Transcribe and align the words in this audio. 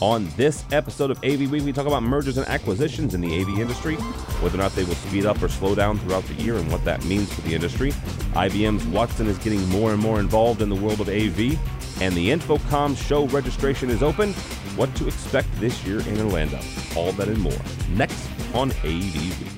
On 0.00 0.26
this 0.34 0.64
episode 0.72 1.10
of 1.10 1.18
AV 1.18 1.50
Week, 1.50 1.62
we 1.62 1.74
talk 1.74 1.86
about 1.86 2.02
mergers 2.02 2.38
and 2.38 2.46
acquisitions 2.48 3.14
in 3.14 3.20
the 3.20 3.38
AV 3.38 3.60
industry, 3.60 3.96
whether 4.40 4.56
or 4.56 4.62
not 4.62 4.72
they 4.74 4.84
will 4.84 4.94
speed 4.94 5.26
up 5.26 5.42
or 5.42 5.48
slow 5.48 5.74
down 5.74 5.98
throughout 5.98 6.24
the 6.24 6.32
year, 6.34 6.56
and 6.56 6.72
what 6.72 6.82
that 6.86 7.04
means 7.04 7.30
for 7.30 7.42
the 7.42 7.54
industry. 7.54 7.92
IBM's 8.32 8.86
Watson 8.86 9.26
is 9.26 9.36
getting 9.38 9.62
more 9.68 9.92
and 9.92 10.00
more 10.00 10.18
involved 10.18 10.62
in 10.62 10.70
the 10.70 10.74
world 10.74 11.02
of 11.02 11.10
AV, 11.10 11.58
and 12.00 12.14
the 12.14 12.30
InfoComm 12.30 12.96
show 12.96 13.26
registration 13.26 13.90
is 13.90 14.02
open. 14.02 14.32
What 14.74 14.94
to 14.96 15.06
expect 15.06 15.48
this 15.60 15.84
year 15.84 16.00
in 16.00 16.18
Orlando. 16.18 16.60
All 16.96 17.12
that 17.12 17.28
and 17.28 17.38
more. 17.38 17.52
Next 17.90 18.26
on 18.54 18.70
AV 18.70 19.14
Week. 19.14 19.50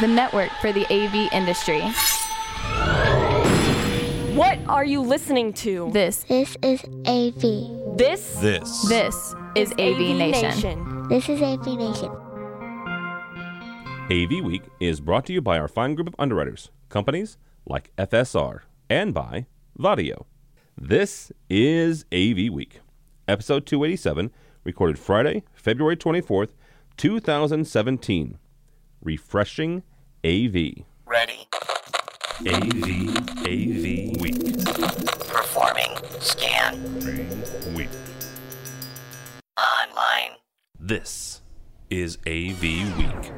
the 0.00 0.08
network 0.08 0.50
for 0.62 0.72
the 0.72 0.86
AV 0.90 1.30
industry. 1.34 1.82
What 4.34 4.58
are 4.66 4.84
you 4.84 5.02
listening 5.02 5.52
to? 5.54 5.90
This, 5.92 6.22
This 6.22 6.56
is 6.62 6.82
AV. 7.06 7.79
This 7.96 8.36
This. 8.40 8.88
this 8.88 9.34
is 9.54 9.72
AV, 9.72 10.16
Nation. 10.16 11.08
This 11.08 11.28
is 11.28 11.42
AV 11.42 11.66
Nation. 11.66 12.10
AV 14.10 14.44
Week 14.44 14.62
is 14.80 15.00
brought 15.00 15.26
to 15.26 15.32
you 15.32 15.40
by 15.40 15.58
our 15.58 15.68
fine 15.68 15.94
group 15.94 16.08
of 16.08 16.14
underwriters, 16.18 16.70
companies 16.88 17.36
like 17.66 17.94
FSR, 17.96 18.60
and 18.88 19.12
by 19.12 19.46
Vaddio. 19.78 20.24
This 20.76 21.30
is 21.48 22.04
AV 22.12 22.52
Week, 22.52 22.80
episode 23.28 23.66
287, 23.66 24.30
recorded 24.64 24.98
Friday, 24.98 25.42
February 25.52 25.96
24th, 25.96 26.50
2017. 26.96 28.38
Refreshing 29.02 29.82
AV. 30.24 30.84
Ready. 31.06 31.48
AV, 32.40 33.16
AV 33.46 34.20
Week. 34.20 34.56
Performing. 35.28 35.96
Scan. 36.20 36.76
Online. 39.60 40.38
This 40.78 41.42
is 41.90 42.16
AV 42.26 42.62
Week. 42.62 43.32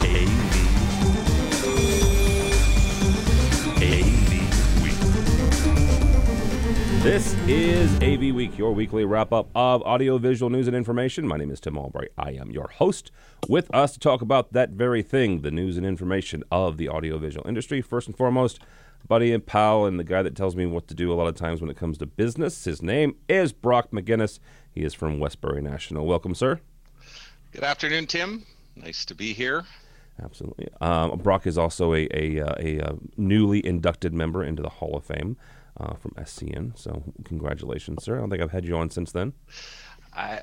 AV. 0.00 0.54
AV 3.82 4.30
Week. 4.82 5.00
This 7.02 7.34
is 7.46 7.94
AV 7.96 8.34
Week, 8.34 8.56
your 8.56 8.72
weekly 8.72 9.04
wrap 9.04 9.32
up 9.34 9.50
of 9.54 9.82
audiovisual 9.82 10.48
news 10.48 10.66
and 10.66 10.74
information. 10.76 11.28
My 11.28 11.36
name 11.36 11.50
is 11.50 11.60
Tim 11.60 11.76
Albright. 11.76 12.12
I 12.16 12.30
am 12.30 12.50
your 12.50 12.68
host. 12.68 13.10
With 13.46 13.72
us 13.74 13.92
to 13.92 13.98
talk 13.98 14.22
about 14.22 14.54
that 14.54 14.70
very 14.70 15.02
thing, 15.02 15.42
the 15.42 15.50
news 15.50 15.76
and 15.76 15.84
information 15.84 16.42
of 16.50 16.78
the 16.78 16.88
audiovisual 16.88 17.46
industry. 17.46 17.82
First 17.82 18.06
and 18.06 18.16
foremost, 18.16 18.58
buddy 19.06 19.32
and 19.32 19.44
pal, 19.44 19.86
and 19.86 19.98
the 19.98 20.04
guy 20.04 20.22
that 20.22 20.34
tells 20.34 20.56
me 20.56 20.66
what 20.66 20.88
to 20.88 20.94
do 20.94 21.12
a 21.12 21.14
lot 21.14 21.26
of 21.26 21.34
times 21.34 21.60
when 21.60 21.70
it 21.70 21.76
comes 21.76 21.98
to 21.98 22.06
business. 22.06 22.64
His 22.64 22.82
name 22.82 23.16
is 23.28 23.52
Brock 23.52 23.90
McGinnis. 23.90 24.38
He 24.72 24.82
is 24.82 24.94
from 24.94 25.18
Westbury 25.18 25.62
National. 25.62 26.06
Welcome, 26.06 26.34
sir. 26.34 26.60
Good 27.52 27.64
afternoon, 27.64 28.06
Tim. 28.06 28.44
Nice 28.74 29.04
to 29.06 29.14
be 29.14 29.32
here. 29.32 29.64
Absolutely. 30.22 30.68
Um, 30.80 31.18
Brock 31.18 31.46
is 31.46 31.58
also 31.58 31.94
a, 31.94 32.08
a, 32.12 32.40
uh, 32.40 32.54
a, 32.58 32.80
uh 32.80 32.92
newly 33.16 33.64
inducted 33.64 34.14
member 34.14 34.42
into 34.42 34.62
the 34.62 34.68
Hall 34.68 34.96
of 34.96 35.04
Fame 35.04 35.36
uh, 35.78 35.94
from 35.94 36.12
SCN. 36.12 36.76
So, 36.78 37.02
congratulations, 37.24 38.04
sir. 38.04 38.16
I 38.16 38.20
don't 38.20 38.30
think 38.30 38.42
I've 38.42 38.52
had 38.52 38.64
you 38.64 38.76
on 38.76 38.90
since 38.90 39.12
then. 39.12 39.34
I 40.14 40.40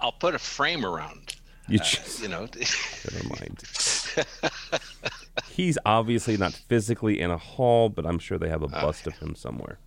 I'll 0.00 0.12
put 0.12 0.34
a 0.34 0.38
frame 0.38 0.84
around. 0.84 1.36
You 1.68 1.78
uh, 1.78 1.84
just, 1.84 2.22
you 2.22 2.28
know, 2.28 2.48
never 3.12 3.28
mind. 3.28 3.62
He's 5.50 5.78
obviously 5.84 6.36
not 6.36 6.52
physically 6.52 7.20
in 7.20 7.30
a 7.30 7.38
hall, 7.38 7.88
but 7.88 8.04
I'm 8.04 8.18
sure 8.18 8.38
they 8.38 8.48
have 8.48 8.62
a 8.62 8.68
bust 8.68 9.06
of 9.06 9.16
him 9.18 9.34
somewhere. 9.34 9.78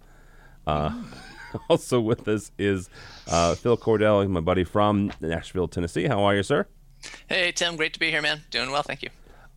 Uh, 0.65 1.03
also 1.69 1.99
with 1.99 2.27
us 2.27 2.51
is 2.57 2.89
uh, 3.27 3.55
Phil 3.55 3.77
Cordell, 3.77 4.27
my 4.29 4.39
buddy 4.39 4.63
from 4.63 5.11
Nashville, 5.19 5.67
Tennessee. 5.67 6.05
How 6.05 6.23
are 6.23 6.35
you, 6.35 6.43
sir? 6.43 6.67
Hey, 7.27 7.51
Tim. 7.51 7.75
Great 7.75 7.93
to 7.93 7.99
be 7.99 8.09
here, 8.09 8.21
man. 8.21 8.41
Doing 8.51 8.71
well, 8.71 8.83
thank 8.83 9.03
you. 9.03 9.09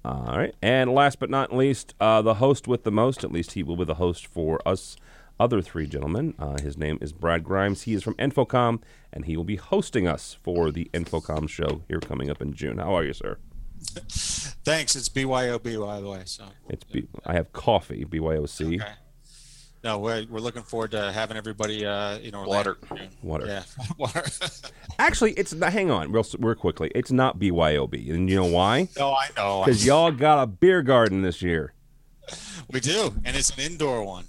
All 0.05 0.37
right. 0.37 0.55
And 0.63 0.93
last 0.93 1.19
but 1.19 1.31
not 1.31 1.55
least, 1.55 1.95
uh, 2.01 2.23
the 2.23 2.35
host 2.35 2.69
with 2.69 2.85
the 2.85 2.91
most, 2.91 3.25
at 3.25 3.33
least 3.33 3.53
he 3.53 3.63
will 3.63 3.77
be 3.77 3.85
the 3.85 3.95
host 3.95 4.27
for 4.27 4.61
us 4.67 4.97
other 5.41 5.61
three 5.63 5.87
gentlemen. 5.87 6.35
Uh, 6.39 6.59
his 6.61 6.77
name 6.77 6.99
is 7.01 7.13
Brad 7.13 7.45
Grimes. 7.45 7.83
He 7.83 7.95
is 7.95 8.03
from 8.03 8.15
InfoComm, 8.15 8.81
and 9.13 9.25
he 9.25 9.37
will 9.37 9.45
be 9.45 9.57
hosting 9.57 10.07
us 10.07 10.37
for 10.43 10.71
the 10.71 10.91
InfoComm 10.93 11.49
show 11.49 11.83
here 11.89 12.01
coming 12.01 12.31
up 12.31 12.41
in 12.43 12.53
June. 12.55 12.79
How 12.79 12.95
are 12.97 13.05
you, 13.05 13.13
sir? 13.13 13.39
Thanks. 14.65 14.97
It's 14.97 15.09
BYOB, 15.09 15.81
by 15.85 16.01
the 16.01 16.09
way. 16.09 16.23
So 16.25 16.45
It's 16.69 16.85
B- 16.85 17.09
I 17.25 17.35
have 17.35 17.53
coffee, 17.53 18.05
BYOC. 18.05 18.81
okay. 18.83 18.93
No, 19.85 19.99
we're, 20.01 20.27
we're 20.29 20.41
looking 20.41 20.63
forward 20.65 20.91
to 20.91 21.13
having 21.13 21.37
everybody, 21.37 21.87
uh, 21.87 22.19
you 22.19 22.33
know, 22.33 22.43
Water. 22.43 22.77
Water. 23.23 23.47
Yeah, 23.47 23.63
water. 23.97 24.25
Actually, 24.99 25.33
it's 25.35 25.55
not, 25.55 25.73
hang 25.73 25.89
on, 25.93 26.11
real, 26.11 26.27
real 26.41 26.57
quickly. 26.57 26.91
It's 26.97 27.13
not 27.13 27.39
BYOB, 27.39 27.95
and 28.13 28.29
you 28.29 28.37
know 28.37 28.47
why? 28.47 28.89
no, 28.99 29.13
I 29.13 29.29
know. 29.37 29.63
Because 29.65 29.87
y'all 29.87 30.11
got 30.11 30.43
a 30.43 30.47
beer 30.49 30.83
garden 30.83 31.23
this 31.23 31.43
year 31.43 31.75
We 32.73 32.81
do, 32.81 33.15
and 33.25 33.37
it's 33.37 33.51
an 33.51 33.61
indoor 33.61 34.03
one. 34.05 34.25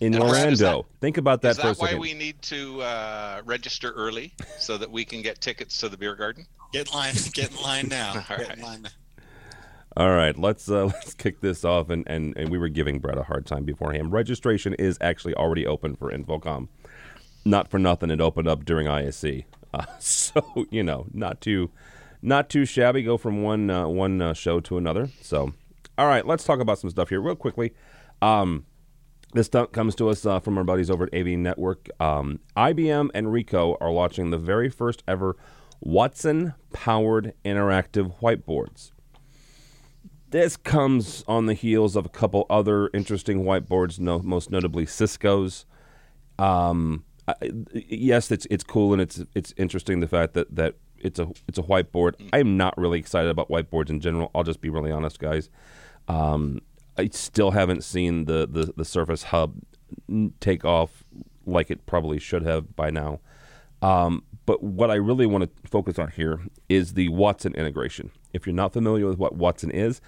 In 0.00 0.14
And 0.14 0.22
Brad, 0.22 0.52
is 0.52 0.62
Orlando. 0.62 0.86
Think 1.00 1.16
about 1.16 1.42
that 1.42 1.50
is 1.52 1.56
for 1.56 1.62
a 1.62 1.70
that 1.70 1.78
why 1.78 1.86
second. 1.86 2.00
we 2.00 2.14
need 2.14 2.40
to 2.42 2.82
uh, 2.82 3.42
register 3.44 3.92
early 3.92 4.34
so 4.58 4.76
that 4.76 4.90
we 4.90 5.04
can 5.04 5.22
get 5.22 5.40
tickets 5.40 5.78
to 5.78 5.88
the 5.88 5.96
beer 5.96 6.14
garden? 6.14 6.46
Get 6.72 6.88
in 6.88 6.94
line. 6.94 7.14
Get 7.32 7.50
in 7.52 7.62
line 7.62 7.88
now. 7.88 8.12
All 8.30 8.36
get 8.36 8.48
right. 8.48 8.56
in 8.58 8.62
line. 8.62 8.88
All 9.96 10.10
right, 10.10 10.36
let's 10.38 10.70
uh, 10.70 10.84
let's 10.86 11.14
kick 11.14 11.40
this 11.40 11.64
off, 11.64 11.88
and, 11.88 12.04
and 12.06 12.36
and 12.36 12.50
we 12.50 12.58
were 12.58 12.68
giving 12.68 12.98
Brett 12.98 13.16
a 13.16 13.22
hard 13.22 13.46
time 13.46 13.64
beforehand. 13.64 14.12
Registration 14.12 14.74
is 14.74 14.98
actually 15.00 15.34
already 15.34 15.66
open 15.66 15.96
for 15.96 16.12
InfoComm. 16.12 16.68
Not 17.46 17.68
for 17.68 17.78
nothing, 17.78 18.10
it 18.10 18.20
opened 18.20 18.48
up 18.48 18.64
during 18.66 18.88
ISE, 18.88 19.24
uh, 19.74 19.86
so 19.98 20.66
you 20.70 20.82
know, 20.82 21.06
not 21.14 21.40
too 21.40 21.70
not 22.20 22.50
too 22.50 22.66
shabby. 22.66 23.02
Go 23.02 23.16
from 23.16 23.42
one 23.42 23.70
uh, 23.70 23.88
one 23.88 24.20
uh, 24.20 24.34
show 24.34 24.60
to 24.60 24.76
another. 24.76 25.08
So, 25.22 25.54
all 25.96 26.06
right, 26.06 26.26
let's 26.26 26.44
talk 26.44 26.60
about 26.60 26.78
some 26.78 26.90
stuff 26.90 27.08
here 27.08 27.20
real 27.22 27.34
quickly. 27.36 27.72
Um, 28.20 28.66
this 29.36 29.46
stuff 29.46 29.72
comes 29.72 29.94
to 29.96 30.08
us 30.08 30.24
uh, 30.24 30.40
from 30.40 30.58
our 30.58 30.64
buddies 30.64 30.90
over 30.90 31.04
at 31.04 31.14
AV 31.14 31.38
Network. 31.38 31.88
Um, 32.00 32.40
IBM 32.56 33.10
and 33.14 33.28
Ricoh 33.28 33.76
are 33.80 33.90
launching 33.90 34.30
the 34.30 34.38
very 34.38 34.68
first 34.68 35.02
ever 35.06 35.36
Watson 35.80 36.54
powered 36.72 37.34
interactive 37.44 38.18
whiteboards. 38.20 38.92
This 40.30 40.56
comes 40.56 41.24
on 41.28 41.46
the 41.46 41.54
heels 41.54 41.96
of 41.96 42.06
a 42.06 42.08
couple 42.08 42.46
other 42.50 42.90
interesting 42.92 43.44
whiteboards, 43.44 43.98
no, 43.98 44.18
most 44.18 44.50
notably 44.50 44.84
Cisco's. 44.84 45.66
Um, 46.38 47.04
I, 47.28 47.34
yes, 47.72 48.30
it's 48.30 48.46
it's 48.50 48.64
cool 48.64 48.92
and 48.92 49.00
it's 49.00 49.22
it's 49.34 49.54
interesting 49.56 50.00
the 50.00 50.08
fact 50.08 50.34
that, 50.34 50.54
that 50.54 50.74
it's 50.98 51.18
a 51.18 51.28
it's 51.46 51.58
a 51.58 51.62
whiteboard. 51.62 52.14
I'm 52.32 52.56
not 52.56 52.76
really 52.76 52.98
excited 52.98 53.30
about 53.30 53.48
whiteboards 53.48 53.90
in 53.90 54.00
general. 54.00 54.30
I'll 54.34 54.44
just 54.44 54.60
be 54.60 54.68
really 54.70 54.90
honest, 54.90 55.18
guys. 55.18 55.48
Um, 56.08 56.60
I 56.98 57.08
still 57.08 57.52
haven't 57.52 57.84
seen 57.84 58.24
the, 58.24 58.46
the, 58.46 58.72
the 58.76 58.84
Surface 58.84 59.24
Hub 59.24 59.54
take 60.40 60.64
off 60.64 61.04
like 61.44 61.70
it 61.70 61.86
probably 61.86 62.18
should 62.18 62.42
have 62.42 62.74
by 62.74 62.90
now. 62.90 63.20
Um, 63.82 64.24
but 64.46 64.62
what 64.62 64.90
I 64.90 64.94
really 64.94 65.26
want 65.26 65.44
to 65.44 65.68
focus 65.68 65.98
on 65.98 66.10
here 66.10 66.40
is 66.68 66.94
the 66.94 67.08
Watson 67.10 67.54
integration. 67.54 68.10
If 68.32 68.46
you're 68.46 68.54
not 68.54 68.72
familiar 68.72 69.06
with 69.06 69.18
what 69.18 69.34
Watson 69.34 69.70
is, 69.70 70.00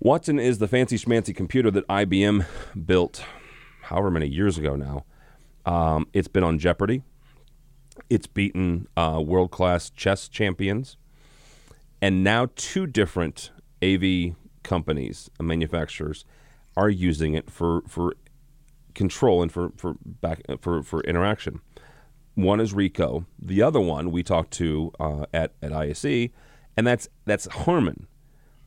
Watson 0.00 0.38
is 0.38 0.58
the 0.58 0.68
fancy 0.68 0.96
schmancy 0.98 1.34
computer 1.34 1.70
that 1.70 1.86
IBM 1.88 2.46
built 2.84 3.24
however 3.82 4.10
many 4.10 4.26
years 4.26 4.58
ago 4.58 4.76
now. 4.76 5.04
Um, 5.64 6.08
it's 6.12 6.28
been 6.28 6.44
on 6.44 6.58
Jeopardy. 6.58 7.02
It's 8.10 8.26
beaten 8.26 8.88
uh, 8.96 9.22
world 9.24 9.50
class 9.50 9.88
chess 9.90 10.28
champions. 10.28 10.96
And 12.02 12.22
now 12.22 12.48
two 12.54 12.86
different 12.86 13.50
AV 13.82 14.34
companies, 14.64 15.30
manufacturers, 15.40 16.24
are 16.76 16.90
using 16.90 17.34
it 17.34 17.48
for, 17.48 17.82
for 17.86 18.14
control 18.94 19.42
and 19.42 19.52
for, 19.52 19.70
for 19.76 19.96
back 20.04 20.42
for, 20.60 20.82
for 20.82 21.00
interaction. 21.02 21.60
One 22.34 22.58
is 22.58 22.72
Ricoh. 22.74 23.26
The 23.40 23.62
other 23.62 23.80
one 23.80 24.10
we 24.10 24.22
talked 24.24 24.50
to 24.54 24.92
uh, 24.98 25.26
at 25.32 25.52
at 25.62 25.72
ISE, 25.72 26.30
and 26.76 26.86
that's 26.86 27.08
that's 27.24 27.46
Harman. 27.46 28.08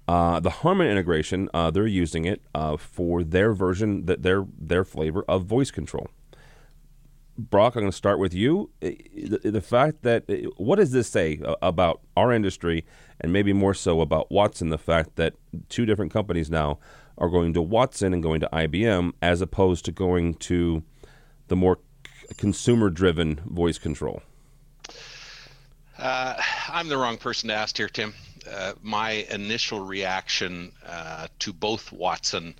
Uh, 0.07 0.39
the 0.39 0.49
Harman 0.49 0.87
integration, 0.87 1.49
uh, 1.53 1.69
they're 1.69 1.85
using 1.85 2.23
it 2.23 2.41
uh, 2.55 2.77
for 2.77 3.23
their 3.23 3.53
version, 3.53 4.05
that 4.05 4.23
their 4.23 4.45
their 4.57 4.85
flavor 4.85 5.25
of 5.27 5.43
voice 5.43 5.69
control. 5.69 6.07
Brock, 7.37 7.75
I'm 7.75 7.81
going 7.81 7.91
to 7.91 7.95
start 7.97 8.19
with 8.19 8.33
you. 8.33 8.69
Uh, 8.81 8.91
The, 9.13 9.51
the 9.51 9.61
fact 9.61 10.03
that 10.03 10.29
uh, 10.29 10.49
what 10.57 10.77
does 10.77 10.91
this 10.91 11.07
say 11.07 11.39
about 11.61 12.01
our 12.15 12.31
industry, 12.33 12.85
and 13.21 13.31
maybe 13.31 13.53
more 13.53 13.73
so 13.73 14.01
about 14.01 14.31
Watson? 14.31 14.69
The 14.69 14.77
fact 14.77 15.15
that 15.15 15.33
two 15.69 15.85
different 15.85 16.11
companies 16.11 16.49
now 16.49 16.79
are 17.17 17.29
going 17.29 17.53
to 17.53 17.61
Watson 17.61 18.13
and 18.13 18.21
going 18.23 18.39
to 18.41 18.49
IBM, 18.53 19.13
as 19.21 19.41
opposed 19.41 19.85
to 19.85 19.91
going 19.91 20.35
to 20.35 20.83
the 21.47 21.55
more 21.55 21.79
consumer-driven 22.37 23.41
voice 23.45 23.77
control. 23.77 24.21
Uh, 25.97 26.35
I'm 26.69 26.89
the 26.89 26.97
wrong 26.97 27.17
person 27.17 27.49
to 27.49 27.55
ask 27.55 27.77
here, 27.77 27.89
Tim. 27.89 28.13
Uh, 28.49 28.73
my 28.81 29.25
initial 29.31 29.79
reaction 29.79 30.71
uh, 30.85 31.27
to 31.39 31.51
both 31.53 31.91
Watson 31.91 32.55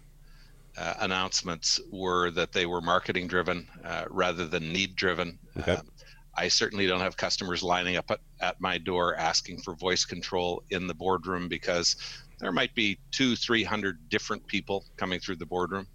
uh, 0.78 0.94
announcements 1.00 1.80
were 1.92 2.32
that 2.32 2.52
they 2.52 2.66
were 2.66 2.82
marketing 2.82 3.28
driven 3.28 3.68
uh, 3.84 4.06
rather 4.10 4.46
than 4.46 4.72
need 4.72 4.96
driven. 4.96 5.40
Okay. 5.60 5.74
Um, 5.74 5.88
I 6.36 6.48
certainly 6.48 6.86
don't 6.86 7.00
have 7.00 7.18
customers 7.18 7.64
lining 7.64 7.98
up 7.98 8.12
at, 8.12 8.20
at 8.40 8.62
my 8.62 8.78
door 8.78 9.16
asking 9.16 9.62
for 9.62 9.76
voice 9.76 10.06
control 10.06 10.62
in 10.70 10.86
the 10.86 10.94
boardroom 10.94 11.48
because 11.48 11.96
there 12.40 12.52
might 12.52 12.76
be 12.76 13.00
two, 13.12 13.36
three 13.36 13.64
hundred 13.64 13.98
different 14.10 14.46
people 14.46 14.86
coming 14.98 15.20
through 15.20 15.38
the 15.38 15.46
boardroom. 15.46 15.88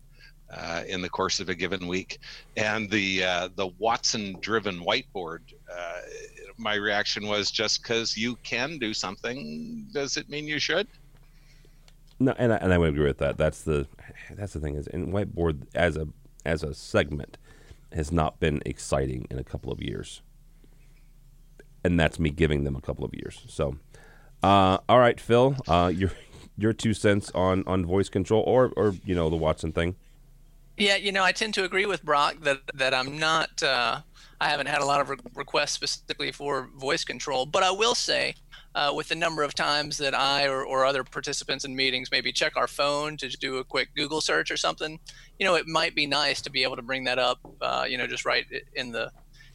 Uh, 0.55 0.82
in 0.87 1.00
the 1.00 1.08
course 1.08 1.40
of 1.40 1.49
a 1.49 1.55
given 1.55 1.88
week, 1.88 2.19
and 2.58 2.90
the 2.90 3.25
uh, 3.25 3.49
the 3.56 3.69
Watson-driven 3.78 4.81
whiteboard, 4.81 5.38
uh, 5.75 6.00
my 6.58 6.75
reaction 6.75 7.26
was 7.26 7.50
just 7.50 7.82
because 7.82 8.19
you 8.19 8.37
can 8.43 8.76
do 8.76 8.93
something, 8.93 9.88
does 9.94 10.19
it 10.19 10.28
mean 10.28 10.46
you 10.46 10.58
should? 10.58 10.87
No, 12.23 12.35
and 12.39 12.53
I, 12.53 12.57
and 12.57 12.73
I 12.73 12.79
would 12.79 12.91
agree 12.91 13.07
with 13.07 13.19
that. 13.19 13.37
That's 13.37 13.63
the 13.63 13.89
that's 14.31 14.53
the 14.53 14.61
thing 14.61 14.77
is, 14.77 14.87
and 14.87 15.13
whiteboard 15.13 15.67
as 15.75 15.97
a 15.97 16.07
as 16.45 16.63
a 16.63 16.73
segment 16.73 17.37
has 17.93 18.13
not 18.13 18.39
been 18.39 18.63
exciting 18.65 19.27
in 19.29 19.39
a 19.39 19.45
couple 19.45 19.73
of 19.73 19.83
years, 19.83 20.23
and 21.83 21.99
that's 21.99 22.21
me 22.21 22.31
giving 22.31 22.63
them 22.63 22.77
a 22.77 22.81
couple 22.81 23.05
of 23.05 23.13
years. 23.13 23.43
So, 23.49 23.77
uh, 24.43 24.79
all 24.89 25.01
right, 25.01 25.19
Phil, 25.19 25.57
uh, 25.67 25.93
your 25.95 26.13
your 26.57 26.73
two 26.73 26.95
cents 26.95 27.33
on 27.35 27.65
on 27.67 27.85
voice 27.85 28.09
control 28.09 28.45
or 28.47 28.73
or 28.77 28.95
you 29.05 29.17
know 29.17 29.29
the 29.29 29.37
Watson 29.37 29.73
thing. 29.73 29.97
Yeah, 30.77 30.97
you 30.97 31.11
know, 31.11 31.25
I 31.25 31.33
tend 31.33 31.55
to 31.55 31.65
agree 31.65 31.87
with 31.87 32.05
Brock 32.05 32.37
that 32.43 32.61
that 32.75 32.95
I'm 32.95 33.19
not. 33.19 33.63
Uh, 33.63 34.01
I 34.41 34.49
haven't 34.49 34.67
had 34.67 34.81
a 34.81 34.85
lot 34.85 35.01
of 35.01 35.11
re- 35.11 35.17
requests 35.35 35.73
specifically 35.73 36.31
for 36.31 36.69
voice 36.77 37.05
control, 37.05 37.47
but 37.47 37.65
I 37.65 37.73
will 37.73 37.95
say, 37.95 38.35
uh, 38.75 38.93
with 38.95 39.09
the 39.09 39.15
number 39.15 39.43
of 39.43 39.55
times 39.55 39.99
that 39.99 40.15
I 40.15 40.47
or, 40.47 40.65
or 40.65 40.85
other 40.85 41.05
participants 41.05 41.65
in 41.65 41.77
meetings 41.77 42.11
maybe 42.11 42.33
check 42.33 42.57
our 42.57 42.67
phone 42.67 43.17
to 43.19 43.29
do 43.29 43.59
a 43.59 43.65
quick 43.65 43.89
Google 43.95 44.21
search 44.21 44.51
or 44.51 44.57
something, 44.57 44.99
you 45.39 45.47
know, 45.47 45.55
it 45.55 45.67
might 45.67 45.95
be 45.95 46.07
nice 46.07 46.41
to 46.43 46.51
be 46.51 46.63
able 46.63 46.77
to 46.77 46.83
bring 46.83 47.05
that 47.05 47.19
up, 47.19 47.39
uh, 47.61 47.85
you 47.89 47.99
know, 47.99 48.07
just 48.07 48.25
right 48.25 48.47
in 48.75 48.93
the 48.93 49.11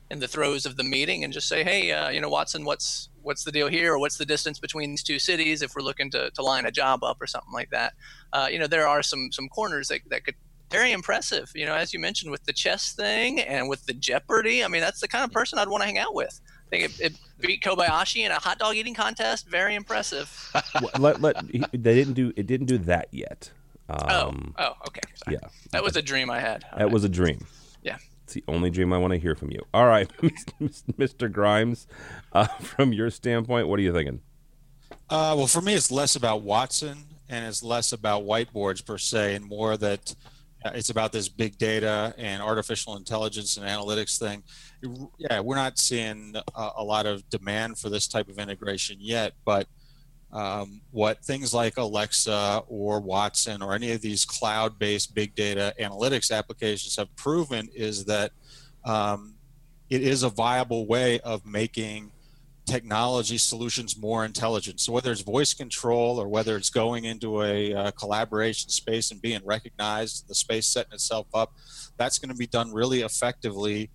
in 0.09 0.19
the 0.19 0.27
throes 0.27 0.65
of 0.65 0.77
the 0.77 0.83
meeting 0.83 1.23
and 1.23 1.33
just 1.33 1.49
say, 1.49 1.63
hey, 1.63 1.91
uh, 1.91 2.09
you 2.09 2.21
know, 2.21 2.29
Watson, 2.29 2.63
what's 2.63 3.09
what's 3.23 3.43
the 3.43 3.51
deal 3.51 3.67
here, 3.67 3.93
or 3.93 3.99
what's 3.99 4.17
the 4.17 4.25
distance 4.25 4.57
between 4.59 4.91
these 4.91 5.03
two 5.03 5.19
cities 5.19 5.61
if 5.61 5.75
we're 5.75 5.81
looking 5.81 6.09
to, 6.11 6.29
to 6.31 6.41
line 6.41 6.65
a 6.65 6.71
job 6.71 7.03
up 7.03 7.17
or 7.19 7.27
something 7.27 7.51
like 7.51 7.69
that. 7.71 7.93
Uh, 8.31 8.47
you 8.49 8.57
know, 8.57 8.67
there 8.67 8.87
are 8.87 9.03
some 9.03 9.29
some 9.31 9.49
corners 9.49 9.89
that, 9.89 10.01
that 10.09 10.23
could 10.23 10.35
very 10.69 10.91
impressive. 10.91 11.51
You 11.55 11.65
know, 11.65 11.75
as 11.75 11.93
you 11.93 11.99
mentioned 11.99 12.31
with 12.31 12.43
the 12.45 12.53
chess 12.53 12.93
thing 12.93 13.39
and 13.39 13.69
with 13.69 13.85
the 13.85 13.93
Jeopardy. 13.93 14.63
I 14.63 14.67
mean, 14.67 14.81
that's 14.81 15.01
the 15.01 15.07
kind 15.07 15.25
of 15.25 15.31
person 15.31 15.59
I'd 15.59 15.69
want 15.69 15.81
to 15.81 15.87
hang 15.87 15.97
out 15.97 16.13
with. 16.13 16.39
I 16.67 16.69
think 16.77 16.83
it, 16.83 16.99
it 16.99 17.13
beat 17.39 17.61
Kobayashi 17.61 18.25
in 18.25 18.31
a 18.31 18.39
hot 18.39 18.59
dog 18.59 18.75
eating 18.75 18.93
contest. 18.93 19.47
Very 19.47 19.75
impressive. 19.75 20.51
Well, 20.81 20.91
let, 20.99 21.21
let, 21.21 21.41
he- 21.49 21.63
they 21.71 21.95
didn't 21.95 22.13
do 22.13 22.33
it. 22.35 22.45
Didn't 22.47 22.67
do 22.67 22.77
that 22.79 23.07
yet. 23.11 23.51
Um, 23.89 24.53
oh, 24.57 24.63
oh, 24.63 24.73
okay. 24.87 24.99
Sorry. 25.23 25.37
yeah, 25.41 25.49
That 25.71 25.83
was 25.83 25.95
a 25.95 26.01
dream 26.01 26.29
I 26.29 26.39
had. 26.39 26.65
All 26.73 26.77
that 26.79 26.83
right. 26.85 26.93
was 26.93 27.03
a 27.05 27.09
dream. 27.09 27.45
Yeah. 27.83 27.97
It's 28.25 28.33
the 28.33 28.43
only 28.49 28.69
dream 28.69 28.91
I 28.91 28.97
want 28.97 29.13
to 29.13 29.19
hear 29.19 29.33
from 29.35 29.49
you. 29.51 29.61
All 29.73 29.87
right, 29.87 30.09
Mr. 30.21 31.31
Grimes, 31.31 31.87
uh, 32.33 32.45
from 32.59 32.91
your 32.91 33.09
standpoint, 33.09 33.69
what 33.69 33.79
are 33.79 33.83
you 33.83 33.93
thinking? 33.93 34.19
Uh, 35.09 35.33
well, 35.37 35.47
for 35.47 35.61
me, 35.61 35.73
it's 35.73 35.89
less 35.91 36.17
about 36.17 36.41
Watson 36.41 37.05
and 37.29 37.45
it's 37.45 37.63
less 37.63 37.93
about 37.93 38.23
whiteboards 38.23 38.85
per 38.85 38.97
se, 38.97 39.35
and 39.35 39.45
more 39.45 39.77
that 39.77 40.13
it's 40.65 40.89
about 40.89 41.11
this 41.11 41.29
big 41.29 41.57
data 41.57 42.13
and 42.17 42.41
artificial 42.41 42.97
intelligence 42.97 43.57
and 43.57 43.65
analytics 43.65 44.17
thing. 44.19 44.43
Yeah, 45.17 45.39
we're 45.39 45.55
not 45.55 45.77
seeing 45.77 46.33
a, 46.55 46.69
a 46.77 46.83
lot 46.83 47.05
of 47.05 47.27
demand 47.29 47.77
for 47.77 47.89
this 47.89 48.07
type 48.07 48.27
of 48.27 48.39
integration 48.39 48.97
yet, 48.99 49.33
but 49.45 49.67
um, 50.33 50.81
what 50.91 51.23
things 51.23 51.53
like 51.53 51.77
Alexa 51.77 52.63
or 52.67 52.99
Watson 52.99 53.61
or 53.61 53.73
any 53.73 53.91
of 53.91 54.01
these 54.01 54.25
cloud 54.25 54.77
based 54.77 55.15
big 55.15 55.35
data 55.35 55.73
analytics 55.79 56.35
applications 56.35 56.97
have 56.97 57.13
proven 57.15 57.69
is 57.73 58.05
that 58.05 58.31
um, 58.83 59.35
it 59.89 60.01
is 60.01 60.23
a 60.23 60.29
viable 60.29 60.85
way 60.85 61.19
of 61.21 61.45
making 61.45 62.11
technology 62.67 63.37
solutions 63.37 63.97
more 63.97 64.25
intelligent. 64.25 64.79
So 64.79 64.91
whether 64.91 65.11
it's 65.11 65.21
voice 65.21 65.53
control 65.53 66.19
or 66.19 66.27
whether 66.27 66.55
it's 66.55 66.69
going 66.69 67.05
into 67.05 67.43
a 67.43 67.73
uh, 67.73 67.91
collaboration 67.91 68.69
space 68.69 69.09
and 69.11 69.21
being 69.21 69.41
recognized, 69.45 70.27
the 70.27 70.35
space 70.35 70.67
setting 70.67 70.93
itself 70.93 71.27
up, 71.33 71.53
that's 71.97 72.19
going 72.19 72.29
to 72.29 72.35
be 72.35 72.45
done 72.47 72.71
really 72.71 73.01
effectively 73.01 73.89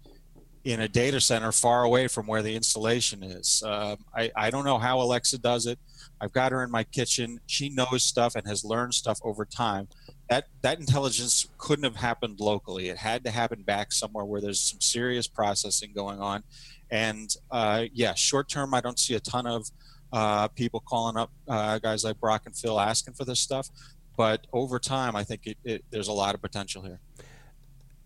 in 0.65 0.81
a 0.81 0.89
data 0.89 1.21
center 1.21 1.53
far 1.53 1.83
away 1.83 2.09
from 2.09 2.27
where 2.27 2.43
the 2.43 2.55
installation 2.55 3.23
is. 3.23 3.63
Um, 3.67 3.99
I, 4.15 4.31
I 4.37 4.51
don't 4.51 4.65
know 4.65 4.79
how 4.79 5.01
Alexa 5.01 5.39
does 5.39 5.67
it. 5.67 5.79
I've 6.21 6.33
got 6.33 6.53
her 6.53 6.63
in 6.63 6.71
my 6.71 6.85
kitchen. 6.85 7.41
She 7.47 7.69
knows 7.69 8.05
stuff 8.05 8.37
and 8.37 8.47
has 8.47 8.65
learned 8.65 8.95
stuff 8.95 9.19
over 9.25 9.45
time. 9.45 9.89
That 10.33 10.47
that 10.63 10.81
intelligence 10.81 11.51
couldn't 11.59 11.85
have 11.85 11.97
happened 11.97 12.41
locally. 12.41 12.89
It 12.89 12.97
had 12.97 13.23
to 13.25 13.31
happen 13.31 13.61
back 13.61 13.93
somewhere 13.93 14.25
where 14.25 14.41
there's 14.41 14.63
some 14.63 14.81
serious 14.81 15.27
processing 15.27 15.93
going 15.95 16.21
on. 16.21 16.43
And 16.91 17.29
uh, 17.51 17.85
yeah, 17.93 18.15
short 18.15 18.49
term, 18.49 18.73
I 18.73 18.81
don't 18.81 18.99
see 18.99 19.15
a 19.15 19.21
ton 19.21 19.47
of 19.47 19.71
uh, 20.11 20.49
people 20.49 20.81
calling 20.81 21.19
up 21.19 21.31
uh, 21.47 21.79
guys 21.81 22.03
like 22.03 22.19
Brock 22.19 22.45
and 22.47 22.57
Phil 22.57 22.81
asking 22.81 23.13
for 23.13 23.27
this 23.27 23.41
stuff. 23.41 23.69
But 24.17 24.47
over 24.55 24.79
time, 24.79 25.17
I 25.17 25.23
think 25.23 25.47
it, 25.47 25.59
it, 25.65 25.85
there's 25.91 26.09
a 26.09 26.15
lot 26.15 26.35
of 26.35 26.41
potential 26.41 26.81
here. 26.81 27.01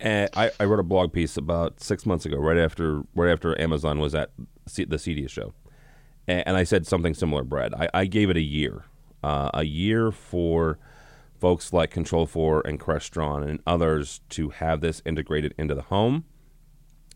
And 0.00 0.28
I, 0.34 0.50
I 0.58 0.64
wrote 0.64 0.80
a 0.80 0.88
blog 0.94 1.12
piece 1.12 1.36
about 1.36 1.80
six 1.80 2.06
months 2.06 2.26
ago, 2.26 2.38
right 2.38 2.58
after 2.58 3.04
right 3.14 3.30
after 3.30 3.56
Amazon 3.60 4.00
was 4.00 4.16
at 4.16 4.30
C- 4.66 4.84
the 4.84 4.96
CEDIA 4.96 5.30
show, 5.30 5.54
and, 6.26 6.42
and 6.48 6.56
I 6.56 6.64
said 6.64 6.88
something 6.88 7.14
similar, 7.14 7.44
Brad. 7.44 7.72
I, 7.72 7.88
I 7.94 8.04
gave 8.06 8.30
it 8.30 8.36
a 8.36 8.42
year, 8.58 8.82
uh, 9.22 9.50
a 9.54 9.62
year 9.62 10.10
for 10.10 10.80
folks 11.38 11.72
like 11.72 11.90
Control 11.90 12.26
Four 12.26 12.62
and 12.66 12.80
Crestron 12.80 13.48
and 13.48 13.60
others 13.66 14.20
to 14.30 14.50
have 14.50 14.80
this 14.80 15.02
integrated 15.04 15.54
into 15.58 15.74
the 15.74 15.82
home, 15.82 16.24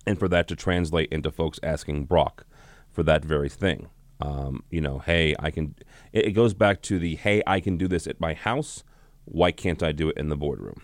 and 0.06 0.18
for 0.18 0.28
that 0.28 0.48
to 0.48 0.56
translate 0.56 1.10
into 1.12 1.30
folks 1.30 1.60
asking 1.62 2.04
Brock 2.04 2.46
for 2.90 3.02
that 3.02 3.24
very 3.24 3.48
thing. 3.48 3.88
Um, 4.20 4.64
you 4.70 4.80
know, 4.80 4.98
hey, 4.98 5.34
I 5.38 5.50
can. 5.50 5.74
It, 6.12 6.26
it 6.26 6.32
goes 6.32 6.54
back 6.54 6.82
to 6.82 6.98
the 6.98 7.16
hey, 7.16 7.42
I 7.46 7.60
can 7.60 7.76
do 7.76 7.88
this 7.88 8.06
at 8.06 8.20
my 8.20 8.34
house. 8.34 8.84
Why 9.24 9.52
can't 9.52 9.82
I 9.82 9.92
do 9.92 10.08
it 10.08 10.16
in 10.16 10.28
the 10.28 10.36
boardroom? 10.36 10.82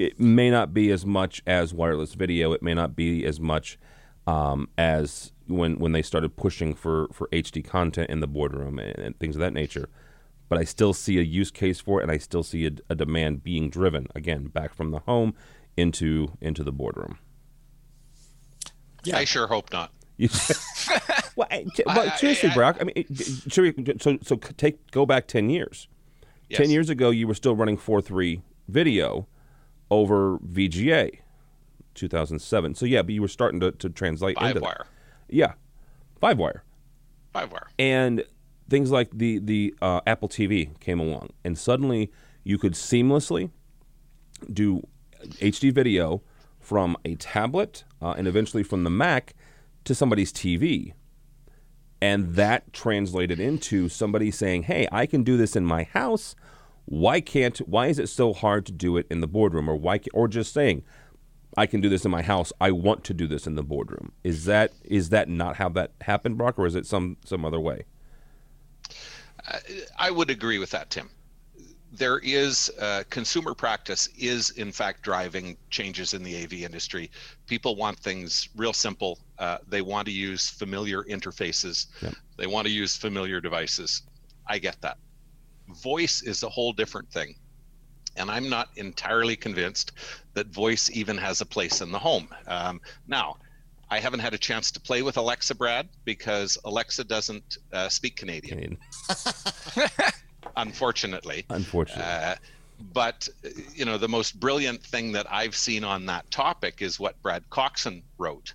it 0.00 0.18
may 0.18 0.48
not 0.48 0.72
be 0.72 0.90
as 0.90 1.04
much 1.04 1.42
as 1.46 1.74
wireless 1.74 2.14
video. 2.14 2.52
It 2.52 2.62
may 2.62 2.72
not 2.72 2.96
be 2.96 3.26
as 3.26 3.38
much 3.38 3.78
um, 4.26 4.70
as 4.78 5.32
when 5.46 5.78
when 5.78 5.92
they 5.92 6.00
started 6.00 6.36
pushing 6.36 6.74
for 6.74 7.08
for 7.12 7.28
HD 7.28 7.62
content 7.62 8.08
in 8.08 8.20
the 8.20 8.26
boardroom 8.26 8.78
and, 8.78 8.98
and 8.98 9.18
things 9.18 9.36
of 9.36 9.40
that 9.40 9.52
nature. 9.52 9.90
But 10.50 10.58
I 10.58 10.64
still 10.64 10.92
see 10.92 11.16
a 11.18 11.22
use 11.22 11.50
case 11.50 11.80
for 11.80 12.00
it, 12.00 12.02
and 12.02 12.12
I 12.12 12.18
still 12.18 12.42
see 12.42 12.66
a, 12.66 12.72
a 12.90 12.94
demand 12.94 13.42
being 13.42 13.70
driven 13.70 14.08
again 14.14 14.48
back 14.48 14.74
from 14.74 14.90
the 14.90 14.98
home 14.98 15.32
into 15.76 16.32
into 16.42 16.62
the 16.64 16.72
boardroom. 16.72 17.18
Yeah. 19.04 19.16
I 19.16 19.24
sure 19.24 19.46
hope 19.46 19.72
not. 19.72 19.92
Well, 21.36 21.46
I- 21.50 21.64
t- 21.74 21.84
but 21.86 21.96
I- 21.96 22.16
seriously, 22.16 22.50
I- 22.50 22.54
Brock. 22.54 22.76
I 22.80 22.84
mean, 22.84 23.06
should 23.48 23.74
we, 23.76 23.94
so 24.00 24.18
so 24.22 24.36
take 24.36 24.90
go 24.90 25.06
back 25.06 25.26
ten 25.28 25.48
years. 25.48 25.88
Ten 26.52 26.68
years 26.68 26.90
ago, 26.90 27.10
you 27.10 27.28
were 27.28 27.34
still 27.34 27.54
running 27.54 27.76
four 27.78 28.02
three 28.02 28.42
video 28.68 29.28
over 29.90 30.38
VGA, 30.38 31.20
two 31.94 32.08
thousand 32.08 32.40
seven. 32.40 32.74
So 32.74 32.84
yeah, 32.84 33.02
but 33.02 33.14
you 33.14 33.22
were 33.22 33.28
starting 33.28 33.60
to, 33.60 33.70
to 33.70 33.88
translate 33.88 34.36
Five 34.36 34.48
into 34.50 34.60
that. 34.60 34.66
wire. 34.66 34.86
Yeah, 35.28 35.52
five 36.20 36.36
wire, 36.38 36.64
Five 37.32 37.52
wire. 37.52 37.68
and 37.78 38.24
things 38.70 38.90
like 38.90 39.10
the 39.12 39.38
the 39.40 39.74
uh, 39.82 40.00
Apple 40.06 40.28
TV 40.28 40.78
came 40.80 41.00
along, 41.00 41.30
and 41.44 41.58
suddenly 41.58 42.10
you 42.44 42.56
could 42.56 42.72
seamlessly 42.72 43.50
do 44.50 44.86
HD 45.22 45.72
video 45.72 46.22
from 46.58 46.96
a 47.04 47.16
tablet 47.16 47.84
uh, 48.00 48.14
and 48.16 48.26
eventually 48.26 48.62
from 48.62 48.84
the 48.84 48.90
Mac 48.90 49.34
to 49.84 49.94
somebody's 49.94 50.32
TV. 50.32 50.94
And 52.02 52.34
that 52.36 52.72
translated 52.72 53.38
into 53.38 53.90
somebody 53.90 54.30
saying, 54.30 54.62
"Hey, 54.62 54.88
I 54.90 55.04
can 55.04 55.22
do 55.22 55.36
this 55.36 55.54
in 55.54 55.66
my 55.66 55.82
house. 55.82 56.34
Why 56.86 57.20
can't? 57.20 57.58
Why 57.58 57.88
is 57.88 57.98
it 57.98 58.08
so 58.08 58.32
hard 58.32 58.64
to 58.66 58.72
do 58.72 58.96
it 58.96 59.06
in 59.10 59.20
the 59.20 59.26
boardroom? 59.26 59.68
Or 59.68 59.76
why? 59.76 60.00
Or 60.14 60.26
just 60.26 60.54
saying, 60.54 60.82
I 61.56 61.66
can 61.66 61.80
do 61.80 61.88
this 61.88 62.04
in 62.04 62.10
my 62.10 62.22
house. 62.22 62.52
I 62.60 62.70
want 62.70 63.04
to 63.04 63.14
do 63.14 63.26
this 63.26 63.46
in 63.46 63.54
the 63.54 63.62
boardroom. 63.62 64.12
Is 64.24 64.44
that 64.46 64.72
is 64.84 65.10
that 65.10 65.28
not 65.28 65.56
how 65.56 65.68
that 65.70 65.92
happened, 66.02 66.38
Brock, 66.38 66.58
or 66.58 66.66
is 66.66 66.74
it 66.74 66.86
some 66.86 67.16
some 67.24 67.44
other 67.44 67.60
way? 67.60 67.84
I 69.98 70.10
would 70.10 70.30
agree 70.30 70.58
with 70.58 70.70
that, 70.70 70.90
Tim. 70.90 71.10
There 71.92 72.18
is 72.20 72.70
uh, 72.80 73.02
consumer 73.10 73.52
practice 73.52 74.08
is 74.16 74.50
in 74.50 74.70
fact 74.70 75.02
driving 75.02 75.56
changes 75.70 76.14
in 76.14 76.22
the 76.22 76.44
AV 76.44 76.52
industry. 76.52 77.10
People 77.46 77.74
want 77.74 77.98
things 77.98 78.48
real 78.54 78.72
simple. 78.72 79.18
Uh, 79.38 79.58
they 79.68 79.82
want 79.82 80.06
to 80.06 80.12
use 80.12 80.48
familiar 80.48 81.02
interfaces. 81.04 81.86
Yep. 82.00 82.14
They 82.36 82.46
want 82.46 82.66
to 82.68 82.72
use 82.72 82.96
familiar 82.96 83.40
devices. 83.40 84.02
I 84.46 84.58
get 84.58 84.80
that. 84.82 84.98
Voice 85.82 86.22
is 86.22 86.42
a 86.42 86.48
whole 86.48 86.72
different 86.72 87.10
thing. 87.10 87.34
And 88.16 88.30
I'm 88.30 88.48
not 88.48 88.68
entirely 88.76 89.36
convinced 89.36 89.92
that 90.34 90.46
voice 90.48 90.90
even 90.90 91.16
has 91.18 91.40
a 91.40 91.46
place 91.46 91.80
in 91.80 91.90
the 91.90 91.98
home. 91.98 92.28
Um, 92.46 92.80
now, 93.06 93.36
I 93.90 93.98
haven't 93.98 94.20
had 94.20 94.34
a 94.34 94.38
chance 94.38 94.70
to 94.72 94.80
play 94.80 95.02
with 95.02 95.16
Alexa, 95.16 95.54
Brad, 95.54 95.88
because 96.04 96.56
Alexa 96.64 97.04
doesn't 97.04 97.58
uh, 97.72 97.88
speak 97.88 98.16
Canadian 98.16 98.58
I 98.58 98.60
mean, 98.60 99.88
unfortunately. 100.56 101.44
unfortunately, 101.50 102.04
Uh, 102.04 102.34
but 102.94 103.28
you 103.74 103.84
know 103.84 103.98
the 103.98 104.08
most 104.08 104.40
brilliant 104.40 104.82
thing 104.82 105.12
that 105.12 105.26
I've 105.30 105.54
seen 105.54 105.84
on 105.84 106.06
that 106.06 106.30
topic 106.30 106.80
is 106.80 106.98
what 106.98 107.20
Brad 107.22 107.48
Coxon 107.50 108.02
wrote. 108.16 108.54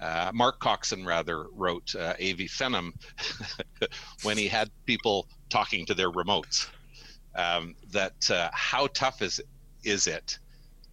Uh, 0.00 0.32
Mark 0.34 0.58
Coxon 0.58 1.04
rather 1.04 1.46
wrote 1.54 1.94
uh, 1.94 2.14
AV 2.20 2.48
Phenom 2.50 2.92
when 4.24 4.36
he 4.36 4.48
had 4.48 4.68
people 4.84 5.28
talking 5.48 5.86
to 5.86 5.94
their 5.94 6.10
remotes. 6.10 6.68
Um, 7.36 7.76
that 7.92 8.30
uh, 8.30 8.50
how 8.52 8.88
tough 8.88 9.22
is 9.22 9.40
is 9.84 10.06
it 10.06 10.38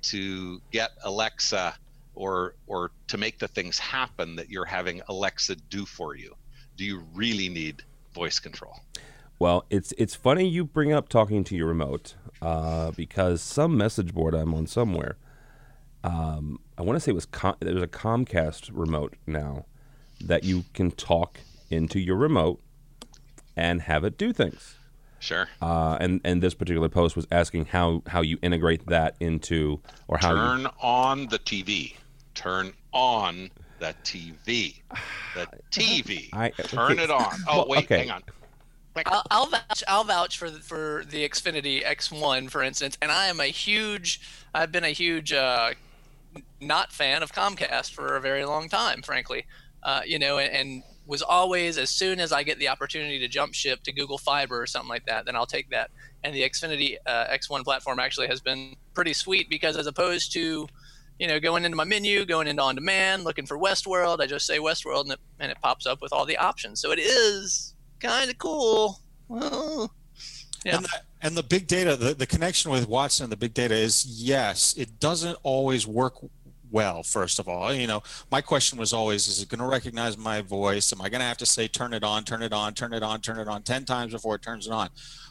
to 0.04 0.62
get 0.72 0.92
Alexa 1.04 1.76
or 2.20 2.56
or 2.68 2.92
to 3.08 3.18
make 3.18 3.40
the 3.40 3.48
things 3.48 3.80
happen 3.80 4.36
that 4.36 4.50
you're 4.50 4.66
having 4.66 5.02
Alexa 5.08 5.56
do 5.56 5.86
for 5.86 6.16
you? 6.16 6.36
Do 6.76 6.84
you 6.84 7.02
really 7.14 7.50
need 7.50 7.84
voice 8.14 8.40
control? 8.40 8.76
Well, 9.40 9.66
it's 9.70 9.94
it's 9.98 10.16
funny 10.16 10.48
you 10.48 10.66
bring 10.66 10.92
up 10.92 11.08
talking 11.08 11.44
to 11.46 11.56
your 11.56 11.68
remote 11.68 12.16
uh, 12.42 12.92
because 12.92 13.42
some 13.42 13.78
message 13.78 14.14
board 14.14 14.36
I'm 14.36 14.54
on 14.54 14.68
somewhere. 14.68 15.18
Um, 16.04 16.60
I 16.78 16.82
want 16.82 16.98
to 16.98 17.00
say 17.00 17.12
it 17.12 17.16
was 17.16 17.26
Com- 17.26 17.56
there's 17.60 17.82
a 17.82 17.88
Comcast 17.88 18.70
remote 18.74 19.16
now 19.26 19.66
that 20.22 20.44
you 20.44 20.66
can 20.74 20.92
talk 20.92 21.40
into 21.70 22.00
your 22.00 22.18
remote 22.18 22.62
and 23.56 23.82
have 23.82 24.04
it 24.04 24.18
do 24.18 24.34
things. 24.34 24.76
Sure. 25.20 25.48
Uh, 25.62 25.98
and 26.00 26.20
and 26.26 26.44
this 26.44 26.54
particular 26.54 26.90
post 26.90 27.16
was 27.16 27.28
asking 27.32 27.66
how 27.66 28.04
how 28.08 28.22
you 28.22 28.38
integrate 28.42 28.88
that 28.88 29.16
into 29.22 29.80
or 30.10 30.18
how 30.18 30.34
turn 30.34 30.62
you, 30.62 30.70
on 30.82 31.28
the 31.28 31.40
TV. 31.40 31.96
Turn 32.40 32.72
on 32.94 33.52
the 33.80 33.94
TV. 34.06 34.80
The 35.36 35.46
TV. 35.72 36.30
I, 36.32 36.52
turn 36.52 36.98
it 36.98 37.12
on. 37.12 37.36
Oh 37.50 37.58
Well, 37.58 37.68
wait, 37.68 37.84
okay. 37.84 37.98
hang 37.98 38.12
on. 38.12 38.24
I'll, 39.06 39.24
I'll 39.30 39.46
vouch. 39.48 39.84
I'll 39.90 40.04
vouch 40.06 40.38
for 40.38 40.50
the, 40.50 40.60
for 40.60 41.04
the 41.10 41.28
Xfinity 41.28 41.84
X1, 41.84 42.50
for 42.50 42.64
instance. 42.64 42.98
And 43.02 43.12
I 43.12 43.26
am 43.28 43.42
a 43.42 43.48
huge. 43.48 44.22
I've 44.54 44.72
been 44.72 44.86
a 44.86 44.92
huge 44.92 45.34
uh, 45.34 45.72
not 46.62 46.94
fan 46.94 47.24
of 47.24 47.34
Comcast 47.34 47.92
for 47.92 48.16
a 48.16 48.22
very 48.22 48.46
long 48.46 48.70
time, 48.70 49.02
frankly. 49.02 49.46
Uh, 49.84 50.02
you 50.06 50.18
know, 50.18 50.38
and, 50.38 50.54
and 50.54 50.84
was 51.06 51.22
always 51.22 51.78
as 51.78 51.90
soon 51.90 52.22
as 52.22 52.32
I 52.32 52.44
get 52.44 52.58
the 52.58 52.70
opportunity 52.70 53.20
to 53.20 53.28
jump 53.28 53.54
ship 53.54 53.84
to 53.84 53.92
Google 53.92 54.18
Fiber 54.18 54.62
or 54.62 54.66
something 54.66 54.88
like 54.88 55.06
that, 55.08 55.26
then 55.26 55.36
I'll 55.36 55.46
take 55.46 55.72
that. 55.72 55.92
And 56.24 56.34
the 56.34 56.44
Xfinity 56.50 56.96
uh, 57.06 57.26
X1 57.28 57.66
platform 57.66 58.00
actually 58.00 58.28
has 58.28 58.40
been 58.40 58.78
pretty 58.94 59.12
sweet 59.12 59.50
because 59.50 59.76
as 59.76 59.88
opposed 59.88 60.32
to 60.34 60.70
you 61.20 61.28
know, 61.28 61.40
going 61.40 61.66
into 61.66 61.76
my 61.76 61.84
menu, 61.84 62.26
going 62.26 62.48
into 62.48 62.64
on 62.64 62.76
demand, 62.76 63.26
looking 63.26 63.46
for 63.46 63.58
Westworld. 63.58 64.22
I 64.22 64.26
just 64.26 64.48
say 64.48 64.58
Westworld 64.58 65.04
and 65.04 65.12
it, 65.12 65.20
and 65.40 65.52
it 65.52 65.58
pops 65.62 65.86
up 65.86 66.02
with 66.02 66.14
all 66.14 66.26
the 66.26 66.38
options. 66.38 66.80
So 66.82 66.92
it 66.92 67.00
is 67.00 67.76
kind 68.00 68.30
of 68.30 68.38
cool. 68.38 69.02
Yeah. 70.66 70.76
And 70.76 70.86
the, 70.86 70.90
and 71.22 71.38
the 71.38 71.44
big 71.44 71.68
data, 71.68 71.96
the, 71.96 72.14
the 72.14 72.26
connection 72.26 72.72
with 72.72 72.88
Watson 72.88 73.30
the 73.30 73.38
big 73.38 73.54
data 73.54 73.76
is 73.76 74.06
yes, 74.06 74.74
it 74.78 75.00
doesn't 75.00 75.38
always 75.44 75.86
work 75.86 76.16
well, 76.72 77.04
first 77.04 77.40
of 77.40 77.48
all. 77.48 77.74
You 77.74 77.88
know, 77.88 78.04
my 78.32 78.42
question 78.42 78.78
was 78.78 78.94
always, 78.94 79.28
is 79.28 79.42
it 79.42 79.50
going 79.50 79.60
to 79.60 79.66
recognize 79.66 80.18
my 80.18 80.42
voice? 80.42 80.94
Am 80.94 81.02
I 81.02 81.10
going 81.10 81.22
to 81.22 81.26
have 81.26 81.38
to 81.38 81.46
say, 81.46 81.68
turn 81.68 81.94
it 81.94 82.04
on, 82.04 82.24
turn 82.24 82.42
it 82.42 82.54
on, 82.54 82.74
turn 82.74 82.94
it 82.94 83.04
on, 83.04 83.22
turn 83.22 83.40
it 83.40 83.48
on 83.48 83.64
10 83.64 83.86
times 83.86 84.14
before 84.14 84.36
it 84.36 84.42
turns 84.42 84.68
it 84.68 84.74
on? 84.74 84.90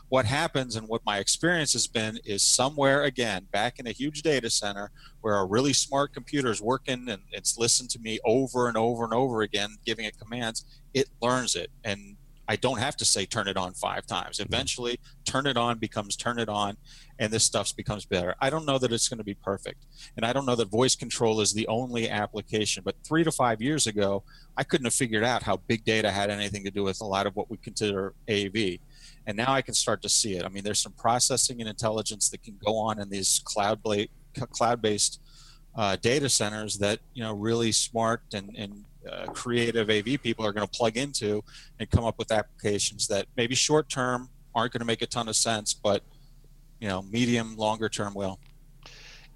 What 0.09 0.25
happens 0.25 0.77
and 0.77 0.89
what 0.89 1.05
my 1.05 1.19
experience 1.19 1.75
has 1.75 1.87
been 1.87 2.19
is 2.25 2.43
somewhere 2.43 3.03
again, 3.05 3.47
back 3.53 3.79
in 3.79 3.87
a 3.87 3.93
huge 3.93 4.23
data 4.23 4.49
center 4.49 4.91
where 5.21 5.37
a 5.37 5.45
really 5.45 5.73
smart 5.73 6.15
computer 6.15 6.51
is 6.51 6.63
working 6.63 7.09
and 7.09 7.23
it's 7.31 7.59
listened 7.59 7.91
to 7.91 7.99
me 7.99 8.19
over 8.25 8.69
and 8.69 8.77
over 8.77 9.05
and 9.05 9.13
over 9.13 9.43
again, 9.43 9.77
giving 9.85 10.07
it 10.07 10.19
commands, 10.19 10.65
it 10.95 11.09
learns 11.21 11.55
it. 11.55 11.71
And 11.85 12.17
I 12.49 12.57
don't 12.57 12.79
have 12.79 12.97
to 12.97 13.05
say 13.05 13.27
turn 13.27 13.47
it 13.47 13.59
on 13.59 13.75
five 13.75 14.07
times. 14.07 14.39
Mm-hmm. 14.39 14.53
Eventually, 14.53 15.01
turn 15.27 15.47
it 15.47 15.59
on 15.59 15.79
becomes 15.79 16.17
turn 16.17 16.39
it 16.39 16.49
on, 16.49 16.79
and 17.19 17.31
this 17.31 17.45
stuff 17.45 17.77
becomes 17.77 18.07
better. 18.07 18.35
I 18.41 18.49
don't 18.49 18.65
know 18.65 18.79
that 18.79 18.91
it's 18.91 19.09
going 19.09 19.19
to 19.19 19.25
be 19.25 19.35
perfect, 19.35 19.85
and 20.17 20.25
I 20.25 20.33
don't 20.33 20.47
know 20.47 20.57
that 20.57 20.71
voice 20.71 20.97
control 20.97 21.43
is 21.43 21.53
the 21.53 21.69
only 21.69 22.09
application. 22.09 22.83
But 22.85 22.97
three 23.05 23.23
to 23.23 23.31
five 23.31 23.61
years 23.61 23.87
ago, 23.87 24.25
I 24.57 24.65
couldn't 24.65 24.87
have 24.87 24.95
figured 24.95 25.25
out 25.25 25.43
how 25.43 25.59
big 25.59 25.85
data 25.85 26.11
had 26.11 26.31
anything 26.31 26.65
to 26.65 26.71
do 26.71 26.83
with 26.83 27.03
a 27.03 27.05
lot 27.05 27.27
of 27.27 27.37
what 27.37 27.51
we 27.51 27.59
consider 27.59 28.15
AV, 28.31 28.79
and 29.29 29.37
now 29.37 29.53
I 29.53 29.61
can 29.61 29.75
start 29.75 30.01
to 30.03 30.09
see 30.09 30.37
it. 30.37 30.45
I 30.45 30.49
mean, 30.49 30.65
there's 30.65 30.81
some 30.81 30.93
processing 30.93 31.61
and 31.61 31.69
intelligence 31.69 32.31
that 32.31 32.43
can 32.43 32.59
go 32.65 32.77
on 32.77 32.99
in 32.99 33.11
these 33.11 33.43
cloud 33.45 33.81
cloud-based 34.51 35.21
uh, 35.77 35.97
data 35.97 36.31
centers 36.31 36.79
that 36.79 36.99
you 37.13 37.23
know 37.23 37.35
really 37.35 37.71
smart 37.71 38.23
and, 38.33 38.51
and 38.57 38.85
uh, 39.09 39.27
creative 39.27 39.91
AV 39.91 40.21
people 40.23 40.47
are 40.47 40.53
going 40.53 40.67
to 40.67 40.79
plug 40.79 40.97
into 40.97 41.45
and 41.79 41.91
come 41.91 42.05
up 42.05 42.19
with 42.19 42.33
applications 42.33 43.07
that 43.07 43.27
maybe 43.37 43.55
short 43.55 43.91
term 43.91 44.31
aren't 44.55 44.73
going 44.73 44.81
to 44.81 44.87
make 44.87 45.03
a 45.03 45.07
ton 45.07 45.29
of 45.29 45.37
sense, 45.37 45.75
but 45.75 46.03
you 46.81 46.89
know, 46.89 47.03
medium, 47.03 47.55
longer 47.57 47.91
term 47.91 48.15
will. 48.15 48.41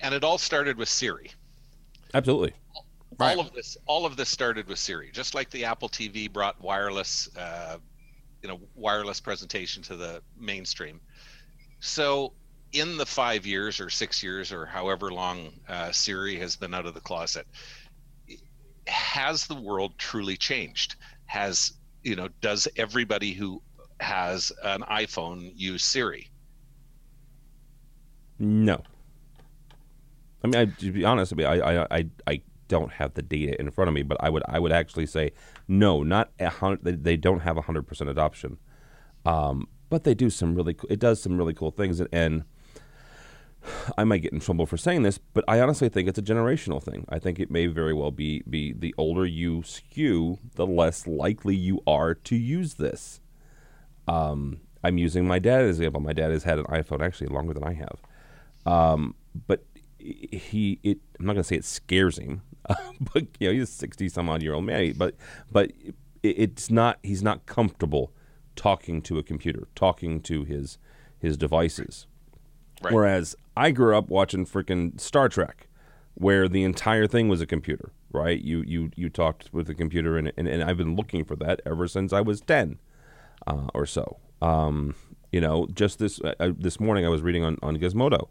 And 0.00 0.14
it 0.14 0.24
all 0.24 0.38
started 0.38 0.78
with 0.78 0.88
Siri. 0.88 1.30
Absolutely. 2.14 2.54
Right. 3.18 3.36
All 3.36 3.44
of 3.44 3.52
this, 3.52 3.76
all 3.86 4.06
of 4.06 4.16
this 4.16 4.30
started 4.30 4.66
with 4.68 4.78
Siri. 4.78 5.10
Just 5.12 5.34
like 5.34 5.50
the 5.50 5.66
Apple 5.66 5.90
TV 5.90 6.32
brought 6.32 6.58
wireless, 6.62 7.28
uh, 7.36 7.76
you 8.42 8.48
know, 8.48 8.60
wireless 8.74 9.20
presentation 9.20 9.82
to 9.84 9.96
the 9.96 10.22
mainstream. 10.38 11.00
So, 11.80 12.32
in 12.72 12.96
the 12.96 13.06
five 13.06 13.46
years 13.46 13.80
or 13.80 13.90
six 13.90 14.22
years 14.22 14.52
or 14.52 14.66
however 14.66 15.12
long 15.12 15.52
uh, 15.68 15.92
Siri 15.92 16.36
has 16.38 16.56
been 16.56 16.74
out 16.74 16.86
of 16.86 16.94
the 16.94 17.00
closet, 17.00 17.46
has 18.86 19.46
the 19.46 19.54
world 19.54 19.98
truly 19.98 20.36
changed? 20.36 20.96
Has 21.26 21.72
you 22.02 22.16
know? 22.16 22.28
Does 22.40 22.68
everybody 22.76 23.32
who 23.32 23.62
has 24.00 24.52
an 24.64 24.82
iPhone 24.82 25.52
use 25.54 25.84
Siri? 25.84 26.30
No. 28.38 28.82
I 30.42 30.48
mean, 30.48 30.56
I, 30.56 30.64
to 30.64 30.90
be 30.90 31.04
honest, 31.04 31.32
I, 31.32 31.36
mean, 31.36 31.46
I, 31.46 31.60
I, 31.60 31.86
I, 31.98 32.06
I 32.26 32.42
don't 32.72 32.92
have 32.92 33.12
the 33.12 33.22
data 33.22 33.60
in 33.60 33.70
front 33.70 33.88
of 33.88 33.94
me, 33.94 34.02
but 34.02 34.16
I 34.18 34.30
would, 34.30 34.42
I 34.48 34.58
would 34.58 34.72
actually 34.72 35.04
say 35.04 35.32
no, 35.68 36.02
not 36.02 36.30
a 36.40 36.48
hundred. 36.48 37.04
They, 37.04 37.18
don't 37.18 37.40
have 37.40 37.58
hundred 37.58 37.86
percent 37.86 38.08
adoption, 38.08 38.56
um, 39.26 39.68
but 39.90 40.04
they 40.04 40.14
do 40.14 40.30
some 40.30 40.54
really. 40.54 40.74
It 40.88 40.98
does 40.98 41.22
some 41.22 41.36
really 41.36 41.52
cool 41.52 41.70
things, 41.70 42.00
and, 42.00 42.08
and 42.12 42.44
I 43.98 44.04
might 44.04 44.22
get 44.22 44.32
in 44.32 44.40
trouble 44.40 44.64
for 44.64 44.78
saying 44.78 45.02
this, 45.02 45.18
but 45.18 45.44
I 45.46 45.60
honestly 45.60 45.90
think 45.90 46.08
it's 46.08 46.18
a 46.18 46.22
generational 46.22 46.82
thing. 46.82 47.04
I 47.10 47.18
think 47.18 47.38
it 47.38 47.50
may 47.50 47.66
very 47.66 47.92
well 47.92 48.10
be 48.10 48.42
be 48.48 48.72
the 48.72 48.94
older 48.96 49.26
you 49.26 49.62
skew, 49.64 50.38
the 50.54 50.66
less 50.66 51.06
likely 51.06 51.54
you 51.54 51.82
are 51.86 52.14
to 52.14 52.36
use 52.36 52.74
this. 52.74 53.20
Um, 54.08 54.60
I'm 54.82 54.96
using 54.96 55.28
my 55.28 55.38
dad 55.38 55.60
as 55.60 55.78
an 55.78 55.84
example. 55.84 56.00
My 56.00 56.14
dad 56.14 56.30
has 56.30 56.44
had 56.44 56.58
an 56.58 56.64
iPhone 56.66 57.04
actually 57.04 57.28
longer 57.28 57.52
than 57.52 57.64
I 57.64 57.74
have, 57.74 57.98
um, 58.64 59.14
but 59.46 59.64
he 59.98 60.78
it. 60.82 60.98
I'm 61.18 61.26
not 61.26 61.34
going 61.34 61.42
to 61.42 61.48
say 61.48 61.56
it 61.56 61.64
scares 61.64 62.18
him, 62.18 62.42
but 63.12 63.26
you 63.40 63.48
know 63.48 63.52
he's 63.52 63.64
a 63.64 63.72
60 63.72 64.08
some 64.08 64.28
odd 64.28 64.42
year 64.42 64.54
old 64.54 64.64
man. 64.64 64.94
But 64.96 65.16
but 65.50 65.72
it's 66.22 66.70
not. 66.70 66.98
He's 67.02 67.22
not 67.22 67.46
comfortable 67.46 68.12
talking 68.56 69.02
to 69.02 69.18
a 69.18 69.22
computer, 69.22 69.68
talking 69.74 70.20
to 70.22 70.44
his 70.44 70.78
his 71.18 71.36
devices. 71.36 72.06
Right. 72.82 72.92
Whereas 72.92 73.36
I 73.56 73.70
grew 73.70 73.96
up 73.96 74.08
watching 74.08 74.46
freaking 74.46 75.00
Star 75.00 75.28
Trek, 75.28 75.68
where 76.14 76.48
the 76.48 76.64
entire 76.64 77.06
thing 77.06 77.28
was 77.28 77.40
a 77.40 77.46
computer, 77.46 77.92
right? 78.12 78.40
You 78.40 78.62
you 78.66 78.90
you 78.96 79.08
talked 79.08 79.52
with 79.52 79.68
a 79.68 79.74
computer, 79.74 80.16
and 80.16 80.32
and, 80.36 80.48
and 80.48 80.62
I've 80.62 80.76
been 80.76 80.96
looking 80.96 81.24
for 81.24 81.36
that 81.36 81.60
ever 81.66 81.86
since 81.88 82.12
I 82.12 82.20
was 82.20 82.40
ten 82.40 82.78
uh, 83.46 83.68
or 83.74 83.86
so. 83.86 84.18
Um, 84.40 84.94
you 85.30 85.40
know, 85.40 85.66
just 85.72 85.98
this 85.98 86.20
uh, 86.20 86.52
this 86.56 86.78
morning 86.80 87.06
I 87.06 87.08
was 87.08 87.22
reading 87.22 87.44
on 87.44 87.58
on 87.62 87.76
Gizmodo. 87.78 88.28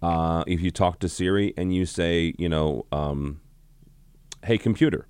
Uh, 0.00 0.44
if 0.46 0.60
you 0.60 0.70
talk 0.70 1.00
to 1.00 1.08
Siri 1.08 1.52
and 1.56 1.74
you 1.74 1.84
say, 1.84 2.32
you 2.38 2.48
know, 2.48 2.86
um, 2.92 3.40
"Hey 4.44 4.58
computer," 4.58 5.06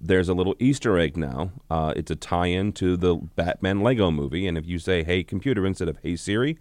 there's 0.00 0.28
a 0.28 0.34
little 0.34 0.54
Easter 0.58 0.98
egg 0.98 1.16
now. 1.16 1.52
Uh, 1.70 1.92
it's 1.96 2.10
a 2.10 2.16
tie-in 2.16 2.72
to 2.74 2.96
the 2.96 3.16
Batman 3.16 3.82
Lego 3.82 4.10
movie, 4.10 4.46
and 4.46 4.58
if 4.58 4.66
you 4.66 4.78
say 4.78 5.02
"Hey 5.02 5.24
computer" 5.24 5.66
instead 5.66 5.88
of 5.88 5.98
"Hey 6.02 6.16
Siri," 6.16 6.58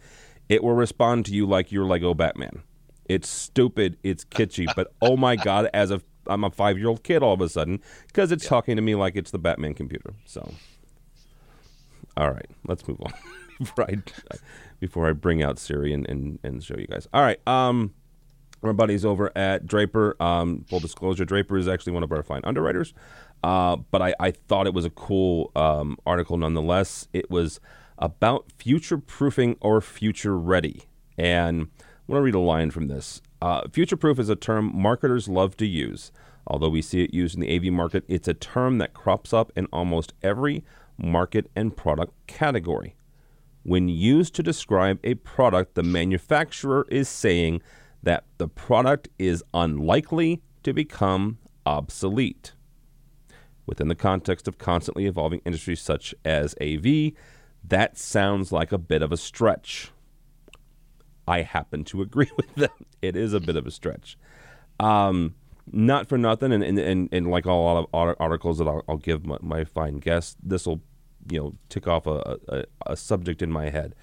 it 0.49 0.63
will 0.63 0.73
respond 0.73 1.25
to 1.25 1.33
you 1.33 1.45
like 1.45 1.71
your 1.71 1.85
Lego 1.85 2.13
Batman. 2.13 2.63
It's 3.05 3.27
stupid, 3.27 3.97
it's 4.03 4.23
kitschy, 4.23 4.67
but 4.75 4.93
oh 5.01 5.17
my 5.17 5.35
god, 5.35 5.69
as 5.73 5.91
a 5.91 6.01
I'm 6.27 6.43
a 6.43 6.49
five 6.49 6.77
year 6.77 6.87
old 6.87 7.03
kid 7.03 7.23
all 7.23 7.33
of 7.33 7.41
a 7.41 7.49
sudden 7.49 7.81
because 8.07 8.31
it's 8.31 8.47
talking 8.47 8.75
to 8.75 8.81
me 8.81 8.95
like 8.95 9.15
it's 9.15 9.31
the 9.31 9.39
Batman 9.39 9.73
computer. 9.73 10.13
So, 10.25 10.53
all 12.15 12.31
right, 12.31 12.49
let's 12.67 12.87
move 12.87 13.01
on 13.01 13.13
before 13.59 13.85
I 13.89 13.97
before 14.79 15.09
I 15.09 15.13
bring 15.13 15.43
out 15.43 15.59
Siri 15.59 15.93
and, 15.93 16.07
and, 16.09 16.39
and 16.43 16.63
show 16.63 16.77
you 16.77 16.87
guys. 16.87 17.07
All 17.13 17.21
right, 17.21 17.45
um, 17.47 17.93
our 18.67 18.73
buddies 18.73 19.05
over 19.05 19.31
at 19.35 19.65
Draper. 19.67 20.15
Um, 20.21 20.65
full 20.69 20.79
disclosure, 20.79 21.25
Draper 21.25 21.57
is 21.57 21.67
actually 21.67 21.93
one 21.93 22.03
of 22.03 22.11
our 22.11 22.23
fine 22.23 22.41
underwriters. 22.43 22.93
Uh, 23.43 23.75
but 23.75 24.01
I, 24.01 24.15
I 24.19 24.31
thought 24.31 24.67
it 24.67 24.73
was 24.73 24.85
a 24.85 24.89
cool 24.89 25.51
um, 25.55 25.97
article 26.05 26.37
nonetheless. 26.37 27.07
It 27.13 27.29
was 27.29 27.59
about 27.97 28.51
future 28.57 28.97
proofing 28.97 29.57
or 29.61 29.81
future 29.81 30.37
ready. 30.37 30.83
And 31.17 31.67
I 31.79 31.83
want 32.07 32.19
to 32.19 32.23
read 32.23 32.35
a 32.35 32.39
line 32.39 32.71
from 32.71 32.87
this. 32.87 33.21
Uh, 33.41 33.67
future 33.71 33.97
proof 33.97 34.19
is 34.19 34.29
a 34.29 34.35
term 34.35 34.71
marketers 34.73 35.27
love 35.27 35.57
to 35.57 35.65
use. 35.65 36.11
Although 36.47 36.69
we 36.69 36.81
see 36.81 37.03
it 37.03 37.13
used 37.13 37.35
in 37.35 37.41
the 37.41 37.55
AV 37.55 37.71
market, 37.71 38.03
it's 38.07 38.27
a 38.27 38.33
term 38.33 38.77
that 38.77 38.93
crops 38.93 39.33
up 39.33 39.51
in 39.55 39.67
almost 39.67 40.13
every 40.21 40.63
market 40.97 41.49
and 41.55 41.75
product 41.75 42.13
category. 42.27 42.95
When 43.63 43.87
used 43.87 44.35
to 44.35 44.43
describe 44.43 44.99
a 45.03 45.15
product, 45.15 45.75
the 45.75 45.83
manufacturer 45.83 46.85
is 46.89 47.07
saying 47.07 47.61
that 48.03 48.25
the 48.37 48.47
product 48.47 49.07
is 49.17 49.43
unlikely 49.53 50.41
to 50.63 50.73
become 50.73 51.39
obsolete. 51.65 52.53
Within 53.65 53.87
the 53.87 53.95
context 53.95 54.47
of 54.47 54.57
constantly 54.57 55.05
evolving 55.05 55.41
industries 55.45 55.81
such 55.81 56.13
as 56.25 56.53
AV, 56.61 57.13
that 57.63 57.97
sounds 57.97 58.51
like 58.51 58.71
a 58.73 58.77
bit 58.77 59.01
of 59.01 59.11
a 59.11 59.17
stretch. 59.17 59.91
I 61.25 61.41
happen 61.41 61.85
to 61.85 62.01
agree 62.01 62.29
with 62.37 62.53
them. 62.55 62.85
It 63.01 63.15
is 63.15 63.33
a 63.33 63.39
bit 63.39 63.55
of 63.55 63.65
a 63.65 63.71
stretch. 63.71 64.17
Um, 64.79 65.35
not 65.71 66.09
for 66.09 66.17
nothing, 66.17 66.51
and, 66.51 66.61
and, 66.61 66.77
and, 66.77 67.09
and 67.13 67.31
like 67.31 67.45
all 67.45 67.87
of 67.93 68.15
articles 68.19 68.57
that 68.57 68.67
I'll, 68.67 68.83
I'll 68.89 68.97
give 68.97 69.25
my, 69.25 69.37
my, 69.41 69.63
fine 69.63 69.99
guests, 69.99 70.35
this 70.43 70.65
will, 70.65 70.81
you 71.29 71.39
know, 71.39 71.55
tick 71.69 71.87
off 71.87 72.05
a, 72.05 72.37
a, 72.49 72.63
a 72.85 72.97
subject 72.97 73.41
in 73.41 73.49
my 73.49 73.69
head. 73.69 73.95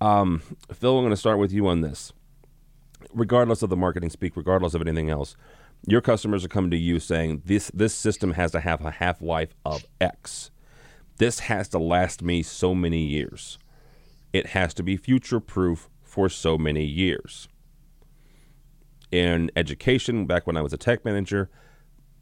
Um, 0.00 0.42
Phil, 0.72 0.96
I'm 0.96 1.02
going 1.02 1.10
to 1.10 1.16
start 1.16 1.38
with 1.38 1.52
you 1.52 1.66
on 1.66 1.80
this. 1.80 2.12
Regardless 3.12 3.62
of 3.62 3.70
the 3.70 3.76
marketing 3.76 4.10
speak, 4.10 4.36
regardless 4.36 4.74
of 4.74 4.80
anything 4.80 5.10
else, 5.10 5.36
your 5.86 6.00
customers 6.00 6.44
are 6.44 6.48
coming 6.48 6.70
to 6.70 6.76
you 6.76 7.00
saying 7.00 7.42
this 7.44 7.70
this 7.74 7.94
system 7.94 8.32
has 8.32 8.52
to 8.52 8.60
have 8.60 8.84
a 8.84 8.90
half 8.90 9.20
life 9.20 9.54
of 9.64 9.84
X. 10.00 10.50
This 11.18 11.40
has 11.40 11.68
to 11.68 11.78
last 11.78 12.22
me 12.22 12.42
so 12.42 12.74
many 12.74 13.02
years. 13.02 13.58
It 14.32 14.48
has 14.48 14.72
to 14.74 14.82
be 14.82 14.96
future 14.96 15.40
proof 15.40 15.88
for 16.02 16.28
so 16.28 16.56
many 16.58 16.84
years 16.84 17.48
in 19.10 19.50
education 19.54 20.26
back 20.26 20.46
when 20.46 20.56
I 20.56 20.62
was 20.62 20.72
a 20.72 20.78
tech 20.78 21.04
manager 21.04 21.50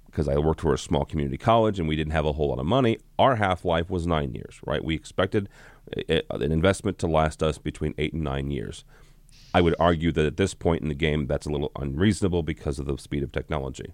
because 0.06 0.28
I 0.28 0.37
worked 0.38 0.60
for 0.60 0.75
a 0.75 0.78
small 0.78 1.04
community 1.04 1.38
college 1.38 1.78
and 1.78 1.88
we 1.88 1.94
didn't 1.94 2.12
have 2.12 2.26
a 2.26 2.32
whole 2.32 2.49
lot 2.49 2.58
of 2.58 2.66
money. 2.66 2.99
Our 3.18 3.37
half 3.37 3.64
life 3.64 3.88
was 3.88 4.06
nine 4.06 4.34
years, 4.34 4.60
right? 4.66 4.84
We 4.84 4.96
expected 4.96 5.49
eh, 5.96 6.02
eh, 6.08 6.20
an 6.30 6.50
investment 6.50 6.99
to 6.99 7.06
last 7.06 7.42
us 7.44 7.58
between 7.58 7.94
eight 7.96 8.12
and 8.12 8.25
nine 8.25 8.50
years. 8.50 8.84
I 9.52 9.61
would 9.61 9.75
argue 9.78 10.12
that 10.12 10.25
at 10.25 10.37
this 10.37 10.54
point 10.54 10.83
in 10.83 10.88
the 10.88 10.95
game, 10.95 11.26
that's 11.26 11.47
a 11.47 11.50
little 11.50 11.73
unreasonable 11.76 12.42
because 12.42 12.78
of 12.78 12.87
the 12.87 12.97
speed 12.99 13.23
of 13.23 13.33
technology. 13.33 13.92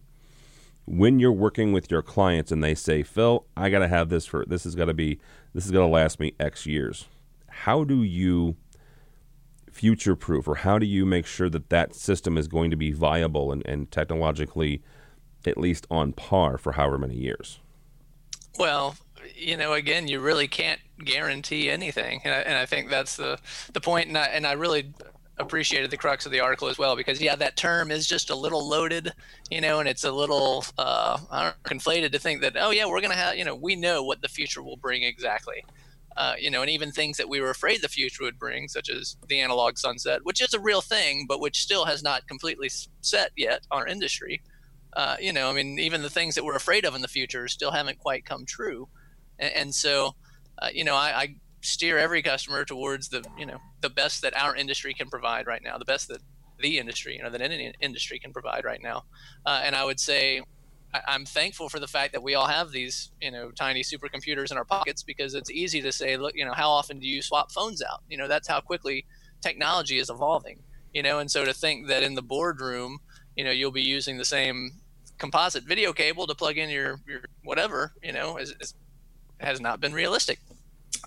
When 0.85 1.19
you're 1.19 1.33
working 1.33 1.73
with 1.73 1.91
your 1.91 2.03
clients 2.03 2.53
and 2.53 2.63
they 2.63 2.75
say, 2.75 3.03
Phil, 3.03 3.47
I 3.57 3.71
got 3.71 3.81
to 3.81 3.89
have 3.89 4.09
this 4.09 4.27
for 4.27 4.45
this 4.47 4.65
is 4.65 4.75
going 4.75 4.89
to 4.89 4.95
be 4.95 5.19
this 5.53 5.65
is 5.65 5.71
going 5.71 5.87
to 5.87 5.93
last 5.93 6.21
me 6.21 6.35
X 6.39 6.67
years. 6.67 7.07
How 7.49 7.85
do 7.85 8.03
you 8.03 8.57
future 9.73 10.17
proof, 10.17 10.49
or 10.49 10.57
how 10.57 10.79
do 10.79 10.87
you 10.87 11.05
make 11.05 11.27
sure 11.27 11.51
that 11.51 11.69
that 11.71 11.95
system 11.95 12.39
is 12.39 12.49
going 12.49 12.71
to 12.71 12.77
be 12.77 12.93
viable 12.93 13.53
and, 13.53 13.63
and 13.67 13.91
technologically 13.91 14.83
at 15.45 15.59
least 15.59 15.87
on 15.91 16.13
par 16.13 16.57
for 16.57 16.73
however 16.73 16.99
many 16.99 17.15
years? 17.15 17.61
Well, 18.59 18.97
you 19.35 19.57
know, 19.57 19.75
again, 19.75 20.09
you 20.09 20.21
really 20.21 20.49
can't 20.49 20.81
guarantee 21.05 21.69
anything, 21.69 22.21
and 22.25 22.35
I, 22.35 22.39
and 22.39 22.57
I 22.57 22.65
think 22.65 22.91
that's 22.91 23.17
the 23.17 23.39
the 23.73 23.81
point. 23.81 24.09
And 24.09 24.17
I, 24.17 24.27
and 24.27 24.47
I 24.47 24.53
really 24.53 24.95
appreciated 25.39 25.91
the 25.91 25.97
crux 25.97 26.25
of 26.25 26.33
the 26.33 26.41
article 26.41 26.69
as 26.69 26.79
well 26.79 26.97
because 26.97 27.21
yeah, 27.21 27.37
that 27.37 27.57
term 27.57 27.91
is 27.91 28.07
just 28.07 28.31
a 28.31 28.35
little 28.35 28.67
loaded, 28.67 29.13
you 29.51 29.61
know, 29.61 29.81
and 29.81 29.89
it's 29.89 30.05
a 30.05 30.13
little 30.13 30.65
uh, 30.79 31.19
know, 31.31 31.53
conflated 31.65 32.13
to 32.13 32.19
think 32.19 32.41
that 32.41 32.55
oh 32.59 32.71
yeah, 32.71 32.87
we're 32.87 33.01
gonna 33.01 33.15
have 33.15 33.37
you 33.37 33.45
know 33.45 33.55
we 33.55 33.77
know 33.77 34.03
what 34.03 34.23
the 34.23 34.29
future 34.29 34.63
will 34.63 34.77
bring 34.77 35.03
exactly. 35.03 35.65
Uh, 36.17 36.35
you 36.39 36.51
know, 36.51 36.63
and 36.63 36.71
even 36.71 36.91
things 36.91 37.19
that 37.19 37.29
we 37.29 37.43
were 37.43 37.51
afraid 37.51 37.83
the 37.83 37.89
future 37.89 38.25
would 38.25 38.39
bring, 38.39 38.69
such 38.69 38.89
as 38.89 39.19
the 39.29 39.39
analog 39.39 39.77
sunset, 39.77 40.21
which 40.23 40.41
is 40.41 40.55
a 40.55 40.59
real 40.59 40.81
thing, 40.81 41.27
but 41.29 41.41
which 41.41 41.61
still 41.61 41.85
has 41.85 42.03
not 42.03 42.27
completely 42.27 42.71
set 43.03 43.33
yet 43.37 43.67
our 43.71 43.87
industry. 43.87 44.41
Uh, 44.95 45.17
you 45.21 45.31
know, 45.31 45.51
I 45.51 45.53
mean, 45.53 45.79
even 45.79 46.01
the 46.01 46.09
things 46.09 46.35
that 46.35 46.45
we're 46.45 46.57
afraid 46.57 46.87
of 46.87 46.95
in 46.95 47.03
the 47.03 47.09
future 47.09 47.49
still 47.49 47.71
haven't 47.71 47.99
quite 47.99 48.25
come 48.25 48.47
true, 48.47 48.89
and, 49.39 49.53
and 49.53 49.75
so, 49.75 50.15
uh, 50.63 50.71
you 50.73 50.85
know, 50.85 50.95
I, 50.95 51.21
I, 51.21 51.35
steer 51.61 51.99
every 51.99 52.23
customer 52.23 52.65
towards 52.65 53.09
the, 53.09 53.25
you 53.39 53.47
know, 53.47 53.59
the 53.81 53.91
best 53.91 54.23
that 54.23 54.37
our 54.37 54.55
industry 54.55 54.95
can 54.95 55.09
provide 55.09 55.47
right 55.47 55.63
now, 55.63 55.79
the 55.79 55.85
best 55.85 56.09
that 56.09 56.21
the 56.59 56.79
industry, 56.79 57.17
you 57.17 57.23
know, 57.23 57.31
that 57.31 57.43
any 57.43 57.73
industry 57.81 58.19
can 58.19 58.33
provide 58.33 58.65
right 58.65 58.83
now, 58.83 59.05
uh, 59.45 59.61
and 59.65 59.75
I 59.75 59.85
would 59.85 60.01
say 60.01 60.43
I'm 61.07 61.25
thankful 61.25 61.69
for 61.69 61.81
the 61.81 61.87
fact 61.87 62.13
that 62.13 62.23
we 62.23 62.35
all 62.35 62.47
have 62.47 62.71
these, 62.71 63.11
you 63.21 63.31
know, 63.31 63.51
tiny 63.51 63.83
supercomputers 63.83 64.51
in 64.51 64.57
our 64.57 64.65
pockets 64.65 65.03
because 65.03 65.35
it's 65.35 65.51
easy 65.51 65.83
to 65.83 65.93
say, 65.93 66.17
look, 66.17 66.35
you 66.35 66.45
know, 66.45 66.53
how 66.53 66.71
often 66.71 66.99
do 66.99 67.07
you 67.07 67.23
swap 67.23 67.51
phones 67.53 67.83
out? 67.83 68.03
You 68.09 68.17
know, 68.17 68.29
that's 68.29 68.49
how 68.49 68.61
quickly 68.61 69.05
technology 69.41 69.99
is 69.99 70.11
evolving. 70.11 70.63
You 70.93 71.03
know, 71.03 71.19
and 71.19 71.31
so 71.31 71.45
to 71.45 71.53
think 71.53 71.89
that 71.89 72.03
in 72.03 72.15
the 72.15 72.23
boardroom, 72.23 73.01
you 73.37 73.45
know, 73.45 73.51
you'll 73.51 73.71
be 73.71 73.83
using 73.83 74.17
the 74.17 74.25
same 74.25 74.81
composite 75.19 75.65
video 75.65 75.93
cable 75.93 76.27
to 76.27 76.35
plug 76.35 76.57
in 76.57 76.71
your 76.71 77.01
your 77.07 77.21
whatever, 77.45 77.93
you 78.03 78.13
know, 78.13 78.39
is, 78.39 78.55
is 78.61 78.75
has 79.39 79.61
not 79.61 79.81
been 79.81 79.93
realistic. 79.93 80.39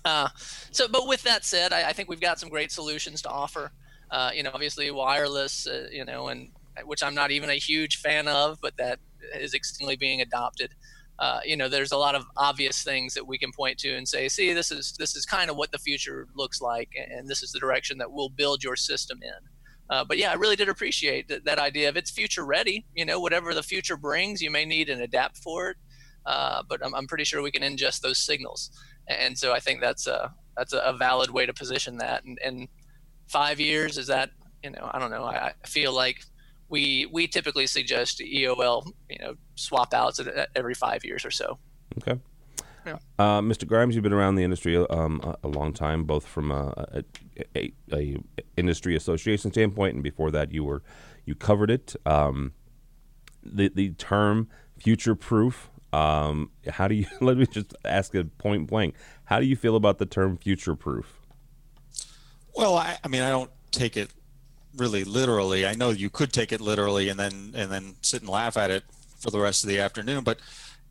Uh, 0.04 0.28
so, 0.70 0.88
but 0.88 1.06
with 1.06 1.22
that 1.24 1.44
said, 1.44 1.72
I, 1.72 1.90
I, 1.90 1.92
think 1.92 2.08
we've 2.08 2.20
got 2.20 2.38
some 2.38 2.48
great 2.48 2.72
solutions 2.72 3.22
to 3.22 3.28
offer. 3.28 3.72
Uh, 4.10 4.30
you 4.34 4.42
know, 4.42 4.50
obviously 4.52 4.90
wireless, 4.90 5.66
uh, 5.66 5.88
you 5.92 6.04
know, 6.04 6.28
and 6.28 6.50
which 6.84 7.02
I'm 7.02 7.14
not 7.14 7.30
even 7.30 7.50
a 7.50 7.54
huge 7.54 7.96
fan 7.96 8.26
of, 8.26 8.58
but 8.60 8.76
that 8.78 8.98
is 9.34 9.54
extremely 9.54 9.96
being 9.96 10.20
adopted. 10.20 10.74
Uh, 11.18 11.40
you 11.44 11.56
know, 11.56 11.68
there's 11.68 11.92
a 11.92 11.98
lot 11.98 12.14
of 12.14 12.24
obvious 12.36 12.82
things 12.82 13.12
that 13.12 13.26
we 13.26 13.36
can 13.36 13.52
point 13.52 13.78
to 13.78 13.94
and 13.94 14.08
say, 14.08 14.26
see, 14.28 14.54
this 14.54 14.70
is 14.70 14.94
this 14.98 15.14
is 15.14 15.26
kind 15.26 15.50
of 15.50 15.56
what 15.56 15.70
the 15.70 15.78
future 15.78 16.26
looks 16.34 16.62
like, 16.62 16.88
and 16.96 17.28
this 17.28 17.42
is 17.42 17.52
the 17.52 17.60
direction 17.60 17.98
that 17.98 18.10
we'll 18.10 18.30
build 18.30 18.64
your 18.64 18.74
system 18.74 19.20
in. 19.22 19.48
Uh, 19.90 20.04
but 20.04 20.16
yeah, 20.16 20.30
I 20.30 20.34
really 20.34 20.56
did 20.56 20.68
appreciate 20.68 21.28
that, 21.28 21.44
that, 21.44 21.58
idea 21.58 21.88
of 21.88 21.96
it's 21.96 22.10
future 22.10 22.46
ready. 22.46 22.86
You 22.94 23.04
know, 23.04 23.18
whatever 23.18 23.52
the 23.52 23.62
future 23.62 23.96
brings, 23.96 24.40
you 24.40 24.50
may 24.50 24.64
need 24.64 24.88
and 24.88 25.02
adapt 25.02 25.38
for 25.38 25.70
it. 25.70 25.76
Uh, 26.24 26.62
but 26.68 26.84
I'm, 26.84 26.94
I'm, 26.94 27.06
pretty 27.06 27.24
sure 27.24 27.42
we 27.42 27.50
can 27.50 27.62
ingest 27.62 28.00
those 28.00 28.18
signals, 28.18 28.70
and 29.08 29.36
so 29.36 29.52
I 29.52 29.60
think 29.60 29.80
that's 29.80 30.06
a 30.06 30.32
that's 30.56 30.72
a 30.72 30.94
valid 30.98 31.30
way 31.30 31.46
to 31.46 31.54
position 31.54 31.98
that. 31.98 32.24
And, 32.24 32.38
and 32.44 32.68
five 33.28 33.60
years 33.60 33.98
is 33.98 34.08
that 34.08 34.30
you 34.62 34.70
know 34.70 34.90
I 34.92 34.98
don't 34.98 35.10
know. 35.10 35.24
I, 35.24 35.52
I 35.62 35.66
feel 35.66 35.92
like 35.92 36.24
we 36.68 37.06
we 37.12 37.26
typically 37.26 37.66
suggest 37.66 38.20
EOL, 38.20 38.92
you 39.10 39.18
know, 39.18 39.34
swap 39.56 39.92
outs 39.92 40.20
every 40.54 40.74
five 40.74 41.04
years 41.04 41.24
or 41.24 41.30
so. 41.30 41.58
Okay. 41.98 42.18
Yeah. 42.86 42.98
Uh, 43.18 43.40
Mr. 43.40 43.66
Grimes, 43.66 43.94
you've 43.94 44.02
been 44.02 44.12
around 44.12 44.36
the 44.36 44.44
industry 44.44 44.76
um, 44.76 45.20
a, 45.22 45.46
a, 45.46 45.48
long 45.48 45.74
time, 45.74 46.04
both 46.04 46.26
from 46.26 46.50
a, 46.50 47.02
a, 47.54 47.72
a, 47.92 48.16
industry 48.56 48.96
association 48.96 49.52
standpoint, 49.52 49.94
and 49.94 50.02
before 50.02 50.30
that, 50.30 50.50
you 50.50 50.64
were 50.64 50.82
you 51.26 51.34
covered 51.34 51.70
it. 51.70 51.94
Um, 52.06 52.52
the 53.42 53.68
the 53.68 53.90
term 53.90 54.48
future 54.78 55.14
proof. 55.14 55.70
Um, 55.92 56.50
how 56.68 56.88
do 56.88 56.94
you? 56.94 57.06
Let 57.20 57.36
me 57.36 57.46
just 57.46 57.74
ask 57.84 58.14
it 58.14 58.38
point 58.38 58.68
blank. 58.68 58.94
How 59.24 59.40
do 59.40 59.46
you 59.46 59.56
feel 59.56 59.76
about 59.76 59.98
the 59.98 60.06
term 60.06 60.36
future 60.36 60.74
proof? 60.74 61.20
Well, 62.54 62.76
I, 62.76 62.98
I 63.02 63.08
mean, 63.08 63.22
I 63.22 63.30
don't 63.30 63.50
take 63.70 63.96
it 63.96 64.10
really 64.76 65.04
literally. 65.04 65.66
I 65.66 65.74
know 65.74 65.90
you 65.90 66.10
could 66.10 66.32
take 66.32 66.52
it 66.52 66.60
literally 66.60 67.08
and 67.08 67.18
then 67.18 67.52
and 67.54 67.70
then 67.70 67.96
sit 68.02 68.22
and 68.22 68.30
laugh 68.30 68.56
at 68.56 68.70
it 68.70 68.84
for 69.18 69.30
the 69.30 69.40
rest 69.40 69.64
of 69.64 69.68
the 69.68 69.80
afternoon, 69.80 70.24
but 70.24 70.38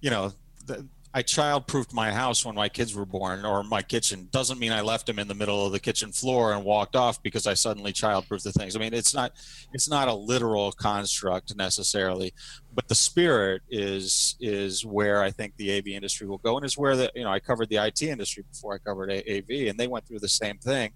you 0.02 0.10
know, 0.10 0.34
the, 0.66 0.86
I 1.12 1.24
child-proofed 1.24 1.92
my 1.92 2.12
house 2.12 2.46
when 2.46 2.54
my 2.54 2.70
kids 2.70 2.94
were 2.94 3.06
born, 3.06 3.44
or 3.44 3.64
my 3.64 3.82
kitchen. 3.82 4.28
Doesn't 4.32 4.60
mean 4.60 4.72
I 4.72 4.82
left 4.82 5.08
them 5.08 5.18
in 5.18 5.28
the 5.28 5.34
middle 5.34 5.66
of 5.66 5.72
the 5.72 5.80
kitchen 5.80 6.12
floor 6.12 6.54
and 6.54 6.64
walked 6.64 6.96
off 6.96 7.22
because 7.24 7.48
I 7.48 7.56
suddenly 7.56 7.92
child-proofed 7.92 8.44
the 8.44 8.52
things. 8.52 8.76
I 8.76 8.80
mean, 8.80 8.94
it's 8.94 9.14
not 9.14 9.32
it's 9.74 9.90
not 9.90 10.08
a 10.08 10.14
literal 10.14 10.72
construct 10.72 11.56
necessarily, 11.56 12.34
but 12.74 12.88
the 12.88 12.96
spirit 12.96 13.64
is 13.70 14.36
is 14.40 14.86
where 14.86 15.24
I 15.24 15.32
think 15.32 15.56
the 15.58 15.78
AV 15.78 15.88
industry 15.88 16.28
will 16.28 16.38
go, 16.38 16.58
and 16.58 16.66
is 16.66 16.78
where 16.78 16.96
the 16.96 17.12
you 17.16 17.24
know 17.24 17.32
I 17.32 17.40
covered 17.40 17.70
the 17.70 17.78
IT 17.78 18.04
industry 18.04 18.44
before 18.52 18.76
I 18.76 18.78
covered 18.78 19.12
AV, 19.12 19.68
and 19.68 19.80
they 19.80 19.88
went 19.88 20.08
through 20.08 20.20
the 20.20 20.30
same 20.30 20.60
thing 20.60 20.92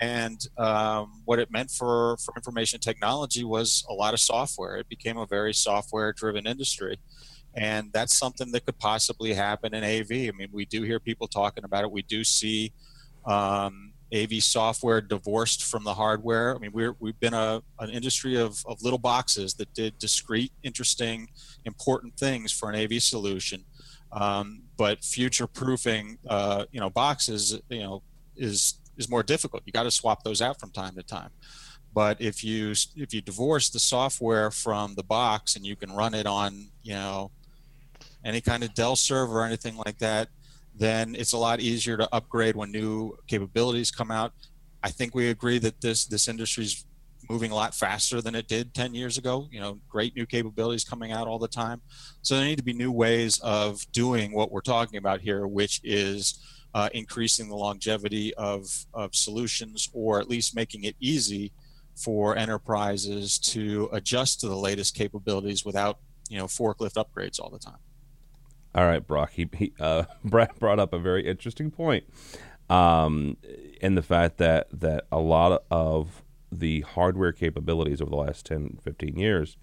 and 0.00 0.46
um, 0.56 1.22
what 1.24 1.38
it 1.38 1.50
meant 1.50 1.70
for, 1.70 2.16
for 2.18 2.32
information 2.36 2.78
technology 2.80 3.44
was 3.44 3.84
a 3.90 3.92
lot 3.92 4.14
of 4.14 4.20
software. 4.20 4.76
It 4.76 4.88
became 4.88 5.18
a 5.18 5.26
very 5.26 5.52
software 5.52 6.12
driven 6.12 6.46
industry. 6.46 6.98
And 7.54 7.92
that's 7.92 8.16
something 8.16 8.52
that 8.52 8.64
could 8.64 8.78
possibly 8.78 9.34
happen 9.34 9.74
in 9.74 9.82
AV. 9.82 10.28
I 10.28 10.32
mean, 10.36 10.48
we 10.52 10.64
do 10.64 10.82
hear 10.82 11.00
people 11.00 11.26
talking 11.26 11.64
about 11.64 11.84
it. 11.84 11.90
We 11.90 12.02
do 12.02 12.22
see 12.22 12.72
um, 13.26 13.92
AV 14.14 14.42
software 14.42 15.00
divorced 15.00 15.64
from 15.64 15.84
the 15.84 15.94
hardware. 15.94 16.54
I 16.54 16.58
mean, 16.58 16.70
we're, 16.72 16.94
we've 17.00 17.18
been 17.18 17.34
a, 17.34 17.62
an 17.78 17.90
industry 17.90 18.36
of, 18.36 18.64
of 18.66 18.82
little 18.82 18.98
boxes 18.98 19.54
that 19.54 19.72
did 19.74 19.98
discrete, 19.98 20.52
interesting, 20.62 21.28
important 21.64 22.16
things 22.16 22.52
for 22.52 22.70
an 22.70 22.76
AV 22.76 23.02
solution. 23.02 23.64
Um, 24.12 24.62
but 24.76 25.04
future 25.04 25.46
proofing, 25.46 26.18
uh, 26.28 26.64
you 26.72 26.80
know, 26.80 26.90
boxes, 26.90 27.60
you 27.68 27.82
know, 27.82 28.02
is 28.36 28.80
is 28.96 29.08
more 29.08 29.22
difficult. 29.22 29.62
You 29.66 29.72
got 29.72 29.84
to 29.84 29.90
swap 29.90 30.24
those 30.24 30.42
out 30.42 30.58
from 30.60 30.70
time 30.70 30.94
to 30.96 31.02
time. 31.02 31.30
But 31.92 32.20
if 32.20 32.44
you 32.44 32.72
if 32.96 33.12
you 33.12 33.20
divorce 33.20 33.70
the 33.70 33.78
software 33.78 34.50
from 34.50 34.94
the 34.94 35.02
box 35.02 35.56
and 35.56 35.64
you 35.64 35.76
can 35.76 35.92
run 35.92 36.14
it 36.14 36.26
on 36.26 36.68
you 36.82 36.94
know 36.94 37.30
any 38.24 38.40
kind 38.40 38.62
of 38.62 38.74
Dell 38.74 38.96
server 38.96 39.40
or 39.40 39.44
anything 39.44 39.76
like 39.76 39.98
that, 39.98 40.28
then 40.74 41.14
it's 41.14 41.32
a 41.32 41.38
lot 41.38 41.60
easier 41.60 41.96
to 41.96 42.08
upgrade 42.14 42.56
when 42.56 42.70
new 42.70 43.16
capabilities 43.26 43.90
come 43.90 44.10
out. 44.10 44.32
I 44.82 44.90
think 44.90 45.14
we 45.14 45.28
agree 45.28 45.58
that 45.58 45.80
this 45.80 46.06
this 46.06 46.28
industry's 46.28 46.86
moving 47.28 47.50
a 47.50 47.54
lot 47.54 47.74
faster 47.74 48.20
than 48.20 48.34
it 48.34 48.48
did 48.48 48.74
10 48.74 48.94
years 48.94 49.18
ago. 49.18 49.46
You 49.52 49.60
know, 49.60 49.78
great 49.88 50.16
new 50.16 50.26
capabilities 50.26 50.84
coming 50.84 51.12
out 51.12 51.28
all 51.28 51.38
the 51.38 51.48
time. 51.48 51.80
So 52.22 52.34
there 52.34 52.44
need 52.44 52.56
to 52.56 52.64
be 52.64 52.72
new 52.72 52.90
ways 52.90 53.38
of 53.40 53.80
doing 53.92 54.32
what 54.32 54.50
we're 54.50 54.62
talking 54.62 54.98
about 54.98 55.20
here, 55.20 55.46
which 55.46 55.80
is 55.84 56.40
uh, 56.74 56.88
increasing 56.92 57.48
the 57.48 57.56
longevity 57.56 58.34
of, 58.34 58.66
of 58.94 59.14
solutions 59.14 59.88
or 59.92 60.18
at 60.20 60.28
least 60.28 60.56
making 60.56 60.84
it 60.84 60.96
easy 61.00 61.52
for 61.94 62.36
enterprises 62.36 63.38
to 63.38 63.88
adjust 63.92 64.40
to 64.40 64.48
the 64.48 64.56
latest 64.56 64.94
capabilities 64.94 65.64
without 65.64 65.98
you 66.28 66.38
know 66.38 66.46
forklift 66.46 66.94
upgrades 66.94 67.40
all 67.40 67.50
the 67.50 67.58
time. 67.58 67.78
All 68.74 68.86
right, 68.86 69.04
Brock. 69.04 69.32
He, 69.32 69.48
he 69.56 69.72
uh, 69.80 70.04
Brett 70.24 70.58
brought 70.58 70.78
up 70.78 70.92
a 70.92 70.98
very 70.98 71.26
interesting 71.26 71.70
point, 71.70 72.04
um, 72.68 73.36
in 73.80 73.94
the 73.94 74.02
fact 74.02 74.38
that 74.38 74.68
that 74.72 75.06
a 75.10 75.18
lot 75.18 75.64
of 75.70 76.22
the 76.52 76.80
hardware 76.82 77.32
capabilities 77.32 78.00
over 78.00 78.10
the 78.10 78.16
last 78.16 78.46
10, 78.46 78.78
15 78.82 79.16
years 79.16 79.56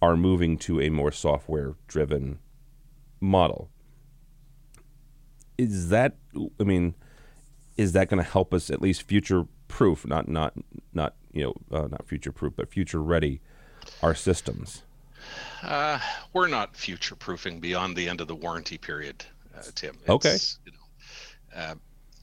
are 0.00 0.16
moving 0.16 0.56
to 0.58 0.80
a 0.80 0.90
more 0.90 1.12
software 1.12 1.74
driven 1.86 2.38
model. 3.20 3.70
Is 5.56 5.88
that 5.88 6.16
I 6.60 6.64
mean, 6.64 6.94
is 7.76 7.92
that 7.92 8.08
going 8.08 8.22
to 8.22 8.28
help 8.28 8.52
us 8.52 8.70
at 8.70 8.82
least 8.82 9.02
future 9.02 9.46
proof, 9.68 10.06
not 10.06 10.28
not 10.28 10.54
not 10.92 11.14
you 11.32 11.44
know 11.44 11.54
uh, 11.76 11.88
not 11.88 12.06
future 12.06 12.32
proof, 12.32 12.54
but 12.56 12.68
future 12.68 13.02
ready 13.02 13.40
our 14.02 14.14
systems? 14.14 14.82
Uh, 15.62 15.98
we're 16.32 16.48
not 16.48 16.76
future 16.76 17.16
proofing 17.16 17.60
beyond 17.60 17.96
the 17.96 18.08
end 18.08 18.20
of 18.20 18.28
the 18.28 18.34
warranty 18.34 18.78
period, 18.78 19.24
uh, 19.56 19.62
Tim. 19.74 19.96
It's, 20.00 20.10
okay. 20.10 20.36
You 20.66 20.72
know, 20.72 21.60
uh, 21.60 21.74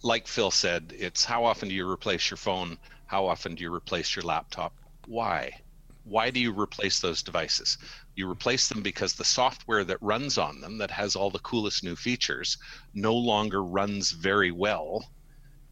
like 0.03 0.27
Phil 0.27 0.51
said, 0.51 0.93
it's 0.97 1.25
how 1.25 1.45
often 1.45 1.69
do 1.69 1.75
you 1.75 1.89
replace 1.89 2.29
your 2.29 2.37
phone? 2.37 2.77
How 3.05 3.25
often 3.25 3.55
do 3.55 3.63
you 3.63 3.73
replace 3.73 4.15
your 4.15 4.23
laptop? 4.23 4.73
Why? 5.07 5.61
Why 6.03 6.29
do 6.29 6.39
you 6.39 6.51
replace 6.59 6.99
those 6.99 7.21
devices? 7.21 7.77
You 8.15 8.29
replace 8.29 8.67
them 8.67 8.81
because 8.81 9.13
the 9.13 9.25
software 9.25 9.83
that 9.83 10.01
runs 10.01 10.37
on 10.37 10.61
them, 10.61 10.77
that 10.79 10.91
has 10.91 11.15
all 11.15 11.29
the 11.29 11.39
coolest 11.39 11.83
new 11.83 11.95
features, 11.95 12.57
no 12.93 13.15
longer 13.15 13.63
runs 13.63 14.11
very 14.11 14.51
well. 14.51 15.09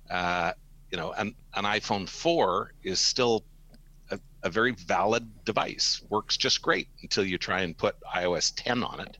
Uh, 0.09 0.53
you 0.91 0.97
know, 0.97 1.11
an, 1.13 1.35
an 1.55 1.65
iPhone 1.65 2.07
4 2.07 2.73
is 2.83 2.99
still 2.99 3.43
a, 4.43 4.49
very 4.49 4.71
valid 4.71 5.27
device, 5.45 6.01
works 6.09 6.37
just 6.37 6.61
great 6.61 6.87
until 7.01 7.25
you 7.25 7.37
try 7.37 7.61
and 7.61 7.77
put 7.77 7.95
iOS 8.15 8.53
10 8.55 8.83
on 8.83 8.99
it, 8.99 9.17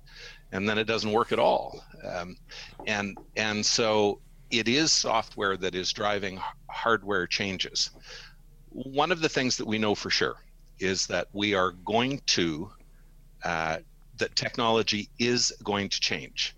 and 0.52 0.68
then 0.68 0.78
it 0.78 0.86
doesn't 0.86 1.12
work 1.12 1.32
at 1.32 1.40
all. 1.40 1.84
Um, 2.04 2.38
and 2.86 3.18
and 3.36 3.66
so 3.66 4.22
it 4.50 4.68
is 4.68 4.92
software 4.92 5.58
that 5.58 5.76
is 5.76 5.92
driving 5.92 6.40
hardware 6.70 7.28
changes. 7.28 7.92
One 8.70 9.12
of 9.12 9.22
the 9.22 9.30
things 9.30 9.58
that 9.58 9.66
we 9.66 9.78
know 9.78 9.96
for 9.96 10.10
sure 10.10 10.38
is 10.80 11.08
that 11.08 11.28
we 11.34 11.54
are 11.54 11.72
going 11.72 12.22
to 12.28 12.72
uh, 13.44 13.78
that 14.18 14.36
technology 14.36 15.10
is 15.18 15.54
going 15.64 15.90
to 15.90 16.00
change, 16.00 16.56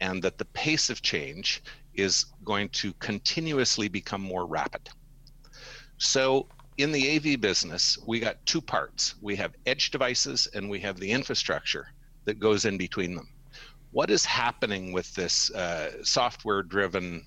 and 0.00 0.22
that 0.22 0.38
the 0.38 0.44
pace 0.46 0.90
of 0.90 1.02
change 1.02 1.62
is 1.94 2.26
going 2.44 2.68
to 2.70 2.92
continuously 2.94 3.88
become 3.88 4.20
more 4.20 4.46
rapid. 4.46 4.88
So 5.98 6.48
in 6.76 6.90
the 6.90 7.16
AV 7.16 7.40
business, 7.40 7.98
we 8.06 8.18
got 8.18 8.44
two 8.46 8.60
parts. 8.60 9.14
We 9.20 9.36
have 9.36 9.54
edge 9.66 9.90
devices 9.90 10.48
and 10.54 10.68
we 10.68 10.80
have 10.80 10.98
the 10.98 11.10
infrastructure 11.10 11.86
that 12.24 12.40
goes 12.40 12.64
in 12.64 12.76
between 12.76 13.14
them. 13.14 13.28
What 13.92 14.10
is 14.10 14.24
happening 14.24 14.92
with 14.92 15.14
this 15.14 15.52
uh, 15.52 16.02
software 16.02 16.62
driven 16.62 17.24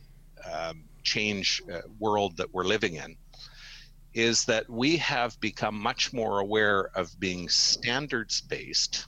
um, 0.51 0.83
change 1.03 1.61
uh, 1.71 1.79
world 1.99 2.35
that 2.37 2.53
we're 2.53 2.65
living 2.65 2.95
in 2.95 3.15
is 4.13 4.43
that 4.45 4.69
we 4.69 4.97
have 4.97 5.39
become 5.39 5.79
much 5.79 6.11
more 6.11 6.39
aware 6.39 6.89
of 6.95 7.17
being 7.19 7.47
standards 7.47 8.41
based 8.41 9.05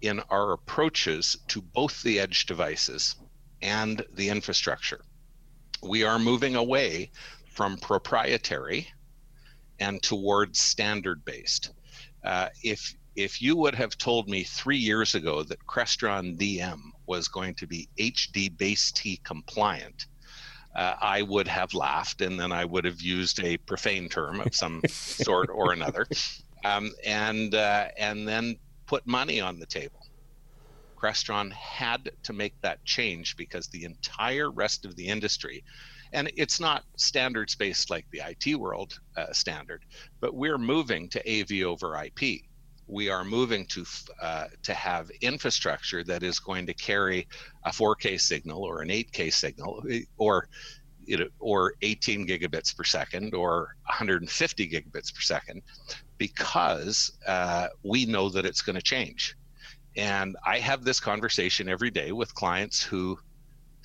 in 0.00 0.20
our 0.30 0.52
approaches 0.52 1.36
to 1.48 1.60
both 1.60 2.02
the 2.02 2.20
edge 2.20 2.46
devices 2.46 3.16
and 3.60 4.04
the 4.14 4.28
infrastructure. 4.28 5.00
We 5.82 6.04
are 6.04 6.18
moving 6.18 6.54
away 6.54 7.10
from 7.50 7.76
proprietary 7.78 8.88
and 9.78 10.02
towards 10.02 10.58
standard 10.58 11.24
based. 11.24 11.72
Uh, 12.24 12.48
if 12.62 12.94
if 13.14 13.40
you 13.40 13.56
would 13.56 13.74
have 13.74 13.96
told 13.96 14.28
me 14.28 14.44
three 14.44 14.76
years 14.76 15.14
ago 15.14 15.42
that 15.42 15.64
Crestron 15.66 16.36
DM 16.38 16.78
was 17.06 17.28
going 17.28 17.54
to 17.54 17.66
be 17.66 17.88
HDBaseT 17.98 19.24
compliant, 19.24 20.06
uh, 20.74 20.94
I 21.00 21.22
would 21.22 21.48
have 21.48 21.72
laughed 21.72 22.20
and 22.20 22.38
then 22.38 22.52
I 22.52 22.66
would 22.66 22.84
have 22.84 23.00
used 23.00 23.42
a 23.42 23.56
profane 23.56 24.10
term 24.10 24.40
of 24.40 24.54
some 24.54 24.82
sort 24.88 25.48
or 25.50 25.72
another, 25.72 26.06
um, 26.64 26.90
and 27.04 27.54
uh, 27.54 27.88
and 27.96 28.28
then 28.28 28.56
put 28.86 29.06
money 29.06 29.40
on 29.40 29.58
the 29.58 29.66
table. 29.66 30.00
Crestron 30.96 31.52
had 31.52 32.10
to 32.24 32.32
make 32.32 32.54
that 32.62 32.84
change 32.84 33.36
because 33.36 33.68
the 33.68 33.84
entire 33.84 34.50
rest 34.50 34.84
of 34.84 34.96
the 34.96 35.06
industry, 35.06 35.62
and 36.12 36.30
it's 36.36 36.60
not 36.60 36.84
standards 36.96 37.54
based 37.54 37.90
like 37.90 38.06
the 38.10 38.22
IT 38.24 38.56
world 38.56 38.98
uh, 39.16 39.32
standard, 39.32 39.84
but 40.20 40.34
we're 40.34 40.58
moving 40.58 41.08
to 41.10 41.20
AV 41.28 41.66
over 41.66 42.02
IP. 42.02 42.42
We 42.88 43.08
are 43.08 43.24
moving 43.24 43.66
to 43.66 43.84
uh, 44.22 44.46
to 44.62 44.74
have 44.74 45.10
infrastructure 45.20 46.04
that 46.04 46.22
is 46.22 46.38
going 46.38 46.66
to 46.66 46.74
carry 46.74 47.26
a 47.64 47.70
4K 47.70 48.20
signal 48.20 48.62
or 48.62 48.82
an 48.82 48.88
8K 48.88 49.32
signal 49.32 49.82
or 50.18 50.48
you 51.04 51.16
know, 51.16 51.28
or 51.38 51.74
18 51.82 52.26
gigabits 52.26 52.76
per 52.76 52.82
second 52.82 53.32
or 53.32 53.76
150 53.86 54.68
gigabits 54.68 55.14
per 55.14 55.20
second 55.20 55.62
because 56.18 57.12
uh, 57.28 57.68
we 57.84 58.06
know 58.06 58.28
that 58.28 58.44
it's 58.44 58.60
going 58.60 58.74
to 58.74 58.82
change 58.82 59.36
and 59.96 60.36
I 60.44 60.58
have 60.58 60.84
this 60.84 61.00
conversation 61.00 61.68
every 61.68 61.90
day 61.90 62.12
with 62.12 62.34
clients 62.34 62.82
who 62.82 63.18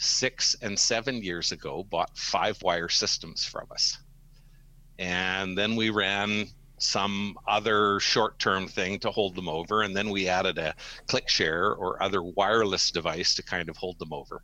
six 0.01 0.55
and 0.63 0.77
seven 0.77 1.21
years 1.21 1.51
ago 1.51 1.83
bought 1.83 2.17
five 2.17 2.61
wire 2.63 2.89
systems 2.89 3.45
from 3.45 3.67
us. 3.71 3.99
And 4.97 5.55
then 5.55 5.75
we 5.75 5.91
ran 5.91 6.47
some 6.79 7.37
other 7.47 7.99
short 7.99 8.39
term 8.39 8.67
thing 8.67 8.97
to 8.99 9.11
hold 9.11 9.35
them 9.35 9.47
over. 9.47 9.83
And 9.83 9.95
then 9.95 10.09
we 10.09 10.27
added 10.27 10.57
a 10.57 10.73
ClickShare 11.07 11.77
or 11.77 12.01
other 12.01 12.23
wireless 12.23 12.89
device 12.89 13.35
to 13.35 13.43
kind 13.43 13.69
of 13.69 13.77
hold 13.77 13.99
them 13.99 14.11
over. 14.11 14.41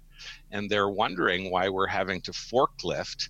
And 0.52 0.70
they're 0.70 0.90
wondering 0.90 1.50
why 1.50 1.70
we're 1.70 1.88
having 1.88 2.22
to 2.22 2.32
forklift, 2.32 3.30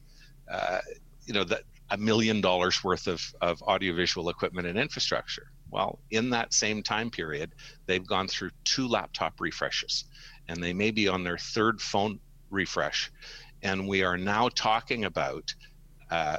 uh, 0.52 0.80
you 1.26 1.34
know, 1.34 1.46
that 1.46 1.64
a 1.92 1.98
million 1.98 2.42
dollars 2.42 2.84
worth 2.84 3.08
of, 3.08 3.22
of 3.40 3.62
audiovisual 3.62 4.28
equipment 4.28 4.68
and 4.68 4.78
infrastructure. 4.78 5.50
Well, 5.70 6.00
in 6.12 6.30
that 6.32 6.54
same 6.54 6.84
time 6.84 7.10
period, 7.10 7.54
they've 7.86 8.06
gone 8.06 8.28
through 8.28 8.52
two 8.66 8.88
laptop 8.88 9.40
refreshes 9.40 10.06
and 10.48 10.64
they 10.64 10.74
may 10.74 10.92
be 10.92 11.08
on 11.08 11.24
their 11.24 11.38
third 11.38 11.82
phone 11.82 12.20
refresh. 12.50 13.12
And 13.62 13.88
we 13.88 14.04
are 14.04 14.18
now 14.18 14.50
talking 14.50 15.06
about 15.06 15.54
uh, 16.10 16.38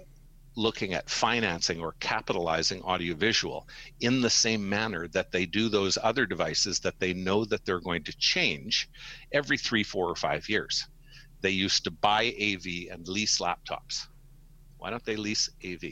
looking 0.57 0.95
at 0.95 1.09
financing 1.09 1.81
or 1.81 1.95
capitalizing 2.01 2.83
audiovisual 2.83 3.69
in 4.01 4.21
the 4.21 4.31
same 4.31 4.69
manner 4.69 5.07
that 5.09 5.31
they 5.31 5.47
do 5.47 5.69
those 5.69 5.97
other 6.03 6.27
devices 6.27 6.81
that 6.81 6.99
they 6.99 7.15
know 7.15 7.45
that 7.45 7.65
they're 7.65 7.81
going 7.81 8.03
to 8.05 8.17
change 8.19 8.89
every 9.33 9.57
three, 9.57 9.85
four, 9.85 10.09
or 10.09 10.17
five 10.17 10.49
years. 10.49 10.87
They 11.41 11.51
used 11.51 11.85
to 11.85 11.91
buy 11.91 12.35
AV 12.41 12.91
and 12.91 13.07
lease 13.07 13.39
laptops. 13.39 14.09
Why 14.79 14.91
don't 14.91 15.05
they 15.05 15.17
lease 15.17 15.49
AV? 15.65 15.83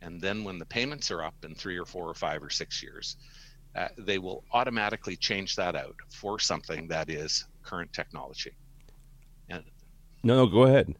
And 0.00 0.20
then 0.20 0.44
when 0.44 0.58
the 0.58 0.66
payments 0.66 1.10
are 1.10 1.22
up 1.22 1.34
in 1.44 1.54
three 1.54 1.78
or 1.78 1.84
four 1.84 2.08
or 2.08 2.14
five 2.14 2.42
or 2.42 2.50
six 2.50 2.82
years, 2.82 3.16
uh, 3.76 3.88
they 3.98 4.18
will 4.18 4.44
automatically 4.52 5.16
change 5.16 5.56
that 5.56 5.74
out 5.74 5.96
for 6.08 6.38
something 6.38 6.88
that 6.88 7.10
is 7.10 7.44
current 7.62 7.92
technology. 7.92 8.52
And 9.48 9.64
no, 10.22 10.36
no, 10.36 10.46
go 10.46 10.64
ahead. 10.64 10.94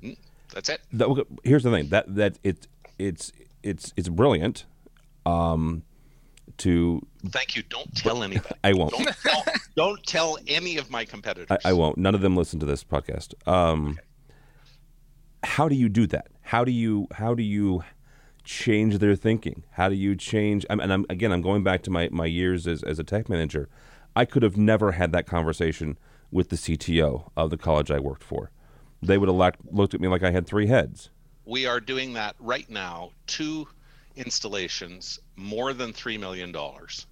Hmm, 0.00 0.12
that's 0.52 0.68
it. 0.68 0.80
That, 0.92 1.26
here's 1.44 1.62
the 1.62 1.70
thing 1.70 1.88
that 1.88 2.14
that 2.14 2.38
it 2.42 2.66
it's 2.98 3.32
it's 3.62 3.92
it's 3.96 4.08
brilliant. 4.08 4.64
Um, 5.26 5.82
to 6.58 7.04
thank 7.28 7.56
you. 7.56 7.62
Don't 7.62 7.94
tell 7.96 8.22
anybody. 8.22 8.54
I 8.64 8.72
won't. 8.74 8.92
Don't, 8.92 9.22
don't, 9.24 9.48
don't, 9.74 10.06
tell 10.06 10.38
any 10.46 10.76
of 10.76 10.90
my 10.90 11.04
competitors. 11.04 11.58
I, 11.64 11.70
I, 11.70 11.72
won't. 11.72 11.98
None 11.98 12.14
of 12.14 12.20
them 12.20 12.36
listen 12.36 12.60
to 12.60 12.66
this 12.66 12.84
podcast. 12.84 13.34
Um, 13.48 13.90
okay. 13.90 14.00
How 15.44 15.68
do 15.68 15.74
you 15.74 15.88
do 15.88 16.06
that? 16.08 16.28
How 16.42 16.64
do 16.64 16.72
you 16.72 17.08
how 17.12 17.34
do 17.34 17.42
you 17.42 17.82
change 18.44 18.98
their 18.98 19.16
thinking? 19.16 19.64
How 19.72 19.88
do 19.88 19.94
you 19.94 20.14
change? 20.14 20.64
and 20.68 20.92
I'm 20.92 21.04
again, 21.08 21.32
I'm 21.32 21.42
going 21.42 21.62
back 21.62 21.82
to 21.82 21.90
my 21.90 22.08
my 22.12 22.26
years 22.26 22.66
as 22.66 22.82
as 22.82 22.98
a 22.98 23.04
tech 23.04 23.28
manager. 23.28 23.68
I 24.14 24.24
could 24.24 24.42
have 24.42 24.56
never 24.56 24.92
had 24.92 25.10
that 25.12 25.26
conversation 25.26 25.98
with 26.30 26.50
the 26.50 26.56
CTO 26.56 27.30
of 27.36 27.50
the 27.50 27.56
college 27.56 27.90
I 27.90 27.98
worked 27.98 28.22
for. 28.22 28.50
They 29.02 29.18
would 29.18 29.28
have 29.28 29.56
looked 29.70 29.94
at 29.94 30.00
me 30.00 30.08
like 30.08 30.22
I 30.22 30.30
had 30.30 30.46
three 30.46 30.66
heads. 30.66 31.10
We 31.44 31.66
are 31.66 31.80
doing 31.80 32.12
that 32.14 32.36
right 32.38 32.68
now. 32.70 33.10
Two 33.26 33.66
installations, 34.16 35.18
more 35.36 35.72
than 35.72 35.92
three 35.92 36.16
million 36.16 36.52
dollars 36.52 37.06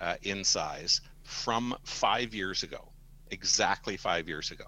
uh, 0.00 0.16
in 0.22 0.44
size, 0.44 1.00
from 1.22 1.76
five 1.84 2.34
years 2.34 2.62
ago, 2.62 2.88
exactly 3.30 3.96
five 3.96 4.28
years 4.28 4.50
ago 4.50 4.66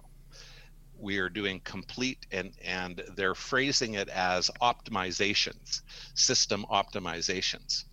we 1.01 1.19
are 1.19 1.29
doing 1.29 1.61
complete 1.65 2.27
and 2.31 2.53
and 2.65 3.03
they're 3.17 3.35
phrasing 3.35 3.95
it 3.95 4.09
as 4.09 4.51
optimizations 4.61 5.83
system 6.15 6.65
optimizations. 6.71 7.85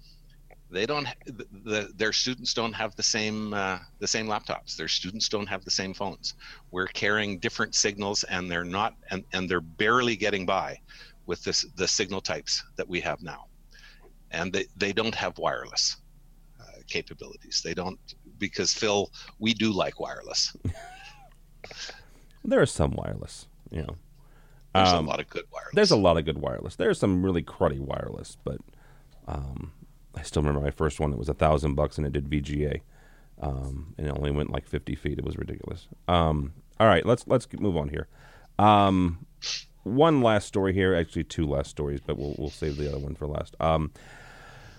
They 0.69 0.85
don't 0.85 1.07
the, 1.25 1.47
the, 1.63 1.89
their 1.95 2.11
students 2.11 2.53
don't 2.53 2.73
have 2.73 2.95
the 2.95 3.03
same 3.03 3.53
uh, 3.53 3.79
the 3.99 4.07
same 4.07 4.27
laptops. 4.27 4.75
Their 4.75 4.89
students 4.89 5.29
don't 5.29 5.47
have 5.47 5.63
the 5.63 5.71
same 5.71 5.93
phones. 5.93 6.33
We're 6.71 6.87
carrying 6.87 7.39
different 7.39 7.73
signals 7.73 8.23
and 8.25 8.51
they're 8.51 8.65
not 8.65 8.95
and, 9.11 9.23
and 9.33 9.49
they're 9.49 9.61
barely 9.61 10.17
getting 10.17 10.45
by 10.45 10.79
with 11.25 11.43
this 11.43 11.65
the 11.75 11.87
signal 11.87 12.21
types 12.21 12.63
that 12.75 12.87
we 12.87 12.99
have 13.01 13.21
now. 13.21 13.45
And 14.31 14.51
they, 14.51 14.65
they 14.75 14.91
don't 14.91 15.15
have 15.15 15.37
wireless 15.37 15.97
uh, 16.59 16.81
capabilities. 16.87 17.61
They 17.63 17.73
don't 17.73 17.99
because 18.37 18.73
phil 18.73 19.11
we 19.39 19.53
do 19.53 19.71
like 19.71 19.99
wireless 20.01 20.55
there 22.47 22.63
is 22.63 22.71
some 22.71 22.91
wireless 22.91 23.47
you 23.71 23.81
know 23.81 23.95
there's 24.73 24.89
um, 24.89 25.05
a 25.05 25.09
lot 25.09 25.19
of 25.19 25.29
good 25.29 25.45
wireless 25.51 25.73
there's 25.73 25.91
a 25.91 25.97
lot 25.97 26.17
of 26.17 26.25
good 26.25 26.37
wireless 26.39 26.75
there's 26.75 26.99
some 26.99 27.23
really 27.23 27.43
cruddy 27.43 27.79
wireless 27.79 28.37
but 28.43 28.59
um, 29.27 29.73
I 30.17 30.23
still 30.23 30.41
remember 30.41 30.61
my 30.61 30.71
first 30.71 30.99
one. 30.99 31.13
It 31.13 31.19
was 31.19 31.29
a 31.29 31.33
thousand 31.33 31.75
bucks 31.75 31.97
and 31.97 32.07
it 32.07 32.13
did 32.13 32.29
VGA, 32.29 32.81
um, 33.41 33.93
and 33.97 34.07
it 34.07 34.17
only 34.17 34.31
went 34.31 34.51
like 34.51 34.67
50 34.67 34.95
feet. 34.95 35.19
It 35.19 35.25
was 35.25 35.37
ridiculous. 35.37 35.87
Um, 36.07 36.53
all 36.79 36.87
right, 36.87 37.05
let's 37.05 37.27
let's 37.27 37.47
move 37.53 37.77
on 37.77 37.89
here. 37.89 38.07
Um, 38.57 39.25
one 39.83 40.21
last 40.21 40.47
story 40.47 40.73
here, 40.73 40.95
actually 40.95 41.23
two 41.23 41.47
last 41.47 41.69
stories, 41.69 41.99
but 42.05 42.17
we'll 42.17 42.35
we'll 42.37 42.49
save 42.49 42.77
the 42.77 42.87
other 42.87 42.99
one 42.99 43.15
for 43.15 43.27
last. 43.27 43.55
Um, 43.59 43.91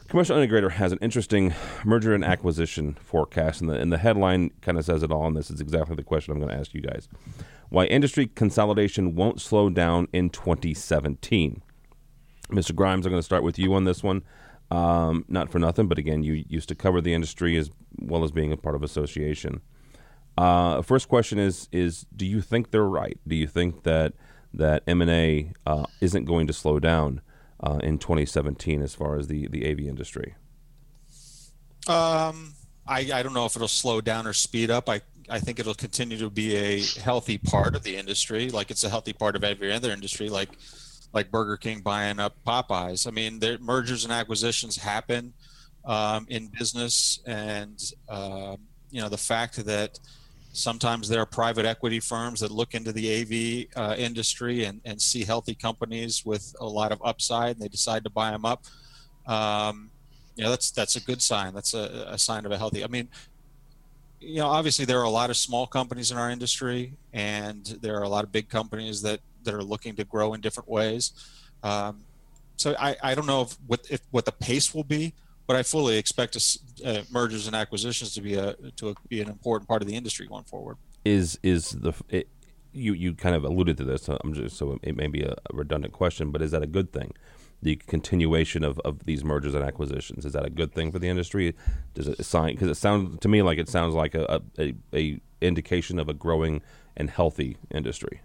Commercial 0.08 0.38
Integrator 0.38 0.70
has 0.70 0.90
an 0.90 0.98
interesting 1.02 1.54
merger 1.84 2.14
and 2.14 2.24
acquisition 2.24 2.94
forecast, 2.94 3.60
and 3.60 3.68
the, 3.68 3.74
and 3.74 3.92
the 3.92 3.98
headline 3.98 4.50
kind 4.62 4.78
of 4.78 4.84
says 4.86 5.02
it 5.02 5.12
all. 5.12 5.26
And 5.26 5.36
this 5.36 5.50
is 5.50 5.60
exactly 5.60 5.96
the 5.96 6.02
question 6.02 6.32
I'm 6.32 6.40
going 6.40 6.50
to 6.50 6.56
ask 6.56 6.72
you 6.72 6.80
guys: 6.80 7.08
Why 7.70 7.84
industry 7.84 8.26
consolidation 8.26 9.14
won't 9.14 9.40
slow 9.40 9.68
down 9.70 10.08
in 10.12 10.30
2017? 10.30 11.62
Mr. 12.50 12.74
Grimes, 12.74 13.04
I'm 13.04 13.12
going 13.12 13.20
to 13.20 13.24
start 13.24 13.42
with 13.42 13.58
you 13.58 13.74
on 13.74 13.84
this 13.84 14.02
one. 14.02 14.22
Um, 14.70 15.24
not 15.28 15.50
for 15.50 15.58
nothing, 15.58 15.86
but 15.86 15.98
again, 15.98 16.22
you 16.22 16.44
used 16.48 16.68
to 16.68 16.74
cover 16.74 17.00
the 17.00 17.14
industry 17.14 17.56
as 17.56 17.70
well 17.98 18.24
as 18.24 18.32
being 18.32 18.52
a 18.52 18.56
part 18.56 18.74
of 18.74 18.82
association. 18.82 19.60
Uh, 20.36 20.82
first 20.82 21.08
question 21.08 21.38
is: 21.38 21.68
is 21.72 22.06
do 22.14 22.26
you 22.26 22.40
think 22.40 22.70
they're 22.70 22.84
right? 22.84 23.18
Do 23.26 23.34
you 23.34 23.46
think 23.46 23.82
that 23.84 24.12
that 24.54 24.82
M 24.86 25.02
and 25.02 25.10
A 25.10 25.52
uh, 25.66 25.86
isn't 26.00 26.26
going 26.26 26.46
to 26.46 26.52
slow 26.52 26.78
down 26.78 27.22
uh, 27.60 27.80
in 27.82 27.98
2017 27.98 28.82
as 28.82 28.94
far 28.94 29.18
as 29.18 29.28
the 29.28 29.48
the 29.48 29.68
AV 29.70 29.80
industry? 29.80 30.34
Um, 31.88 32.54
I, 32.86 33.10
I 33.12 33.22
don't 33.22 33.32
know 33.32 33.46
if 33.46 33.56
it'll 33.56 33.68
slow 33.68 34.00
down 34.00 34.26
or 34.26 34.32
speed 34.32 34.70
up. 34.70 34.88
I 34.88 35.00
I 35.30 35.38
think 35.38 35.58
it'll 35.58 35.74
continue 35.74 36.18
to 36.18 36.30
be 36.30 36.56
a 36.56 36.82
healthy 37.00 37.38
part 37.38 37.74
of 37.74 37.82
the 37.82 37.96
industry, 37.96 38.50
like 38.50 38.70
it's 38.70 38.84
a 38.84 38.88
healthy 38.88 39.12
part 39.12 39.36
of 39.36 39.44
every 39.44 39.72
other 39.72 39.90
industry, 39.90 40.28
like 40.28 40.50
like 41.12 41.30
Burger 41.30 41.56
King 41.56 41.80
buying 41.80 42.20
up 42.20 42.36
Popeyes. 42.46 43.06
I 43.06 43.10
mean, 43.10 43.38
their 43.38 43.58
mergers 43.58 44.04
and 44.04 44.12
acquisitions 44.12 44.76
happen 44.76 45.32
um, 45.84 46.26
in 46.28 46.48
business, 46.48 47.20
and 47.26 47.82
uh, 48.08 48.56
you 48.90 49.00
know 49.00 49.08
the 49.08 49.18
fact 49.18 49.64
that 49.64 49.98
sometimes 50.52 51.08
there 51.08 51.20
are 51.20 51.26
private 51.26 51.66
equity 51.66 52.00
firms 52.00 52.40
that 52.40 52.50
look 52.50 52.74
into 52.74 52.92
the 52.92 53.68
AV 53.76 53.80
uh, 53.80 53.94
industry 53.96 54.64
and, 54.64 54.80
and 54.84 55.00
see 55.00 55.24
healthy 55.24 55.54
companies 55.54 56.24
with 56.24 56.54
a 56.60 56.66
lot 56.66 56.92
of 56.92 57.00
upside, 57.04 57.56
and 57.56 57.60
they 57.60 57.68
decide 57.68 58.04
to 58.04 58.10
buy 58.10 58.30
them 58.30 58.44
up. 58.44 58.64
Um, 59.26 59.90
you 60.36 60.44
know, 60.44 60.50
that's 60.50 60.70
that's 60.70 60.96
a 60.96 61.00
good 61.00 61.20
sign. 61.20 61.52
That's 61.54 61.74
a, 61.74 62.06
a 62.10 62.18
sign 62.18 62.46
of 62.46 62.52
a 62.52 62.58
healthy. 62.58 62.84
I 62.84 62.86
mean, 62.86 63.08
you 64.20 64.36
know, 64.36 64.46
obviously 64.46 64.84
there 64.84 64.98
are 64.98 65.04
a 65.04 65.10
lot 65.10 65.30
of 65.30 65.36
small 65.36 65.66
companies 65.66 66.10
in 66.10 66.18
our 66.18 66.30
industry, 66.30 66.92
and 67.12 67.64
there 67.82 67.96
are 67.96 68.02
a 68.02 68.08
lot 68.08 68.24
of 68.24 68.32
big 68.32 68.48
companies 68.48 69.02
that 69.02 69.20
that 69.44 69.54
are 69.54 69.62
looking 69.62 69.94
to 69.96 70.04
grow 70.04 70.34
in 70.34 70.40
different 70.40 70.68
ways. 70.68 71.12
Um, 71.62 72.04
so 72.56 72.74
I, 72.78 72.96
I 73.02 73.14
don't 73.14 73.26
know 73.26 73.42
if 73.42 73.56
what 73.66 73.86
if 73.90 74.00
what 74.10 74.24
the 74.24 74.32
pace 74.32 74.74
will 74.74 74.84
be, 74.84 75.14
but 75.46 75.56
I 75.56 75.62
fully 75.62 75.96
expect 75.96 76.36
uh, 76.84 77.02
mergers 77.10 77.46
and 77.46 77.54
acquisitions 77.54 78.14
to 78.14 78.20
be 78.20 78.34
a 78.34 78.54
to 78.76 78.90
a, 78.90 78.94
be 79.08 79.20
an 79.20 79.28
important 79.28 79.68
part 79.68 79.82
of 79.82 79.88
the 79.88 79.94
industry 79.94 80.26
going 80.26 80.44
forward. 80.44 80.76
Is 81.04 81.38
is 81.42 81.70
the 81.70 81.92
it, 82.08 82.28
you 82.72 82.92
you 82.92 83.14
kind 83.14 83.36
of 83.36 83.44
alluded 83.44 83.76
to 83.78 83.84
this? 83.84 84.08
I'm 84.08 84.34
just 84.34 84.56
so 84.56 84.78
it 84.82 84.96
may 84.96 85.06
be 85.06 85.22
a 85.22 85.36
redundant 85.52 85.92
question, 85.92 86.30
but 86.30 86.42
is 86.42 86.50
that 86.50 86.62
a 86.62 86.66
good 86.66 86.92
thing? 86.92 87.12
The 87.60 87.76
continuation 87.76 88.62
of, 88.62 88.78
of 88.80 89.04
these 89.04 89.24
mergers 89.24 89.54
and 89.54 89.64
acquisitions 89.64 90.24
is 90.24 90.32
that 90.32 90.46
a 90.46 90.50
good 90.50 90.72
thing 90.72 90.92
for 90.92 90.98
the 90.98 91.08
industry? 91.08 91.54
Does 91.94 92.06
it 92.06 92.24
sign 92.24 92.54
because 92.54 92.68
it 92.68 92.76
sounds 92.76 93.18
to 93.20 93.28
me 93.28 93.42
like 93.42 93.58
it 93.58 93.68
sounds 93.68 93.94
like 93.94 94.14
a, 94.14 94.42
a, 94.58 94.74
a 94.94 95.20
indication 95.40 95.98
of 95.98 96.08
a 96.08 96.14
growing 96.14 96.62
and 96.96 97.10
healthy 97.10 97.56
industry. 97.70 98.20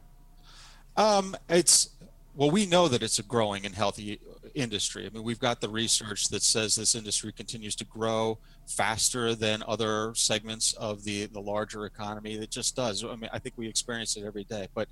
Um, 0.98 1.36
it's 1.50 1.90
well, 2.36 2.50
we 2.50 2.66
know 2.66 2.88
that 2.88 3.04
it's 3.04 3.20
a 3.20 3.24
growing 3.24 3.66
and 3.66 3.76
healthy 3.76 4.20
industry. 4.56 5.06
I 5.06 5.10
mean, 5.10 5.24
we've 5.24 5.40
got 5.40 5.62
the 5.62 5.70
research 5.70 6.30
that 6.30 6.42
says 6.42 6.76
this 6.76 6.96
industry 6.96 7.32
continues 7.32 7.76
to 7.76 7.86
grow 7.86 8.40
faster 8.66 9.36
than 9.36 9.64
other 9.68 10.14
segments 10.16 10.74
of 10.74 11.04
the 11.04 11.28
the 11.28 11.40
larger 11.40 11.86
economy. 11.86 12.34
It 12.34 12.52
just 12.52 12.76
does. 12.76 13.04
I 13.04 13.16
mean, 13.16 13.30
I 13.32 13.40
think 13.40 13.56
we 13.58 13.68
experience 13.68 14.18
it 14.18 14.26
every 14.26 14.44
day, 14.44 14.68
but 14.74 14.88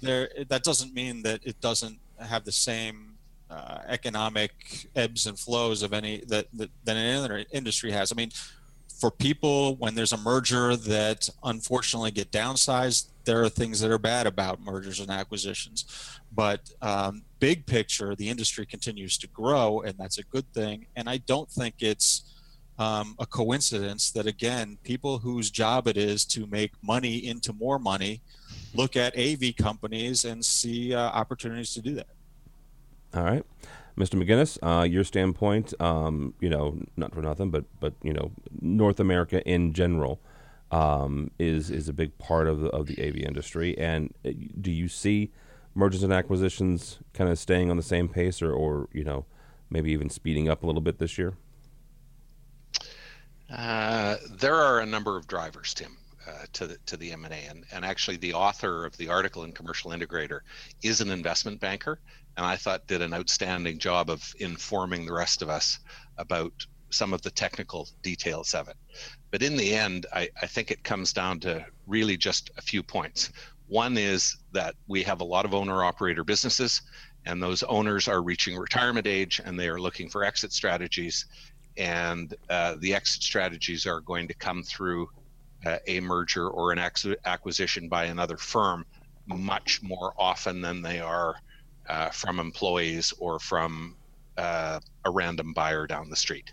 there 0.00 0.28
that 0.48 0.62
doesn't 0.62 0.94
mean 0.94 1.22
that 1.22 1.40
it 1.44 1.60
doesn't 1.60 1.98
have 2.18 2.44
the 2.44 2.52
same 2.52 3.14
uh, 3.50 3.78
economic 3.86 4.88
ebbs 4.96 5.26
and 5.26 5.38
flows 5.38 5.82
of 5.82 5.92
any 5.92 6.22
that, 6.28 6.46
that 6.52 6.70
that 6.84 6.96
any 6.96 7.46
industry 7.52 7.90
has. 7.92 8.10
I 8.12 8.14
mean, 8.14 8.30
for 8.88 9.10
people 9.10 9.76
when 9.76 9.94
there's 9.94 10.12
a 10.12 10.18
merger 10.18 10.76
that 10.76 11.28
unfortunately 11.42 12.10
get 12.10 12.30
downsized 12.30 13.08
there 13.24 13.42
are 13.42 13.48
things 13.48 13.80
that 13.80 13.90
are 13.90 13.98
bad 13.98 14.26
about 14.26 14.60
mergers 14.60 15.00
and 15.00 15.10
acquisitions. 15.10 16.18
But 16.30 16.70
um, 16.82 17.22
big 17.38 17.64
picture 17.66 18.14
the 18.14 18.28
industry 18.28 18.66
continues 18.66 19.18
to 19.18 19.26
grow 19.28 19.80
and 19.82 19.96
that's 19.98 20.18
a 20.18 20.24
good 20.24 20.46
thing. 20.52 20.86
And 20.96 21.08
i 21.08 21.18
don't 21.18 21.50
think 21.50 21.76
it's 21.80 22.30
um, 22.78 23.14
a 23.18 23.26
coincidence 23.26 24.10
that 24.12 24.26
again 24.26 24.78
people 24.82 25.18
whose 25.18 25.50
job 25.50 25.86
it 25.86 25.96
is 25.96 26.24
to 26.24 26.46
make 26.46 26.72
money 26.82 27.26
into 27.26 27.52
more 27.52 27.78
money 27.78 28.20
look 28.74 28.96
at 28.96 29.16
av 29.16 29.42
companies 29.56 30.24
and 30.24 30.44
see 30.44 30.92
uh, 30.92 31.00
opportunities 31.10 31.72
to 31.74 31.80
do 31.80 31.94
that 31.94 32.13
all 33.14 33.24
right 33.24 33.44
Mr. 33.98 34.20
McGinnis, 34.20 34.58
uh, 34.62 34.82
your 34.82 35.04
standpoint, 35.04 35.72
um, 35.80 36.34
you 36.40 36.50
know, 36.50 36.80
not 36.96 37.14
for 37.14 37.22
nothing, 37.22 37.50
but 37.50 37.64
but 37.78 37.94
you 38.02 38.12
know, 38.12 38.32
North 38.60 38.98
America 38.98 39.40
in 39.48 39.72
general 39.72 40.20
um, 40.72 41.30
is 41.38 41.70
is 41.70 41.88
a 41.88 41.92
big 41.92 42.16
part 42.18 42.48
of 42.48 42.60
the, 42.60 42.68
of 42.70 42.86
the 42.86 43.00
AV 43.00 43.16
industry. 43.18 43.78
And 43.78 44.12
uh, 44.24 44.30
do 44.60 44.72
you 44.72 44.88
see 44.88 45.30
mergers 45.74 46.02
and 46.02 46.12
acquisitions 46.12 46.98
kind 47.12 47.30
of 47.30 47.38
staying 47.38 47.70
on 47.70 47.76
the 47.76 47.84
same 47.84 48.08
pace, 48.08 48.42
or 48.42 48.52
or 48.52 48.88
you 48.92 49.04
know, 49.04 49.26
maybe 49.70 49.92
even 49.92 50.10
speeding 50.10 50.48
up 50.48 50.64
a 50.64 50.66
little 50.66 50.82
bit 50.82 50.98
this 50.98 51.16
year? 51.16 51.34
Uh, 53.48 54.16
there 54.28 54.56
are 54.56 54.80
a 54.80 54.86
number 54.86 55.16
of 55.16 55.28
drivers, 55.28 55.72
Tim. 55.72 55.96
Uh, 56.26 56.46
to 56.54 56.66
the 56.66 56.78
to 56.86 56.96
the 56.96 57.12
M&A 57.12 57.34
and, 57.50 57.66
and 57.70 57.84
actually 57.84 58.16
the 58.16 58.32
author 58.32 58.86
of 58.86 58.96
the 58.96 59.08
article 59.08 59.44
in 59.44 59.52
Commercial 59.52 59.90
Integrator 59.90 60.40
is 60.82 61.02
an 61.02 61.10
investment 61.10 61.60
banker 61.60 62.00
and 62.36 62.46
I 62.46 62.56
thought 62.56 62.86
did 62.86 63.02
an 63.02 63.12
outstanding 63.12 63.78
job 63.78 64.08
of 64.08 64.34
informing 64.38 65.04
the 65.04 65.12
rest 65.12 65.42
of 65.42 65.50
us 65.50 65.78
about 66.16 66.52
some 66.90 67.12
of 67.12 67.22
the 67.22 67.30
technical 67.30 67.88
details 68.02 68.54
of 68.54 68.68
it. 68.68 68.76
But 69.30 69.42
in 69.42 69.56
the 69.56 69.74
end, 69.74 70.06
I, 70.12 70.28
I 70.40 70.46
think 70.46 70.70
it 70.70 70.82
comes 70.82 71.12
down 71.12 71.40
to 71.40 71.64
really 71.86 72.16
just 72.16 72.50
a 72.56 72.62
few 72.62 72.82
points. 72.82 73.30
One 73.66 73.98
is 73.98 74.36
that 74.52 74.74
we 74.86 75.02
have 75.02 75.20
a 75.20 75.24
lot 75.24 75.44
of 75.44 75.54
owner 75.54 75.84
operator 75.84 76.24
businesses, 76.24 76.82
and 77.26 77.42
those 77.42 77.62
owners 77.64 78.08
are 78.08 78.22
reaching 78.22 78.56
retirement 78.56 79.06
age 79.06 79.40
and 79.44 79.58
they 79.58 79.68
are 79.68 79.80
looking 79.80 80.08
for 80.08 80.24
exit 80.24 80.52
strategies. 80.52 81.26
And 81.76 82.34
uh, 82.48 82.76
the 82.78 82.94
exit 82.94 83.22
strategies 83.22 83.86
are 83.86 84.00
going 84.00 84.28
to 84.28 84.34
come 84.34 84.62
through 84.62 85.08
a 85.86 86.00
merger 86.00 86.48
or 86.48 86.72
an 86.72 86.78
acquisition 87.24 87.88
by 87.88 88.04
another 88.04 88.36
firm 88.36 88.84
much 89.26 89.80
more 89.82 90.12
often 90.18 90.60
than 90.60 90.82
they 90.82 91.00
are 91.00 91.34
uh, 91.88 92.10
from 92.10 92.38
employees 92.38 93.12
or 93.18 93.38
from 93.38 93.96
uh, 94.36 94.80
a 95.04 95.10
random 95.10 95.52
buyer 95.52 95.86
down 95.86 96.10
the 96.10 96.16
street. 96.16 96.52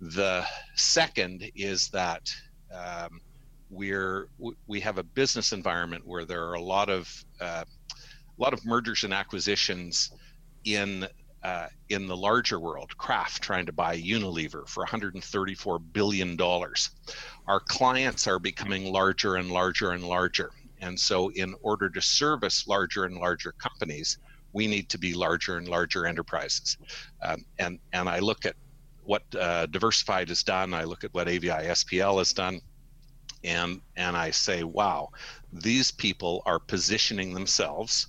The 0.00 0.44
second 0.74 1.50
is 1.54 1.88
that 1.90 2.30
um, 2.72 3.20
we're 3.70 4.28
we 4.66 4.80
have 4.80 4.98
a 4.98 5.02
business 5.02 5.52
environment 5.52 6.06
where 6.06 6.24
there 6.24 6.44
are 6.44 6.54
a 6.54 6.62
lot 6.62 6.88
of 6.88 7.10
uh, 7.40 7.64
a 7.66 8.42
lot 8.42 8.52
of 8.52 8.64
mergers 8.64 9.04
and 9.04 9.12
acquisitions 9.12 10.10
in 10.64 11.06
uh, 11.48 11.66
in 11.88 12.06
the 12.06 12.16
larger 12.16 12.60
world. 12.60 12.94
Kraft 12.98 13.42
trying 13.42 13.64
to 13.64 13.72
buy 13.72 13.96
Unilever 13.96 14.68
for 14.68 14.82
134 14.82 15.78
billion 15.78 16.36
dollars. 16.36 16.90
Our 17.46 17.60
clients 17.60 18.26
are 18.26 18.38
becoming 18.38 18.92
larger 18.92 19.36
and 19.36 19.50
larger 19.50 19.92
and 19.92 20.04
larger, 20.04 20.50
and 20.82 21.00
so 21.00 21.30
in 21.30 21.54
order 21.62 21.88
to 21.88 22.02
service 22.02 22.66
larger 22.66 23.04
and 23.06 23.16
larger 23.16 23.52
companies, 23.52 24.18
we 24.52 24.66
need 24.66 24.90
to 24.90 24.98
be 24.98 25.14
larger 25.14 25.56
and 25.56 25.66
larger 25.68 26.04
enterprises. 26.06 26.76
Um, 27.22 27.46
and 27.58 27.78
and 27.94 28.10
I 28.10 28.18
look 28.18 28.44
at 28.44 28.56
what 29.04 29.22
uh, 29.34 29.64
Diversified 29.66 30.28
has 30.28 30.42
done. 30.42 30.74
I 30.74 30.84
look 30.84 31.02
at 31.02 31.14
what 31.14 31.28
AVI 31.28 31.64
SPL 31.80 32.18
has 32.18 32.34
done, 32.34 32.60
and 33.42 33.80
and 33.96 34.18
I 34.18 34.32
say, 34.32 34.64
wow, 34.64 35.08
these 35.50 35.90
people 35.92 36.42
are 36.44 36.58
positioning 36.58 37.32
themselves 37.32 38.08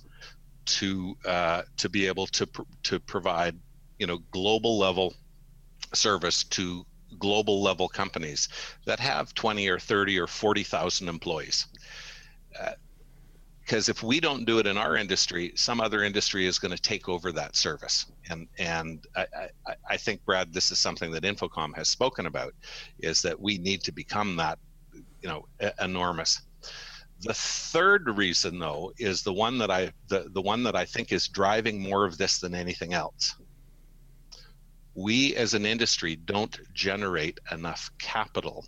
to 0.66 1.16
uh, 1.24 1.62
to 1.76 1.88
be 1.88 2.06
able 2.06 2.26
to 2.28 2.46
pr- 2.46 2.62
to 2.84 3.00
provide 3.00 3.56
you 3.98 4.06
know 4.06 4.18
global 4.30 4.78
level 4.78 5.14
service 5.92 6.44
to 6.44 6.84
global 7.18 7.62
level 7.62 7.88
companies 7.88 8.48
that 8.86 9.00
have 9.00 9.34
20 9.34 9.68
or 9.68 9.78
30 9.78 10.18
or 10.18 10.26
40,000 10.26 11.08
employees. 11.08 11.66
Because 13.60 13.88
uh, 13.88 13.92
if 13.92 14.02
we 14.02 14.20
don't 14.20 14.44
do 14.44 14.58
it 14.58 14.66
in 14.66 14.76
our 14.76 14.96
industry, 14.96 15.52
some 15.56 15.80
other 15.80 16.04
industry 16.04 16.46
is 16.46 16.58
going 16.58 16.74
to 16.74 16.80
take 16.80 17.08
over 17.08 17.32
that 17.32 17.56
service. 17.56 18.06
And 18.28 18.48
and 18.58 19.04
I, 19.16 19.26
I, 19.66 19.74
I 19.90 19.96
think 19.96 20.24
Brad, 20.24 20.52
this 20.52 20.70
is 20.70 20.78
something 20.78 21.10
that 21.12 21.24
InfoComm 21.24 21.74
has 21.76 21.88
spoken 21.88 22.26
about, 22.26 22.54
is 23.00 23.22
that 23.22 23.38
we 23.38 23.58
need 23.58 23.82
to 23.84 23.92
become 23.92 24.36
that, 24.36 24.58
you 24.94 25.28
know, 25.28 25.46
enormous. 25.80 26.42
The 27.22 27.34
third 27.34 28.08
reason, 28.16 28.58
though, 28.58 28.92
is 28.98 29.22
the 29.22 29.32
one 29.32 29.58
that 29.58 29.70
I 29.70 29.92
the, 30.08 30.30
the 30.32 30.40
one 30.40 30.62
that 30.62 30.74
I 30.74 30.84
think 30.84 31.12
is 31.12 31.28
driving 31.28 31.80
more 31.80 32.04
of 32.04 32.16
this 32.16 32.38
than 32.38 32.54
anything 32.54 32.94
else 32.94 33.34
we 34.94 35.34
as 35.36 35.54
an 35.54 35.64
industry 35.64 36.16
don't 36.16 36.58
generate 36.74 37.38
enough 37.52 37.90
capital 37.98 38.66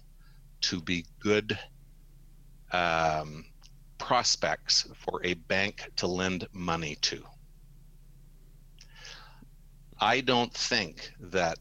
to 0.60 0.80
be 0.80 1.04
good 1.20 1.58
um, 2.72 3.44
prospects 3.98 4.88
for 4.94 5.20
a 5.24 5.34
bank 5.34 5.90
to 5.96 6.06
lend 6.06 6.46
money 6.52 6.96
to. 7.02 7.22
I 10.00 10.20
don't 10.20 10.52
think 10.52 11.12
that 11.20 11.58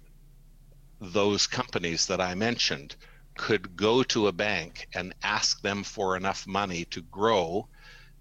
those 0.99 1.47
companies 1.47 2.05
that 2.07 2.21
I 2.21 2.35
mentioned 2.35 2.95
could 3.37 3.75
go 3.75 4.03
to 4.03 4.27
a 4.27 4.31
bank 4.31 4.87
and 4.93 5.13
ask 5.23 5.61
them 5.61 5.83
for 5.83 6.17
enough 6.17 6.45
money 6.47 6.85
to 6.85 7.01
grow 7.03 7.67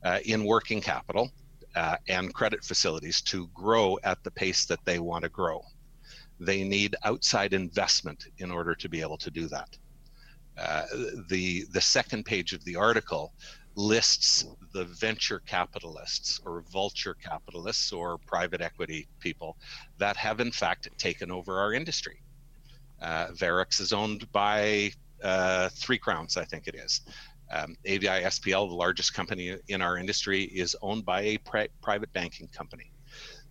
uh, 0.05 0.19
in 0.25 0.45
working 0.45 0.81
capital 0.81 1.31
uh, 1.77 1.97
and 2.09 2.33
credit 2.35 2.65
facilities 2.65 3.21
to 3.21 3.49
grow 3.49 3.99
at 4.05 4.23
the 4.25 4.31
pace 4.31 4.65
that 4.67 4.81
they 4.85 4.99
want 4.99 5.23
to 5.23 5.29
grow 5.31 5.63
they 6.41 6.65
need 6.65 6.97
outside 7.05 7.53
investment 7.53 8.27
in 8.39 8.51
order 8.51 8.75
to 8.75 8.89
be 8.89 9.03
able 9.03 9.19
to 9.19 9.31
do 9.31 9.47
that. 9.49 9.69
Uh, 10.59 10.85
the 11.29 11.65
the 11.73 11.81
second 11.81 12.25
page 12.25 12.53
of 12.53 12.65
the 12.65 12.75
article 12.75 13.33
lists 13.77 14.47
the 14.73 14.85
venture 14.85 15.41
capitalists 15.47 16.41
or 16.45 16.65
vulture 16.73 17.15
capitalists 17.15 17.93
or 17.93 18.19
private 18.27 18.61
equity 18.61 19.07
people 19.21 19.57
that 19.99 20.17
have 20.17 20.41
in 20.41 20.51
fact 20.51 20.89
taken 20.99 21.31
over 21.31 21.59
our 21.61 21.73
industry. 21.73 22.21
Uh, 23.01 23.29
Varex 23.29 23.81
is 23.81 23.93
owned 23.93 24.31
by 24.33 24.93
uh, 25.23 25.69
Three 25.75 25.99
Crowns, 25.99 26.37
I 26.37 26.45
think 26.45 26.67
it 26.67 26.75
is. 26.75 27.01
Um, 27.53 27.77
AVI 27.85 28.07
SPL, 28.07 28.69
the 28.69 28.75
largest 28.75 29.15
company 29.15 29.57
in 29.69 29.83
our 29.83 29.97
industry, 29.97 30.45
is 30.45 30.77
owned 30.83 31.05
by 31.05 31.23
a 31.23 31.39
pri- 31.39 31.69
private 31.83 32.13
banking 32.13 32.49
company. 32.49 32.93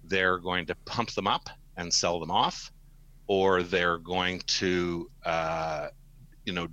They're 0.03 0.37
going 0.37 0.65
to 0.67 0.75
pump 0.85 1.11
them 1.11 1.27
up 1.27 1.49
and 1.77 1.93
sell 1.93 2.19
them 2.19 2.31
off 2.31 2.71
or 3.29 3.61
they're 3.61 3.99
going 3.99 4.41
to, 4.47 5.09
uh, 5.23 5.87
you 6.45 6.51
know, 6.51 6.67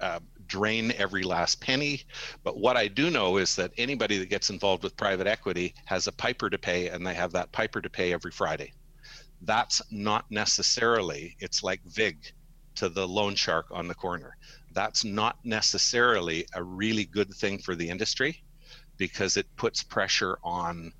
uh, 0.00 0.18
drain 0.48 0.92
every 0.98 1.22
last 1.22 1.60
penny. 1.60 2.02
But 2.42 2.58
what 2.58 2.76
I 2.76 2.88
do 2.88 3.08
know 3.08 3.36
is 3.36 3.54
that 3.56 3.70
anybody 3.78 4.18
that 4.18 4.28
gets 4.28 4.50
involved 4.50 4.82
with 4.82 4.96
private 4.96 5.28
equity 5.28 5.74
has 5.84 6.08
a 6.08 6.12
piper 6.12 6.50
to 6.50 6.58
pay, 6.58 6.88
and 6.88 7.06
they 7.06 7.14
have 7.14 7.30
that 7.32 7.52
piper 7.52 7.80
to 7.80 7.88
pay 7.88 8.12
every 8.12 8.32
Friday. 8.32 8.72
That's 9.42 9.82
not 9.90 10.24
necessarily, 10.30 11.36
it's 11.40 11.62
like 11.62 11.80
VIG 11.84 12.32
to 12.76 12.88
the 12.88 13.06
loan 13.06 13.34
shark 13.34 13.66
on 13.70 13.88
the 13.88 13.94
corner. 13.94 14.36
That's 14.72 15.04
not 15.04 15.38
necessarily 15.44 16.46
a 16.54 16.62
really 16.62 17.04
good 17.04 17.32
thing 17.34 17.58
for 17.58 17.74
the 17.74 17.88
industry 17.88 18.42
because 18.96 19.36
it 19.36 19.46
puts 19.56 19.82
pressure 19.82 20.38
on 20.42 20.92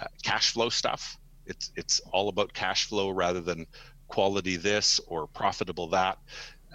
uh, 0.00 0.06
cash 0.22 0.52
flow 0.52 0.68
stuff. 0.68 1.16
It's, 1.46 1.72
it's 1.76 2.00
all 2.12 2.28
about 2.28 2.52
cash 2.52 2.86
flow 2.86 3.10
rather 3.10 3.40
than 3.40 3.66
quality 4.08 4.56
this 4.56 5.00
or 5.06 5.26
profitable 5.26 5.88
that. 5.88 6.18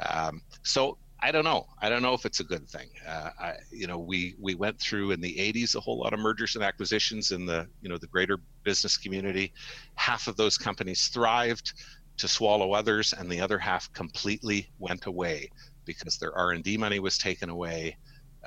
Um, 0.10 0.41
so 0.63 0.97
I 1.19 1.32
don't 1.32 1.43
know. 1.43 1.65
I 1.82 1.89
don't 1.89 2.03
know 2.03 2.13
if 2.13 2.25
it's 2.25 2.41
a 2.41 2.43
good 2.43 2.69
thing. 2.69 2.89
Uh, 3.08 3.30
I, 3.39 3.53
you 3.71 3.88
know, 3.88 3.97
we 3.97 4.36
we 4.39 4.53
went 4.53 4.80
through 4.80 5.12
in 5.12 5.21
the 5.21 5.36
'80s 5.36 5.75
a 5.75 5.80
whole 5.80 5.99
lot 5.99 6.13
of 6.13 6.19
mergers 6.19 6.56
and 6.56 6.63
acquisitions 6.63 7.32
in 7.32 7.45
the 7.45 7.67
you 7.82 7.89
know 7.89 7.97
the 7.97 8.08
greater 8.08 8.38
business 8.63 8.97
community. 8.97 9.53
Half 9.95 10.27
of 10.27 10.36
those 10.38 10.58
companies 10.58 11.08
thrived 11.08 11.73
to 12.17 12.27
swallow 12.27 12.73
others, 12.73 13.13
and 13.13 13.32
the 13.32 13.39
other 13.39 13.58
half 13.58 13.91
completely 13.93 14.69
went 14.80 15.06
away 15.06 15.49
because 15.86 16.17
their 16.17 16.36
R&D 16.36 16.77
money 16.77 16.99
was 16.99 17.17
taken 17.17 17.49
away, 17.49 17.95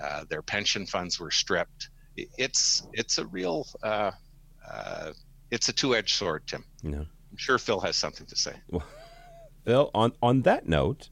uh, 0.01 0.25
their 0.29 0.43
pension 0.43 0.87
funds 0.87 1.19
were 1.19 1.31
stripped. 1.31 1.89
It's 2.17 2.87
it's 2.93 3.19
a 3.19 3.27
real 3.27 3.67
uh, 3.83 4.11
uh 4.71 5.13
it's 5.51 5.69
a 5.69 5.73
two-edged 5.73 6.15
sword, 6.15 6.47
Tim. 6.47 6.65
Yeah. 6.83 6.99
I'm 6.99 7.37
sure 7.37 7.59
Phil 7.59 7.81
has 7.81 7.97
something 7.97 8.27
to 8.27 8.37
say. 8.37 8.53
Well, 8.71 8.85
Phil, 9.65 9.91
on 9.95 10.13
on 10.23 10.43
that 10.43 10.69
note, 10.69 11.09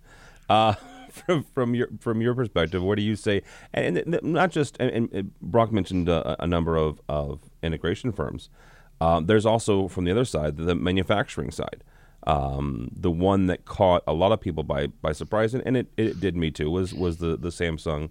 uh, 0.49 0.75
from 1.13 1.43
from 1.43 1.75
your 1.75 1.89
from 2.01 2.21
your 2.21 2.35
perspective, 2.35 2.83
what 2.83 2.97
do 2.97 3.03
you 3.03 3.17
say? 3.17 3.43
And, 3.73 3.99
and 3.99 4.23
not 4.23 4.51
just 4.51 4.77
and, 4.79 5.13
and, 5.13 5.39
Brock 5.41 5.73
mentioned 5.73 6.09
a, 6.09 6.43
a, 6.43 6.47
number 6.47 6.77
of 6.77 7.01
of 7.09 7.41
integration 7.63 8.13
firms. 8.13 8.51
Um, 9.01 9.27
there's 9.27 9.47
also 9.47 9.89
from 9.89 10.05
the 10.05 10.11
other 10.11 10.25
side 10.25 10.57
the 10.57 10.75
manufacturing 10.75 11.51
side. 11.51 11.85
Um, 12.27 12.91
the 12.95 13.11
one 13.11 13.47
that 13.47 13.65
caught 13.65 14.03
a 14.07 14.13
lot 14.13 14.33
of 14.33 14.41
people 14.41 14.63
by 14.63 14.89
by 14.89 15.13
surprise, 15.13 15.55
and, 15.55 15.63
and 15.67 15.77
it, 15.77 15.87
it 15.97 16.21
did 16.21 16.37
me 16.37 16.51
too, 16.51 16.71
was 16.71 16.93
was 16.93 17.19
the 17.19 17.37
the 17.37 17.51
Samsung 17.51 18.11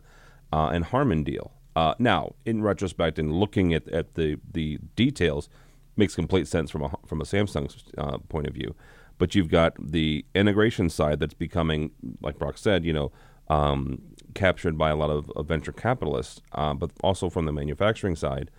uh, 0.51 0.69
and 0.73 0.85
Harman 0.85 1.23
deal. 1.23 1.51
Uh, 1.75 1.93
now, 1.99 2.33
in 2.45 2.63
retrospect, 2.63 3.19
and 3.19 3.31
looking 3.33 3.73
at, 3.73 3.87
at 3.89 4.15
the 4.15 4.39
the 4.51 4.79
details, 4.95 5.49
makes 5.95 6.15
complete 6.15 6.47
sense 6.47 6.71
from 6.71 6.83
a 6.83 6.91
from 7.05 7.21
a 7.21 7.25
Samsung 7.25 7.71
uh, 7.97 8.17
point 8.29 8.47
of 8.47 8.53
view. 8.53 8.75
But 9.17 9.35
you've 9.35 9.49
got 9.49 9.73
the 9.79 10.25
integration 10.35 10.89
side 10.89 11.19
that's 11.19 11.33
becoming, 11.33 11.91
like 12.21 12.37
Brock 12.37 12.57
said, 12.57 12.85
you 12.85 12.93
know, 12.93 13.11
um, 13.49 14.01
captured 14.35 14.77
by 14.77 14.89
a 14.89 14.95
lot 14.95 15.09
of, 15.09 15.31
of 15.35 15.47
venture 15.47 15.71
capitalists. 15.71 16.41
Uh, 16.51 16.73
but 16.73 16.91
also 17.01 17.29
from 17.29 17.45
the 17.45 17.51
manufacturing 17.51 18.15
side, 18.15 18.51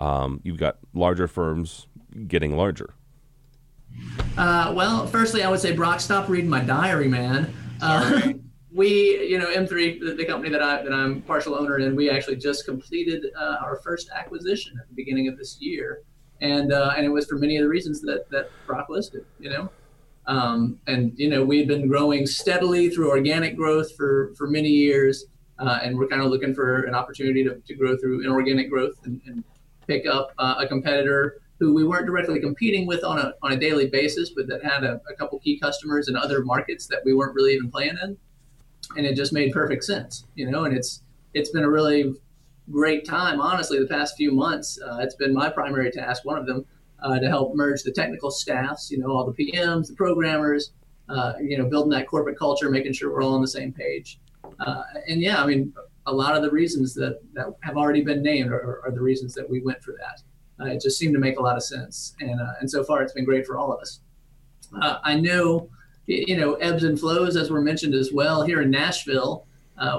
um, 0.00 0.40
you've 0.42 0.58
got 0.58 0.78
larger 0.94 1.28
firms 1.28 1.86
getting 2.26 2.56
larger. 2.56 2.94
Uh, 4.36 4.72
well, 4.74 5.06
firstly, 5.06 5.42
I 5.42 5.50
would 5.50 5.60
say 5.60 5.72
Brock, 5.72 6.00
stop 6.00 6.28
reading 6.28 6.50
my 6.50 6.60
diary, 6.60 7.08
man. 7.08 7.52
Uh, 7.80 8.32
we, 8.72 9.26
you 9.26 9.38
know, 9.38 9.46
M3, 9.46 10.00
the, 10.00 10.14
the, 10.14 10.24
company 10.24 10.50
that 10.50 10.62
I 10.62 10.82
that 10.82 10.92
I'm 10.92 11.22
partial 11.22 11.54
owner 11.54 11.78
in, 11.78 11.96
we 11.96 12.10
actually 12.10 12.36
just 12.36 12.66
completed 12.66 13.26
uh, 13.38 13.56
our 13.62 13.76
first 13.76 14.10
acquisition 14.14 14.78
at 14.80 14.88
the 14.88 14.94
beginning 14.94 15.28
of 15.28 15.38
this 15.38 15.58
year 15.60 16.02
and 16.40 16.72
uh, 16.72 16.92
and 16.96 17.06
it 17.06 17.08
was 17.08 17.26
for 17.26 17.36
many 17.36 17.56
of 17.56 17.62
the 17.62 17.68
reasons 17.68 18.00
that 18.02 18.28
that 18.30 18.50
Brock 18.66 18.88
listed. 18.88 19.24
You 19.38 19.50
know, 19.50 19.70
um, 20.26 20.78
and 20.86 21.12
you 21.16 21.28
know 21.28 21.44
we've 21.44 21.68
been 21.68 21.88
growing 21.88 22.26
steadily 22.26 22.90
through 22.90 23.10
organic 23.10 23.56
growth 23.56 23.94
for 23.96 24.32
for 24.36 24.48
many 24.48 24.68
years, 24.68 25.26
uh, 25.58 25.78
and 25.82 25.96
we're 25.96 26.08
kind 26.08 26.22
of 26.22 26.30
looking 26.30 26.54
for 26.54 26.82
an 26.82 26.94
opportunity 26.94 27.44
to, 27.44 27.54
to 27.66 27.74
grow 27.74 27.96
through 27.96 28.22
inorganic 28.22 28.68
growth 28.70 28.94
and, 29.04 29.20
and 29.26 29.44
pick 29.86 30.06
up 30.06 30.32
uh, 30.38 30.56
a 30.58 30.66
competitor 30.66 31.40
who 31.58 31.72
we 31.72 31.84
weren't 31.84 32.06
directly 32.06 32.40
competing 32.40 32.86
with 32.86 33.04
on 33.04 33.18
a 33.18 33.34
on 33.42 33.52
a 33.52 33.56
daily 33.56 33.86
basis, 33.86 34.30
but 34.30 34.46
that 34.48 34.64
had 34.64 34.84
a, 34.84 35.00
a 35.10 35.14
couple 35.14 35.38
key 35.38 35.58
customers 35.58 36.08
in 36.08 36.16
other 36.16 36.44
markets 36.44 36.86
that 36.86 37.02
we 37.04 37.14
weren't 37.14 37.34
really 37.34 37.54
even 37.54 37.70
playing 37.70 37.96
in, 38.02 38.16
and 38.96 39.06
it 39.06 39.14
just 39.14 39.32
made 39.32 39.52
perfect 39.52 39.84
sense. 39.84 40.24
You 40.34 40.50
know, 40.50 40.64
and 40.64 40.76
it's 40.76 41.02
it's 41.34 41.50
been 41.50 41.64
a 41.64 41.70
really 41.70 42.14
great 42.70 43.04
time, 43.06 43.40
honestly, 43.40 43.78
the 43.78 43.86
past 43.86 44.16
few 44.16 44.32
months. 44.32 44.78
Uh, 44.84 44.98
it's 45.00 45.14
been 45.14 45.32
my 45.32 45.48
primary 45.48 45.90
task, 45.90 46.24
one 46.24 46.36
of 46.36 46.46
them, 46.46 46.66
uh, 47.06 47.20
to 47.20 47.28
help 47.28 47.54
merge 47.54 47.84
the 47.84 47.92
technical 47.92 48.30
staffs, 48.32 48.90
you 48.90 48.98
know, 48.98 49.10
all 49.10 49.24
the 49.24 49.32
PMs, 49.32 49.86
the 49.86 49.94
programmers, 49.94 50.72
uh, 51.08 51.34
you 51.40 51.56
know, 51.56 51.64
building 51.64 51.90
that 51.90 52.08
corporate 52.08 52.36
culture, 52.36 52.68
making 52.68 52.92
sure 52.92 53.12
we're 53.12 53.22
all 53.22 53.34
on 53.34 53.40
the 53.40 53.46
same 53.46 53.72
page. 53.72 54.18
Uh, 54.58 54.82
and 55.08 55.20
yeah, 55.20 55.40
I 55.40 55.46
mean, 55.46 55.72
a 56.06 56.12
lot 56.12 56.34
of 56.34 56.42
the 56.42 56.50
reasons 56.50 56.94
that, 56.94 57.20
that 57.34 57.46
have 57.62 57.76
already 57.76 58.02
been 58.02 58.22
named 58.22 58.50
are, 58.50 58.82
are 58.84 58.90
the 58.90 59.00
reasons 59.00 59.34
that 59.34 59.48
we 59.48 59.60
went 59.60 59.82
for 59.84 59.92
that. 59.92 60.22
Uh, 60.60 60.70
it 60.72 60.80
just 60.82 60.98
seemed 60.98 61.14
to 61.14 61.20
make 61.20 61.38
a 61.38 61.42
lot 61.42 61.56
of 61.56 61.62
sense. 61.62 62.16
And, 62.20 62.40
uh, 62.40 62.54
and 62.60 62.68
so 62.68 62.82
far, 62.82 63.02
it's 63.02 63.12
been 63.12 63.24
great 63.24 63.46
for 63.46 63.56
all 63.56 63.72
of 63.72 63.80
us. 63.80 64.00
I 65.04 65.14
know, 65.14 65.70
you 66.06 66.36
know, 66.36 66.54
ebbs 66.54 66.82
and 66.82 66.98
flows, 66.98 67.36
as 67.36 67.50
were 67.50 67.60
mentioned 67.60 67.94
as 67.94 68.12
well. 68.12 68.42
Here 68.42 68.62
in 68.62 68.70
Nashville, 68.70 69.46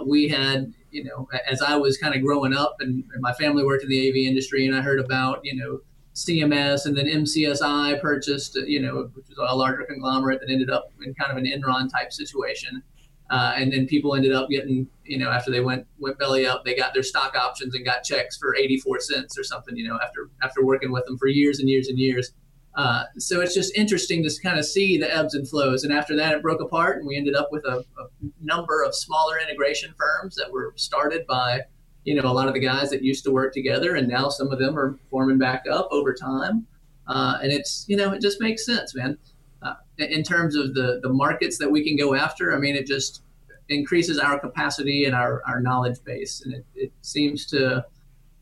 we 0.05 0.27
had 0.27 0.73
you 0.91 1.03
know, 1.03 1.27
as 1.47 1.61
I 1.61 1.75
was 1.75 1.97
kind 1.97 2.15
of 2.15 2.21
growing 2.21 2.53
up 2.53 2.77
and, 2.79 3.03
and, 3.13 3.21
my 3.21 3.33
family 3.33 3.63
worked 3.63 3.83
in 3.83 3.89
the 3.89 4.09
AV 4.09 4.15
industry 4.15 4.65
and 4.65 4.75
I 4.75 4.81
heard 4.81 4.99
about, 4.99 5.41
you 5.43 5.55
know, 5.55 5.81
CMS 6.17 6.87
and 6.87 6.97
then 6.97 7.05
MCSI 7.05 8.01
purchased, 8.01 8.55
you 8.65 8.81
know, 8.81 9.11
which 9.13 9.27
was 9.29 9.37
a 9.37 9.55
larger 9.55 9.83
conglomerate 9.83 10.39
that 10.39 10.49
ended 10.49 10.71
up 10.71 10.91
in 11.05 11.13
kind 11.13 11.31
of 11.31 11.37
an 11.37 11.45
Enron 11.45 11.91
type 11.91 12.11
situation. 12.11 12.81
Uh, 13.29 13.53
and 13.55 13.71
then 13.71 13.85
people 13.85 14.15
ended 14.15 14.31
up 14.31 14.49
getting, 14.49 14.87
you 15.03 15.19
know, 15.19 15.29
after 15.29 15.51
they 15.51 15.59
went 15.59 15.85
went 15.99 16.17
belly 16.17 16.47
up, 16.47 16.65
they 16.65 16.75
got 16.75 16.93
their 16.93 17.03
stock 17.03 17.35
options 17.35 17.75
and 17.75 17.85
got 17.85 18.03
checks 18.03 18.35
for 18.35 18.55
84 18.55 18.99
cents 19.01 19.37
or 19.37 19.43
something, 19.43 19.77
you 19.77 19.87
know, 19.87 19.99
after 20.01 20.29
after 20.41 20.65
working 20.65 20.91
with 20.91 21.05
them 21.05 21.19
for 21.19 21.27
years 21.27 21.59
and 21.59 21.69
years 21.69 21.87
and 21.87 21.99
years. 21.99 22.33
Uh, 22.75 23.03
so 23.17 23.41
it's 23.41 23.53
just 23.53 23.75
interesting 23.75 24.23
to 24.23 24.31
kind 24.41 24.57
of 24.57 24.65
see 24.65 24.97
the 24.97 25.13
ebbs 25.13 25.33
and 25.33 25.47
flows. 25.47 25.83
And 25.83 25.91
after 25.91 26.15
that, 26.15 26.33
it 26.33 26.41
broke 26.41 26.61
apart, 26.61 26.97
and 26.97 27.07
we 27.07 27.17
ended 27.17 27.35
up 27.35 27.49
with 27.51 27.65
a, 27.65 27.79
a, 27.79 28.07
number 28.39 28.83
of 28.83 28.93
smaller 28.93 29.39
integration 29.39 29.95
firms 29.97 30.35
that 30.35 30.51
were 30.51 30.73
started 30.75 31.25
by, 31.25 31.61
you 32.07 32.15
know, 32.15 32.31
a 32.31 32.31
lot 32.31 32.47
of 32.47 32.53
the 32.53 32.59
guys 32.61 32.89
that 32.89 33.03
used 33.03 33.25
to 33.25 33.31
work 33.31 33.53
together, 33.53 33.95
and 33.95 34.07
now 34.07 34.29
some 34.29 34.49
of 34.49 34.59
them 34.59 34.79
are 34.79 34.97
forming 35.11 35.37
back 35.37 35.65
up 35.69 35.89
over 35.91 36.13
time. 36.13 36.65
Uh, 37.05 37.37
and 37.43 37.51
it's, 37.51 37.83
you 37.89 37.97
know, 37.97 38.13
it 38.13 38.21
just 38.21 38.39
makes 38.39 38.65
sense, 38.65 38.95
man. 38.95 39.17
Uh, 39.61 39.73
in 39.97 40.23
terms 40.23 40.55
of 40.55 40.73
the 40.73 41.01
the 41.03 41.09
markets 41.09 41.57
that 41.57 41.69
we 41.69 41.83
can 41.83 41.97
go 41.97 42.15
after, 42.15 42.55
I 42.55 42.59
mean, 42.59 42.77
it 42.77 42.87
just 42.87 43.23
increases 43.67 44.19
our 44.19 44.39
capacity 44.39 45.03
and 45.03 45.13
our, 45.13 45.41
our 45.45 45.59
knowledge 45.59 45.97
base, 46.05 46.43
and 46.45 46.53
it, 46.53 46.65
it 46.75 46.93
seems 47.01 47.45
to 47.47 47.85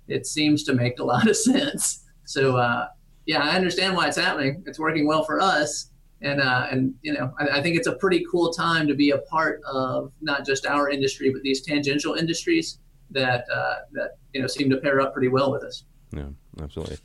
it 0.08 0.28
seems 0.28 0.64
to 0.66 0.74
make 0.76 1.00
a 1.00 1.04
lot 1.14 1.28
of 1.28 1.36
sense. 1.36 2.04
So 2.26 2.58
uh, 2.58 2.90
yeah, 3.26 3.42
I 3.42 3.56
understand 3.56 3.96
why 3.96 4.10
it's 4.10 4.18
happening. 4.18 4.64
It's 4.68 4.78
working 4.78 5.08
well 5.08 5.24
for 5.24 5.42
us, 5.42 5.90
and 6.22 6.40
uh, 6.40 6.68
and 6.70 6.94
you 7.02 7.14
know 7.14 7.34
I, 7.40 7.58
I, 7.58 7.62
think 7.64 7.78
it's 7.78 7.88
a 7.88 7.96
pretty 7.96 8.24
cool 8.30 8.54
time 8.54 8.88
to 8.88 8.94
be 8.94 9.10
a 9.10 9.18
part 9.18 9.62
of 9.64 10.12
not 10.22 10.46
just 10.46 10.68
our 10.68 10.88
industry 10.88 11.32
but 11.32 11.42
these 11.42 11.62
tangential 11.62 12.14
industries 12.14 12.78
that 13.12 13.46
uh, 13.54 13.76
that 13.94 14.18
you 14.34 14.42
know 14.42 14.48
seem 14.48 14.70
to 14.70 14.78
pair 14.78 15.02
up 15.02 15.14
pretty 15.14 15.30
well 15.30 15.52
with 15.52 15.64
us. 15.64 15.84
Yeah, 16.12 16.30
absolutely. 16.62 16.98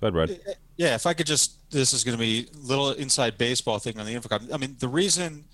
Go 0.00 0.08
ahead, 0.08 0.12
Brad. 0.14 0.56
Yeah, 0.76 0.94
if 0.94 1.06
I 1.06 1.14
could 1.14 1.26
just, 1.26 1.70
this 1.70 1.92
is 1.92 2.02
going 2.02 2.16
to 2.16 2.20
be 2.20 2.48
a 2.52 2.66
little 2.66 2.90
inside 2.92 3.38
baseball 3.38 3.78
thing 3.78 3.98
on 3.98 4.06
the 4.06 4.14
InfoComm. 4.14 4.52
I 4.52 4.56
mean, 4.56 4.76
the 4.78 4.88
reason, 4.88 5.44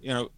you 0.00 0.08
know, 0.08 0.30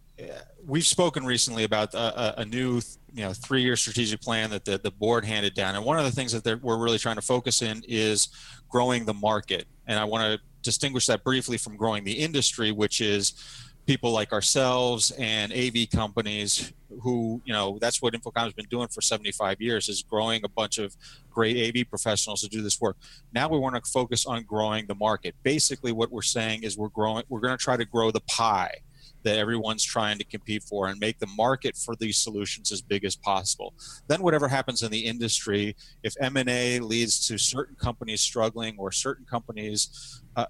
we've 0.65 0.85
spoken 0.85 1.25
recently 1.25 1.63
about 1.63 1.93
a, 1.93 2.41
a 2.41 2.45
new, 2.45 2.81
you 3.13 3.23
know, 3.23 3.33
three-year 3.33 3.77
strategic 3.77 4.21
plan 4.21 4.49
that 4.49 4.65
the, 4.65 4.77
the 4.77 4.91
board 4.91 5.23
handed 5.23 5.53
down, 5.53 5.75
and 5.75 5.85
one 5.85 5.97
of 5.97 6.03
the 6.03 6.11
things 6.11 6.33
that 6.33 6.61
we're 6.61 6.77
really 6.77 6.97
trying 6.97 7.15
to 7.15 7.21
focus 7.21 7.61
in 7.61 7.81
is 7.87 8.27
growing 8.69 9.05
the 9.05 9.13
market. 9.13 9.67
And 9.87 9.97
I 9.97 10.03
want 10.03 10.23
to 10.23 10.39
distinguish 10.61 11.05
that 11.07 11.23
briefly 11.23 11.57
from 11.57 11.77
growing 11.77 12.03
the 12.03 12.13
industry, 12.13 12.71
which 12.71 12.99
is 12.99 13.33
people 13.85 14.11
like 14.11 14.33
ourselves 14.33 15.11
and 15.11 15.53
AV 15.53 15.89
companies 15.91 16.73
who, 17.01 17.41
you 17.45 17.53
know, 17.53 17.77
that's 17.79 18.01
what 18.01 18.13
InfoComm's 18.13 18.53
been 18.53 18.67
doing 18.69 18.87
for 18.87 19.01
75 19.01 19.61
years 19.61 19.89
is 19.89 20.01
growing 20.01 20.41
a 20.43 20.49
bunch 20.49 20.77
of 20.77 20.95
great 21.29 21.57
AV 21.57 21.87
professionals 21.89 22.41
to 22.41 22.47
do 22.47 22.61
this 22.61 22.79
work. 22.79 22.97
Now 23.33 23.47
we 23.49 23.59
want 23.59 23.75
to 23.75 23.91
focus 23.91 24.25
on 24.25 24.43
growing 24.43 24.87
the 24.87 24.95
market. 24.95 25.35
Basically 25.43 25.91
what 25.91 26.11
we're 26.11 26.21
saying 26.21 26.63
is 26.63 26.77
we're 26.77 26.89
growing 26.89 27.23
we're 27.29 27.41
going 27.41 27.57
to 27.57 27.63
try 27.63 27.77
to 27.77 27.85
grow 27.85 28.11
the 28.11 28.21
pie 28.21 28.75
that 29.23 29.37
everyone's 29.37 29.83
trying 29.83 30.17
to 30.19 30.23
compete 30.23 30.63
for 30.63 30.87
and 30.87 30.99
make 30.99 31.17
the 31.19 31.27
market 31.35 31.75
for 31.75 31.95
these 31.95 32.17
solutions 32.17 32.71
as 32.71 32.81
big 32.81 33.03
as 33.03 33.15
possible. 33.15 33.73
Then 34.07 34.21
whatever 34.21 34.47
happens 34.47 34.83
in 34.83 34.91
the 34.91 34.99
industry, 34.99 35.75
if 36.03 36.13
M&A 36.21 36.79
leads 36.79 37.27
to 37.27 37.37
certain 37.39 37.75
companies 37.75 38.21
struggling 38.21 38.75
or 38.77 38.91
certain 38.91 39.25
companies 39.25 40.21
uh, 40.35 40.45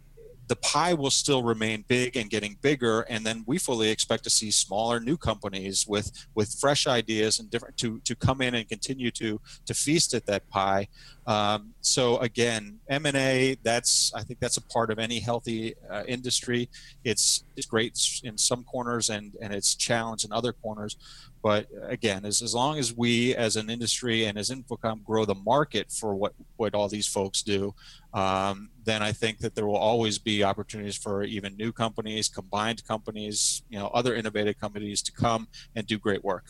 the 0.47 0.55
pie 0.57 0.93
will 0.93 1.11
still 1.11 1.43
remain 1.43 1.83
big 1.87 2.15
and 2.15 2.29
getting 2.29 2.57
bigger 2.61 3.01
and 3.01 3.25
then 3.25 3.43
we 3.47 3.57
fully 3.57 3.89
expect 3.89 4.23
to 4.23 4.29
see 4.29 4.51
smaller 4.51 4.99
new 4.99 5.17
companies 5.17 5.85
with 5.87 6.11
with 6.35 6.53
fresh 6.59 6.87
ideas 6.87 7.39
and 7.39 7.49
different 7.49 7.77
to 7.77 7.99
to 8.01 8.15
come 8.15 8.41
in 8.41 8.55
and 8.55 8.67
continue 8.69 9.11
to 9.11 9.39
to 9.65 9.73
feast 9.73 10.13
at 10.13 10.25
that 10.25 10.47
pie. 10.49 10.87
Um, 11.27 11.73
so 11.81 12.17
again 12.19 12.79
m&a 12.87 13.57
that's 13.63 14.11
i 14.13 14.21
think 14.21 14.39
that's 14.39 14.57
a 14.57 14.61
part 14.61 14.91
of 14.91 14.99
any 14.99 15.19
healthy 15.19 15.73
uh, 15.89 16.03
industry. 16.07 16.69
It's 17.03 17.43
it's 17.55 17.65
great 17.65 17.97
in 18.23 18.37
some 18.37 18.63
corners 18.63 19.09
and 19.09 19.33
and 19.41 19.53
it's 19.53 19.75
challenged 19.75 20.25
in 20.25 20.31
other 20.31 20.53
corners 20.53 20.97
but 21.45 21.67
again, 21.83 22.25
as, 22.25 22.41
as 22.41 22.55
long 22.55 22.79
as 22.79 22.91
we 22.97 23.35
as 23.35 23.55
an 23.55 23.69
industry 23.69 24.25
and 24.25 24.35
as 24.35 24.49
InfoComm 24.49 25.03
grow 25.03 25.25
the 25.25 25.35
market 25.35 25.91
for 25.91 26.15
what, 26.15 26.33
what 26.55 26.73
all 26.73 26.87
these 26.87 27.05
folks 27.05 27.43
do, 27.43 27.71
um, 28.15 28.71
then 28.83 29.03
I 29.03 29.11
think 29.11 29.37
that 29.41 29.53
there 29.53 29.67
will 29.67 29.77
always 29.77 30.17
be 30.17 30.43
opportunities 30.43 30.97
for 30.97 31.21
even 31.21 31.55
new 31.55 31.71
companies, 31.71 32.29
combined 32.29 32.83
companies, 32.87 33.61
you 33.69 33.77
know, 33.77 33.91
other 33.93 34.15
innovative 34.15 34.59
companies 34.59 35.03
to 35.03 35.11
come 35.11 35.47
and 35.75 35.85
do 35.85 35.99
great 35.99 36.23
work. 36.23 36.45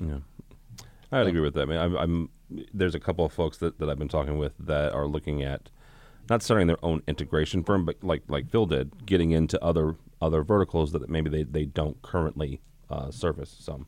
Yeah, 0.00 0.20
I'd 1.12 1.26
agree 1.26 1.42
with 1.42 1.52
that. 1.52 1.64
I 1.64 1.66
mean, 1.66 1.78
I'm, 1.78 1.96
I'm 1.98 2.30
there's 2.72 2.94
a 2.94 3.00
couple 3.00 3.26
of 3.26 3.34
folks 3.34 3.58
that, 3.58 3.78
that 3.80 3.90
I've 3.90 3.98
been 3.98 4.08
talking 4.08 4.38
with 4.38 4.54
that 4.60 4.94
are 4.94 5.06
looking 5.06 5.42
at 5.42 5.68
not 6.30 6.42
starting 6.42 6.68
their 6.68 6.82
own 6.82 7.02
integration 7.06 7.62
firm, 7.62 7.84
but 7.84 7.96
like 8.02 8.22
like 8.28 8.48
Phil 8.48 8.64
did, 8.64 9.04
getting 9.04 9.32
into 9.32 9.62
other 9.62 9.96
other 10.22 10.42
verticals 10.42 10.92
that 10.92 11.06
maybe 11.10 11.28
they, 11.28 11.42
they 11.42 11.66
don't 11.66 12.00
currently 12.00 12.62
uh, 12.90 13.10
service. 13.10 13.56
So, 13.58 13.84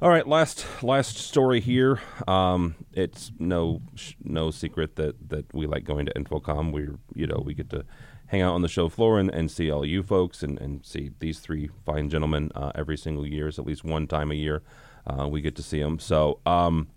all 0.00 0.08
right, 0.08 0.26
last 0.26 0.64
last 0.82 1.16
story 1.16 1.60
here. 1.60 2.00
Um, 2.26 2.74
it's 2.92 3.32
no 3.38 3.82
no 4.22 4.50
secret 4.50 4.96
that 4.96 5.30
that 5.30 5.52
we 5.54 5.66
like 5.66 5.84
going 5.84 6.06
to 6.06 6.12
InfoComm. 6.14 6.72
We 6.72 6.88
you 7.14 7.26
know 7.26 7.42
we 7.44 7.54
get 7.54 7.70
to 7.70 7.84
hang 8.26 8.42
out 8.42 8.54
on 8.54 8.62
the 8.62 8.68
show 8.68 8.88
floor 8.88 9.18
and, 9.18 9.28
and 9.30 9.50
see 9.50 9.70
all 9.70 9.84
you 9.84 10.04
folks 10.04 10.44
and, 10.44 10.56
and 10.60 10.86
see 10.86 11.10
these 11.18 11.40
three 11.40 11.68
fine 11.84 12.08
gentlemen 12.08 12.50
uh, 12.54 12.70
every 12.76 12.96
single 12.96 13.26
year. 13.26 13.48
It's 13.48 13.58
at 13.58 13.66
least 13.66 13.82
one 13.82 14.06
time 14.06 14.30
a 14.30 14.34
year 14.34 14.62
uh, 15.06 15.26
we 15.26 15.40
get 15.40 15.56
to 15.56 15.62
see 15.62 15.80
them. 15.80 15.98
So 15.98 16.38
um, 16.46 16.88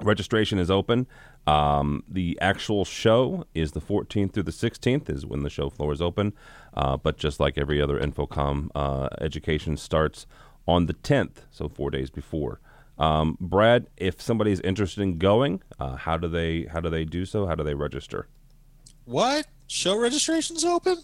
registration 0.00 0.58
is 0.58 0.70
open. 0.70 1.06
Um, 1.48 2.04
the 2.06 2.38
actual 2.42 2.84
show 2.84 3.46
is 3.54 3.72
the 3.72 3.80
14th 3.80 4.34
through 4.34 4.42
the 4.42 4.50
16th 4.50 5.08
is 5.08 5.24
when 5.24 5.44
the 5.44 5.48
show 5.48 5.70
floor 5.70 5.94
is 5.94 6.02
open. 6.02 6.34
Uh, 6.74 6.98
but 6.98 7.16
just 7.16 7.40
like 7.40 7.56
every 7.56 7.80
other 7.80 7.98
InfoComm 7.98 8.68
uh, 8.74 9.08
education 9.22 9.78
starts 9.78 10.26
on 10.66 10.84
the 10.84 10.92
10th, 10.92 11.46
so 11.50 11.70
four 11.70 11.90
days 11.90 12.10
before. 12.10 12.60
Um, 12.98 13.38
Brad, 13.40 13.86
if 13.96 14.20
somebody's 14.20 14.60
interested 14.60 15.00
in 15.00 15.16
going, 15.16 15.62
uh, 15.80 15.96
how 15.96 16.18
do 16.18 16.28
they 16.28 16.64
how 16.64 16.80
do 16.80 16.90
they 16.90 17.04
do 17.04 17.24
so? 17.24 17.46
How 17.46 17.54
do 17.54 17.64
they 17.64 17.74
register? 17.74 18.28
What 19.06 19.46
show 19.68 19.96
registration's 19.96 20.64
open? 20.64 20.98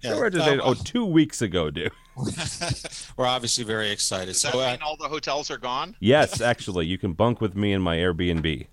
Yeah, 0.00 0.14
show 0.14 0.20
registration. 0.20 0.60
oh, 0.64 0.74
two 0.74 1.04
weeks 1.04 1.40
ago, 1.42 1.70
dude. 1.70 1.92
We're 3.16 3.26
obviously 3.26 3.64
very 3.64 3.90
excited. 3.90 4.32
Does 4.32 4.40
so, 4.40 4.50
that 4.50 4.56
uh, 4.56 4.70
mean 4.72 4.82
all 4.82 4.96
the 4.96 5.08
hotels 5.08 5.50
are 5.50 5.58
gone? 5.58 5.94
Yes, 6.00 6.40
actually, 6.40 6.86
you 6.86 6.98
can 6.98 7.12
bunk 7.12 7.40
with 7.40 7.54
me 7.54 7.72
in 7.72 7.82
my 7.82 7.96
Airbnb. 7.96 8.66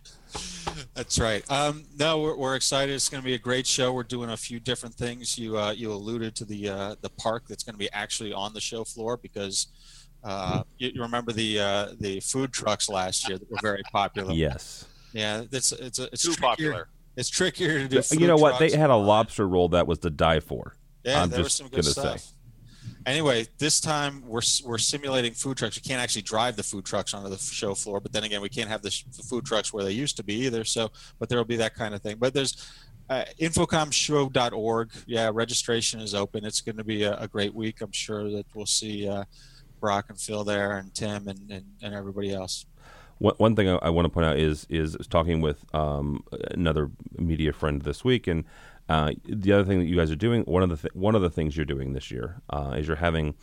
That's 0.93 1.19
right. 1.19 1.49
Um, 1.51 1.86
no, 1.97 2.19
we're, 2.19 2.38
we're 2.38 2.55
excited. 2.55 2.93
It's 2.93 3.09
going 3.09 3.21
to 3.21 3.26
be 3.26 3.34
a 3.34 3.39
great 3.39 3.67
show. 3.67 3.93
We're 3.93 4.03
doing 4.03 4.30
a 4.32 4.38
few 4.38 4.59
different 4.59 4.95
things. 4.95 5.38
You 5.38 5.57
uh, 5.57 5.71
you 5.71 5.91
alluded 5.91 6.36
to 6.36 6.45
the 6.45 6.69
uh, 6.69 6.95
the 7.01 7.09
park 7.09 7.43
that's 7.47 7.63
going 7.63 7.76
to 7.76 7.80
be 7.80 7.91
actually 7.91 8.34
on 8.34 8.53
the 8.53 8.61
show 8.61 8.84
floor 8.84 9.17
because 9.17 9.67
uh, 10.23 10.63
you, 10.78 10.91
you, 10.95 11.01
remember 11.01 11.32
the 11.32 11.59
uh, 11.59 11.88
the 11.99 12.19
food 12.19 12.51
trucks 12.51 12.89
last 12.89 13.28
year 13.28 13.38
that 13.38 13.49
were 13.49 13.57
very 13.61 13.84
popular. 13.91 14.34
Yes. 14.34 14.86
Yeah, 15.13 15.43
it's 15.51 15.71
it's 15.71 15.99
it's 15.99 16.23
too 16.23 16.34
trickier. 16.34 16.71
popular. 16.71 16.88
It's 17.15 17.30
trickier 17.30 17.80
to 17.80 17.88
do. 17.88 18.01
You 18.17 18.28
know 18.28 18.36
what? 18.36 18.59
They 18.59 18.71
had 18.71 18.89
a 18.89 18.95
lobster 18.95 19.47
roll 19.47 19.69
that 19.69 19.88
was 19.88 19.99
to 19.99 20.09
die 20.09 20.41
for. 20.41 20.76
Yeah, 21.03 21.23
I'm 21.23 21.30
there 21.30 21.43
was 21.43 21.53
some 21.53 21.69
good 21.69 21.86
stuff. 21.86 22.19
Say. 22.19 22.34
Anyway, 23.05 23.45
this 23.59 23.79
time 23.79 24.23
we're 24.25 24.41
we're 24.63 24.77
simulating 24.77 25.33
food 25.33 25.57
trucks. 25.57 25.75
We 25.75 25.88
can't 25.88 26.01
actually 26.01 26.23
drive 26.23 26.55
the 26.55 26.63
food 26.63 26.86
trucks 26.86 27.13
onto 27.13 27.29
the 27.29 27.38
show 27.38 27.75
floor, 27.75 27.99
but 27.99 28.11
then 28.11 28.23
again, 28.23 28.41
we 28.41 28.49
can't 28.49 28.69
have 28.69 28.81
the, 28.81 28.89
the 29.15 29.23
food 29.23 29.45
trucks 29.45 29.71
where 29.71 29.83
they 29.83 29.91
used 29.91 30.17
to 30.17 30.23
be 30.23 30.33
either. 30.45 30.63
So, 30.63 30.91
but 31.19 31.29
there 31.29 31.38
will 31.38 31.45
be 31.45 31.57
that 31.57 31.75
kind 31.75 31.93
of 31.93 32.01
thing. 32.01 32.17
But 32.17 32.33
there's 32.33 32.71
uh, 33.09 33.25
infocommshow.org. 33.39 34.91
Yeah, 35.05 35.29
registration 35.33 35.99
is 35.99 36.15
open. 36.15 36.45
It's 36.45 36.61
going 36.61 36.77
to 36.77 36.83
be 36.83 37.03
a, 37.03 37.15
a, 37.19 37.27
great 37.27 37.53
week. 37.53 37.81
I'm 37.81 37.91
sure 37.91 38.29
that 38.31 38.47
we'll 38.55 38.65
see 38.65 39.07
uh, 39.07 39.25
Brock 39.79 40.05
and 40.09 40.19
Phil 40.19 40.43
there, 40.43 40.77
and 40.77 40.93
Tim, 40.93 41.27
and, 41.27 41.39
and, 41.51 41.65
and 41.83 41.93
everybody 41.93 42.33
else. 42.33 42.65
One, 43.19 43.36
one 43.38 43.55
thing 43.55 43.69
I, 43.69 43.75
I, 43.75 43.89
want 43.89 44.05
to 44.05 44.09
point 44.09 44.25
out 44.25 44.38
is 44.38 44.65
is 44.69 44.97
talking 45.09 45.41
with 45.41 45.63
um, 45.75 46.23
another 46.51 46.89
media 47.17 47.53
friend 47.53 47.81
this 47.81 48.03
week, 48.03 48.27
and 48.27 48.43
uh, 48.88 49.11
the 49.25 49.51
other 49.51 49.63
thing 49.63 49.79
that 49.79 49.86
you 49.86 49.95
guys 49.95 50.11
are 50.11 50.15
doing, 50.15 50.43
one 50.43 50.63
of 50.63 50.69
the 50.69 50.77
th- 50.77 50.93
one 50.93 51.15
of 51.15 51.21
the 51.21 51.29
things 51.29 51.57
you're 51.57 51.65
doing 51.65 51.93
this 51.93 52.11
year 52.11 52.41
uh, 52.49 52.75
is 52.77 52.88
you're 52.88 52.97
having, 52.97 53.36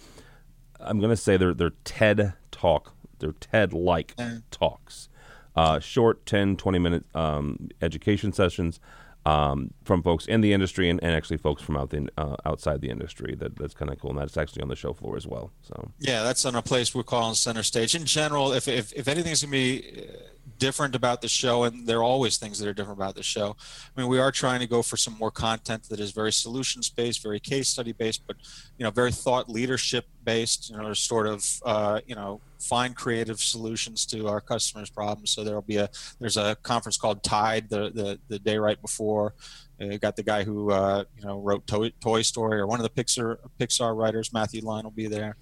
I'm 0.81 0.99
going 0.99 1.11
to 1.11 1.17
say 1.17 1.37
they're 1.37 1.55
they're 1.55 1.73
TED 1.85 2.35
talk, 2.51 2.95
they're 3.19 3.33
TED 3.33 3.73
like 3.73 4.15
talks, 4.51 5.09
uh, 5.57 5.81
short 5.81 6.25
10, 6.27 6.57
20 6.57 6.79
minute 6.79 7.05
um, 7.15 7.69
education 7.81 8.33
sessions 8.33 8.79
um, 9.25 9.73
from 9.85 10.03
folks 10.03 10.27
in 10.27 10.41
the 10.41 10.53
industry 10.53 10.89
and, 10.91 11.03
and 11.03 11.15
actually 11.15 11.37
folks 11.37 11.63
from 11.63 11.77
out 11.77 11.91
the, 11.91 12.09
uh, 12.19 12.37
outside 12.45 12.81
the 12.81 12.91
industry. 12.91 13.35
That 13.37 13.57
that's 13.57 13.75
kind 13.75 13.91
of 13.91 14.01
cool, 14.01 14.11
and 14.11 14.19
that's 14.19 14.37
actually 14.37 14.63
on 14.63 14.69
the 14.69 14.77
show 14.77 14.93
floor 14.93 15.17
as 15.17 15.27
well. 15.27 15.53
So 15.63 15.91
yeah, 15.99 16.23
that's 16.23 16.45
on 16.45 16.55
a 16.55 16.63
place 16.63 16.95
we're 16.95 17.03
calling 17.03 17.35
center 17.35 17.63
stage. 17.63 17.95
In 17.95 18.05
general, 18.05 18.53
if 18.53 18.69
if, 18.69 18.93
if 18.93 19.09
anything's 19.09 19.43
gonna 19.43 19.53
be 19.53 20.07
uh, 20.09 20.13
different 20.59 20.95
about 20.95 21.21
the 21.23 21.29
show, 21.29 21.65
and 21.65 21.87
there 21.87 21.99
are 21.99 22.03
always 22.05 22.37
things 22.37 22.59
that 22.59 22.69
are 22.69 22.73
different 22.73 22.99
about 22.99 23.15
the 23.15 23.23
show. 23.23 23.57
I 23.97 24.01
mean, 24.01 24.09
we 24.09 24.19
are 24.19 24.31
trying 24.31 24.61
to 24.61 24.67
go 24.67 24.83
for 24.83 24.97
some 24.97 25.17
more 25.19 25.31
content 25.31 25.89
that 25.89 26.01
is 26.01 26.13
very 26.13 26.33
solutions 26.33 26.89
based, 26.89 27.23
very 27.23 27.41
case 27.41 27.69
study 27.69 27.93
based, 27.93 28.27
but 28.27 28.37
you 28.79 28.85
know, 28.85 28.91
very 28.91 29.13
thought 29.13 29.49
leadership 29.49 30.07
based. 30.25 30.71
You 30.71 30.77
know, 30.77 30.93
sort 30.93 31.27
of 31.27 31.45
uh, 31.65 32.01
you 32.07 32.15
know 32.15 32.41
find 32.61 32.95
creative 32.95 33.41
solutions 33.41 34.07
to 34.07 34.29
our 34.29 34.41
customers' 34.41 34.91
problems. 34.91 35.31
So 35.31 35.43
there'll 35.43 35.63
be 35.63 35.79
a 35.79 35.89
there's 36.21 36.37
a 36.37 36.57
conference 36.63 36.97
called 36.97 37.23
TIDE 37.23 37.69
the 37.69 37.91
the, 37.91 38.19
the 38.29 38.39
day 38.39 38.59
right 38.59 38.81
before. 38.81 39.35
Uh, 39.81 39.97
got 39.97 40.17
the 40.17 40.23
guy 40.23 40.45
who 40.45 40.71
uh, 40.71 41.05
you 41.17 41.25
know 41.25 41.41
wrote 41.41 41.67
Toy, 41.67 41.91
Toy 42.01 42.23
Story 42.23 42.61
or 42.61 42.67
one 42.67 42.81
of 42.81 42.85
the 42.85 43.03
Pixar 43.03 43.39
Pixar 43.59 43.97
writers, 43.97 44.33
Matthew 44.33 44.63
Luhn, 44.63 44.85
will 44.85 44.91
be 44.91 45.09
there. 45.09 45.37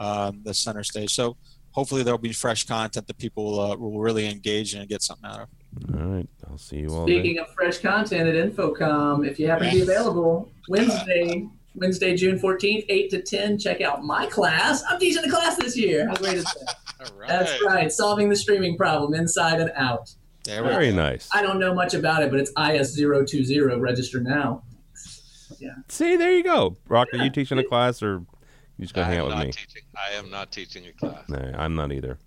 Um, 0.00 0.40
the 0.42 0.52
center 0.52 0.82
stage. 0.82 1.14
So 1.14 1.36
hopefully 1.74 2.02
there'll 2.02 2.18
be 2.18 2.32
fresh 2.32 2.64
content 2.64 3.06
that 3.06 3.18
people 3.18 3.44
will, 3.44 3.60
uh, 3.60 3.76
will 3.76 4.00
really 4.00 4.28
engage 4.28 4.74
in 4.74 4.80
and 4.80 4.88
get 4.88 5.02
something 5.02 5.28
out 5.28 5.40
of. 5.40 5.48
All 5.94 6.06
right, 6.06 6.28
I'll 6.48 6.56
see 6.56 6.78
you 6.78 6.88
all. 6.94 7.06
Speaking 7.06 7.38
of 7.38 7.48
fresh 7.52 7.78
content 7.78 8.28
at 8.28 8.34
InfoComm, 8.34 9.26
if 9.28 9.38
you 9.38 9.48
happen 9.48 9.68
to 9.68 9.72
be 9.72 9.82
available 9.82 10.50
Wednesday, 10.68 11.48
Wednesday, 11.74 12.14
June 12.16 12.38
14th, 12.38 12.86
8 12.88 13.10
to 13.10 13.22
10. 13.22 13.58
Check 13.58 13.80
out 13.80 14.04
my 14.04 14.26
class. 14.26 14.84
I'm 14.88 15.00
teaching 15.00 15.22
the 15.22 15.30
class 15.30 15.56
this 15.56 15.76
year. 15.76 16.06
How 16.06 16.14
great 16.14 16.34
is 16.34 16.44
that? 16.44 16.76
right. 17.18 17.28
That's 17.28 17.64
right. 17.64 17.90
Solving 17.90 18.28
the 18.28 18.36
streaming 18.36 18.76
problem 18.76 19.14
inside 19.14 19.60
and 19.60 19.72
out. 19.74 20.14
Very 20.46 20.92
nice. 20.92 21.28
I 21.32 21.42
don't 21.42 21.58
know 21.58 21.74
much 21.74 21.94
about 21.94 22.22
it, 22.22 22.30
but 22.30 22.38
it's 22.38 22.52
IS020. 22.52 23.80
Register 23.80 24.20
now. 24.20 24.62
Yeah. 25.58 25.70
See, 25.88 26.16
there 26.16 26.32
you 26.32 26.44
go. 26.44 26.76
Brock, 26.86 27.08
are 27.12 27.18
you 27.18 27.30
teaching 27.30 27.58
a 27.58 27.64
class 27.64 28.02
or 28.02 28.22
you 28.78 28.84
just 28.84 28.94
gonna 28.94 29.06
I 29.06 29.10
hang 29.10 29.18
out 29.20 29.28
with 29.28 29.38
me? 29.38 29.52
teaching. 29.52 29.82
I 29.96 30.14
am 30.14 30.30
not 30.30 30.50
teaching 30.50 30.86
a 30.86 30.92
class. 30.92 31.28
No, 31.28 31.52
I'm 31.56 31.74
not 31.74 31.92
either. 31.92 32.18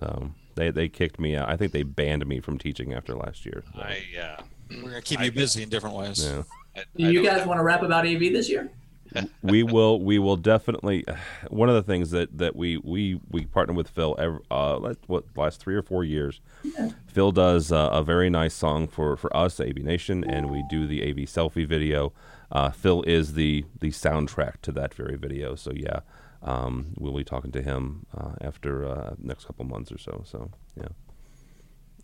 So 0.00 0.30
they 0.54 0.70
they 0.70 0.88
kicked 0.88 1.18
me 1.18 1.36
out. 1.36 1.48
I 1.48 1.56
think 1.56 1.72
they 1.72 1.82
banned 1.82 2.26
me 2.26 2.40
from 2.40 2.58
teaching 2.58 2.92
after 2.94 3.14
last 3.14 3.44
year. 3.44 3.62
So, 3.74 3.80
I 3.80 4.02
uh, 4.20 4.42
We're 4.70 4.82
gonna 4.90 5.02
keep 5.02 5.20
I- 5.20 5.24
you 5.24 5.32
busy 5.32 5.62
in 5.62 5.68
different 5.68 5.96
ways. 5.96 6.24
yeah. 6.24 6.42
I, 6.76 6.82
Do 6.96 7.10
you 7.10 7.22
guys 7.22 7.46
want 7.46 7.58
to 7.58 7.64
rap 7.64 7.82
about 7.82 8.06
AV 8.06 8.20
this 8.20 8.48
year? 8.48 8.70
we 9.42 9.62
will 9.62 10.00
we 10.00 10.18
will 10.18 10.36
definitely 10.36 11.04
one 11.50 11.68
of 11.68 11.74
the 11.74 11.82
things 11.82 12.10
that 12.10 12.36
that 12.38 12.56
we 12.56 12.78
we 12.78 13.20
we 13.30 13.44
partner 13.44 13.74
with 13.74 13.88
Phil 13.88 14.16
every, 14.18 14.40
uh 14.50 14.78
last, 14.78 14.98
what 15.06 15.24
last 15.36 15.60
3 15.60 15.74
or 15.76 15.82
4 15.82 16.02
years 16.04 16.40
yeah. 16.64 16.90
Phil 17.06 17.30
does 17.30 17.70
uh, 17.70 17.90
a 17.92 18.02
very 18.02 18.28
nice 18.30 18.54
song 18.54 18.88
for 18.88 19.16
for 19.16 19.34
us 19.36 19.60
AV 19.60 19.76
Nation 19.76 20.24
and 20.24 20.50
we 20.50 20.64
do 20.68 20.86
the 20.88 21.02
AV 21.08 21.16
selfie 21.28 21.66
video 21.66 22.12
uh, 22.52 22.70
Phil 22.70 23.02
is 23.02 23.34
the 23.34 23.64
the 23.80 23.90
soundtrack 23.90 24.60
to 24.62 24.72
that 24.72 24.94
very 24.94 25.16
video 25.16 25.54
so 25.54 25.72
yeah 25.74 26.00
um, 26.42 26.92
we'll 26.98 27.16
be 27.16 27.24
talking 27.24 27.52
to 27.52 27.62
him 27.62 28.06
uh, 28.16 28.32
after 28.40 28.86
uh, 28.86 29.14
next 29.18 29.46
couple 29.46 29.64
months 29.64 29.90
or 29.90 29.98
so 29.98 30.22
so 30.26 30.50
yeah 30.76 30.88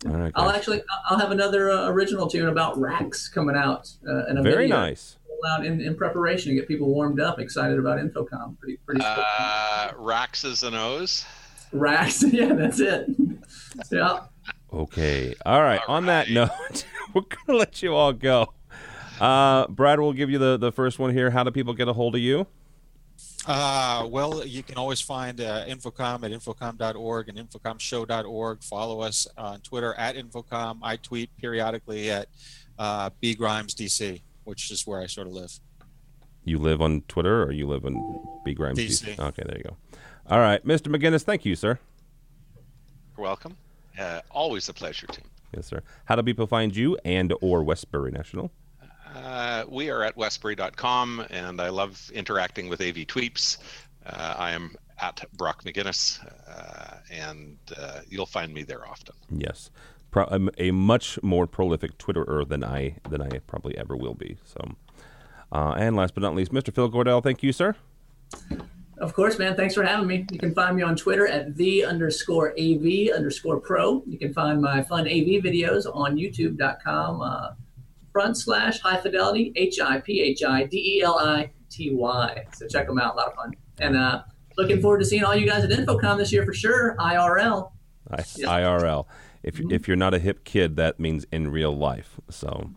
all 0.07 0.17
right 0.17 0.31
I'll 0.35 0.47
guys. 0.47 0.57
actually 0.57 0.81
I'll 1.09 1.19
have 1.19 1.31
another 1.31 1.69
uh, 1.69 1.87
original 1.89 2.27
tune 2.27 2.49
about 2.49 2.79
racks 2.79 3.27
coming 3.29 3.55
out 3.55 3.89
uh, 4.07 4.25
in 4.25 4.37
a 4.37 4.41
very 4.41 4.63
video 4.63 4.77
nice 4.77 5.17
out 5.47 5.65
in, 5.65 5.81
in 5.81 5.95
preparation 5.95 6.49
to 6.49 6.55
get 6.55 6.67
people 6.67 6.87
warmed 6.87 7.19
up, 7.19 7.39
excited 7.39 7.79
about 7.79 7.99
InfoComm. 7.99 8.57
Pretty 8.59 8.77
pretty. 8.85 9.01
stoked. 9.01 9.27
Uh, 9.39 9.91
Rax's 9.97 10.63
and 10.63 10.75
O's. 10.75 11.25
racks, 11.71 12.23
yeah, 12.31 12.53
that's 12.53 12.79
it. 12.79 13.07
yeah. 13.91 14.21
Okay. 14.73 15.35
All 15.45 15.61
right. 15.61 15.81
All 15.87 15.95
On 15.95 16.05
that 16.05 16.29
note, 16.31 16.85
we're 17.13 17.21
gonna 17.21 17.57
let 17.57 17.81
you 17.81 17.95
all 17.95 18.13
go. 18.13 18.53
Uh, 19.21 19.67
Brad 19.67 19.99
will 19.99 20.13
give 20.13 20.31
you 20.31 20.39
the 20.39 20.57
the 20.57 20.71
first 20.71 20.97
one 20.97 21.13
here. 21.13 21.29
How 21.29 21.43
do 21.43 21.51
people 21.51 21.75
get 21.75 21.87
a 21.87 21.93
hold 21.93 22.15
of 22.15 22.21
you? 22.21 22.47
Uh, 23.45 24.07
well, 24.09 24.45
you 24.45 24.63
can 24.63 24.77
always 24.77 24.99
find 24.99 25.39
uh, 25.41 25.63
InfoComm 25.65 26.23
at 26.23 26.31
infocomm.org 26.31 27.29
and 27.29 27.37
infocommshow.org. 27.37 28.63
Follow 28.63 29.01
us 29.01 29.27
on 29.37 29.59
Twitter 29.61 29.93
at 29.93 30.15
InfoComm. 30.15 30.79
I 30.81 30.95
tweet 30.97 31.29
periodically 31.37 32.09
at 32.09 32.29
uh, 32.79 33.11
B 33.19 33.35
Grimes 33.35 33.75
DC, 33.75 34.21
which 34.43 34.71
is 34.71 34.87
where 34.87 34.99
I 35.01 35.05
sort 35.05 35.27
of 35.27 35.33
live. 35.33 35.51
You 36.43 36.57
live 36.57 36.81
on 36.81 37.01
Twitter 37.07 37.43
or 37.43 37.51
you 37.51 37.67
live 37.67 37.85
in 37.85 38.23
B 38.43 38.55
Grimes? 38.55 38.79
DC. 38.79 39.15
DC? 39.15 39.19
Okay, 39.19 39.43
there 39.45 39.57
you 39.57 39.63
go. 39.63 39.77
All 40.29 40.39
right, 40.39 40.65
Mr. 40.65 40.87
McGinnis, 40.87 41.21
thank 41.21 41.45
you, 41.45 41.55
sir. 41.55 41.77
You're 43.15 43.23
welcome. 43.23 43.55
Uh, 43.99 44.21
always 44.31 44.67
a 44.67 44.73
pleasure, 44.73 45.05
Tim. 45.05 45.25
Yes, 45.55 45.67
sir. 45.67 45.83
How 46.05 46.15
do 46.15 46.23
people 46.23 46.47
find 46.47 46.75
you 46.75 46.97
and 47.05 47.33
or 47.41 47.63
Westbury 47.63 48.11
National? 48.11 48.51
Uh, 49.15 49.65
we 49.67 49.89
are 49.89 50.03
at 50.03 50.15
westbury.com, 50.15 51.25
and 51.29 51.59
I 51.61 51.69
love 51.69 52.11
interacting 52.13 52.69
with 52.69 52.81
AV 52.81 53.07
Tweeps. 53.07 53.57
Uh, 54.05 54.35
I 54.37 54.51
am 54.51 54.75
at 55.01 55.23
Brock 55.33 55.63
McGinnis, 55.63 56.19
uh, 56.47 56.97
and 57.11 57.57
uh, 57.77 58.01
you'll 58.09 58.25
find 58.25 58.53
me 58.53 58.63
there 58.63 58.87
often. 58.87 59.15
Yes, 59.29 59.69
Pro- 60.11 60.27
I'm 60.29 60.49
a 60.57 60.71
much 60.71 61.21
more 61.23 61.47
prolific 61.47 61.97
Twitterer 61.97 62.47
than 62.47 62.63
I 62.63 62.95
than 63.09 63.21
I 63.21 63.39
probably 63.47 63.77
ever 63.77 63.95
will 63.95 64.13
be. 64.13 64.37
So, 64.45 64.75
uh, 65.51 65.75
and 65.77 65.95
last 65.95 66.13
but 66.13 66.23
not 66.23 66.35
least, 66.35 66.51
Mr. 66.51 66.73
Phil 66.73 66.89
Gordell, 66.89 67.21
thank 67.23 67.43
you, 67.43 67.51
sir. 67.51 67.75
Of 68.97 69.15
course, 69.15 69.39
man. 69.39 69.55
Thanks 69.55 69.73
for 69.73 69.83
having 69.83 70.07
me. 70.07 70.27
You 70.31 70.37
can 70.37 70.53
find 70.53 70.75
me 70.75 70.83
on 70.83 70.95
Twitter 70.95 71.27
at 71.27 71.55
the 71.55 71.83
underscore 71.83 72.51
AV 72.51 73.09
underscore 73.15 73.59
pro. 73.59 74.03
You 74.05 74.19
can 74.19 74.31
find 74.31 74.61
my 74.61 74.83
fun 74.83 75.07
AV 75.07 75.41
videos 75.43 75.87
on 75.93 76.17
youtube.com 76.17 77.21
uh, 77.21 77.49
front 78.11 78.37
slash 78.37 78.79
high 78.79 78.97
fidelity 78.97 79.51
H 79.55 79.79
I 79.79 79.99
P 79.99 80.21
H 80.21 80.43
I 80.43 80.63
D 80.65 80.97
E 80.97 81.01
L 81.03 81.17
I 81.19 81.51
T 81.69 81.91
Y. 81.93 82.45
So 82.53 82.67
check 82.67 82.87
them 82.87 82.99
out. 82.99 83.13
A 83.15 83.17
lot 83.17 83.27
of 83.27 83.35
fun. 83.35 83.53
And 83.79 83.95
uh, 83.97 84.23
looking 84.57 84.81
forward 84.81 84.99
to 84.99 85.05
seeing 85.05 85.23
all 85.23 85.35
you 85.35 85.47
guys 85.47 85.63
at 85.63 85.69
InfoComm 85.71 86.17
this 86.17 86.31
year 86.31 86.45
for 86.45 86.53
sure. 86.53 86.95
IRL. 86.99 87.71
I, 88.09 88.23
Yeah. 88.35 88.47
IRL. 88.47 89.05
If 89.43 89.59
if 89.71 89.87
you're 89.87 89.97
not 89.97 90.13
a 90.13 90.19
hip 90.19 90.43
kid, 90.43 90.75
that 90.75 90.99
means 90.99 91.25
in 91.31 91.49
real 91.49 91.75
life. 91.75 92.19
So, 92.29 92.69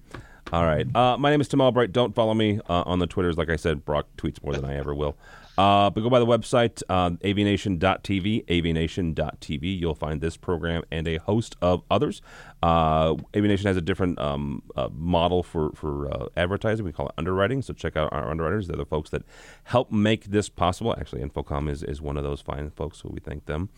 all 0.53 0.65
right. 0.65 0.87
Uh, 0.97 1.17
my 1.19 1.31
name 1.31 1.41
is 1.43 1.49
Tim 1.49 1.61
Albright. 1.61 1.93
Don't 1.93 2.15
follow 2.15 2.33
me 2.33 2.59
uh, 2.69 2.85
on 2.87 3.01
the 3.01 3.07
Twitters. 3.07 3.37
Like 3.37 3.51
I 3.51 3.57
said, 3.57 3.85
Brock 3.85 4.07
tweets 4.17 4.43
more 4.43 4.55
than 4.55 4.65
I 4.65 4.77
ever 4.77 4.95
will. 4.95 5.17
Uh, 5.57 5.89
but 5.91 6.01
go 6.01 6.11
by 6.11 6.19
the 6.19 6.27
website, 6.27 6.83
uh, 6.89 7.11
avnation.tv, 7.11 8.47
avnation.tv. 8.47 9.81
You'll 9.81 9.95
find 9.95 10.21
this 10.21 10.37
program 10.37 10.83
and 10.91 11.07
a 11.07 11.17
host 11.19 11.57
of 11.63 11.83
others. 11.91 12.23
Uh, 12.63 13.15
AVNation 13.35 13.65
has 13.65 13.77
a 13.77 13.81
different 13.81 14.19
um, 14.19 14.63
uh, 14.75 14.89
model 14.93 15.43
for, 15.43 15.71
for 15.73 16.13
uh, 16.13 16.27
advertising. 16.37 16.85
We 16.85 16.93
call 16.93 17.09
it 17.09 17.15
underwriting. 17.19 17.63
So 17.63 17.73
check 17.73 17.97
out 17.97 18.13
our 18.13 18.31
underwriters. 18.31 18.67
They're 18.67 18.77
the 18.77 18.85
folks 18.85 19.11
that 19.11 19.23
help 19.65 19.93
make 19.93 20.25
this 20.25 20.49
possible. 20.49 20.95
Actually, 20.99 21.23
InfoComm 21.23 21.71
is, 21.71 21.83
is 21.83 22.01
one 22.01 22.17
of 22.17 22.25
those 22.25 22.41
fine 22.41 22.71
folks, 22.71 23.03
so 23.03 23.11
we 23.13 23.21
thank 23.21 23.47
them. 23.47 23.69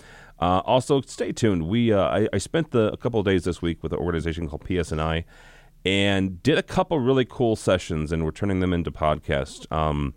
Uh, 0.40 0.60
also, 0.64 1.00
stay 1.02 1.32
tuned. 1.32 1.68
We 1.68 1.92
uh, 1.92 2.02
I, 2.02 2.28
I 2.32 2.38
spent 2.38 2.70
the, 2.70 2.92
a 2.92 2.96
couple 2.96 3.20
of 3.20 3.26
days 3.26 3.44
this 3.44 3.60
week 3.60 3.82
with 3.82 3.92
an 3.92 3.98
organization 3.98 4.48
called 4.48 4.64
PSNI 4.64 5.24
and 5.84 6.42
did 6.42 6.58
a 6.58 6.62
couple 6.62 6.98
really 6.98 7.24
cool 7.24 7.54
sessions, 7.54 8.12
and 8.12 8.24
we're 8.24 8.32
turning 8.32 8.60
them 8.60 8.72
into 8.72 8.90
podcasts. 8.90 9.70
Um, 9.70 10.14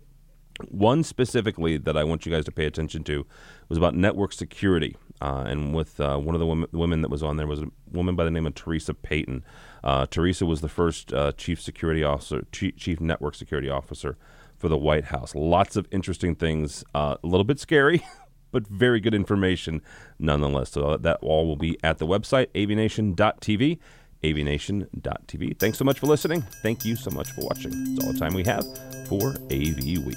one 0.68 1.02
specifically 1.02 1.76
that 1.76 1.96
I 1.96 2.04
want 2.04 2.26
you 2.26 2.32
guys 2.32 2.44
to 2.46 2.52
pay 2.52 2.66
attention 2.66 3.04
to 3.04 3.26
was 3.68 3.78
about 3.78 3.94
network 3.94 4.32
security. 4.32 4.96
Uh, 5.22 5.44
and 5.46 5.74
with 5.74 6.00
uh, 6.00 6.16
one 6.16 6.34
of 6.34 6.38
the 6.38 6.46
women, 6.46 6.68
women 6.72 7.02
that 7.02 7.10
was 7.10 7.22
on 7.22 7.36
there 7.36 7.46
was 7.46 7.60
a 7.60 7.66
woman 7.92 8.16
by 8.16 8.24
the 8.24 8.30
name 8.30 8.46
of 8.46 8.54
Teresa 8.54 8.94
Payton. 8.94 9.44
Uh, 9.84 10.06
Teresa 10.06 10.46
was 10.46 10.60
the 10.60 10.68
first 10.68 11.12
uh, 11.12 11.32
chief 11.32 11.60
security 11.60 12.02
officer, 12.02 12.46
chief, 12.52 13.00
network 13.00 13.34
security 13.34 13.68
officer 13.68 14.16
for 14.56 14.68
the 14.68 14.78
White 14.78 15.06
House. 15.06 15.34
Lots 15.34 15.76
of 15.76 15.86
interesting 15.90 16.34
things, 16.34 16.84
uh, 16.94 17.16
a 17.22 17.26
little 17.26 17.44
bit 17.44 17.60
scary, 17.60 18.02
but 18.50 18.66
very 18.66 19.00
good 19.00 19.14
information 19.14 19.82
nonetheless. 20.18 20.70
So 20.70 20.96
that 20.96 21.18
all 21.22 21.46
will 21.46 21.56
be 21.56 21.78
at 21.82 21.98
the 21.98 22.06
website, 22.06 22.48
avnation.tv, 22.54 23.78
avnation.tv. 24.22 25.58
Thanks 25.58 25.78
so 25.78 25.84
much 25.84 25.98
for 25.98 26.06
listening. 26.06 26.42
Thank 26.62 26.84
you 26.84 26.96
so 26.96 27.10
much 27.10 27.30
for 27.32 27.42
watching. 27.42 27.72
It's 27.74 28.04
all 28.04 28.12
the 28.12 28.18
time 28.18 28.34
we 28.34 28.44
have 28.44 28.64
for 29.08 29.34
AV 29.50 30.04
Week. 30.04 30.16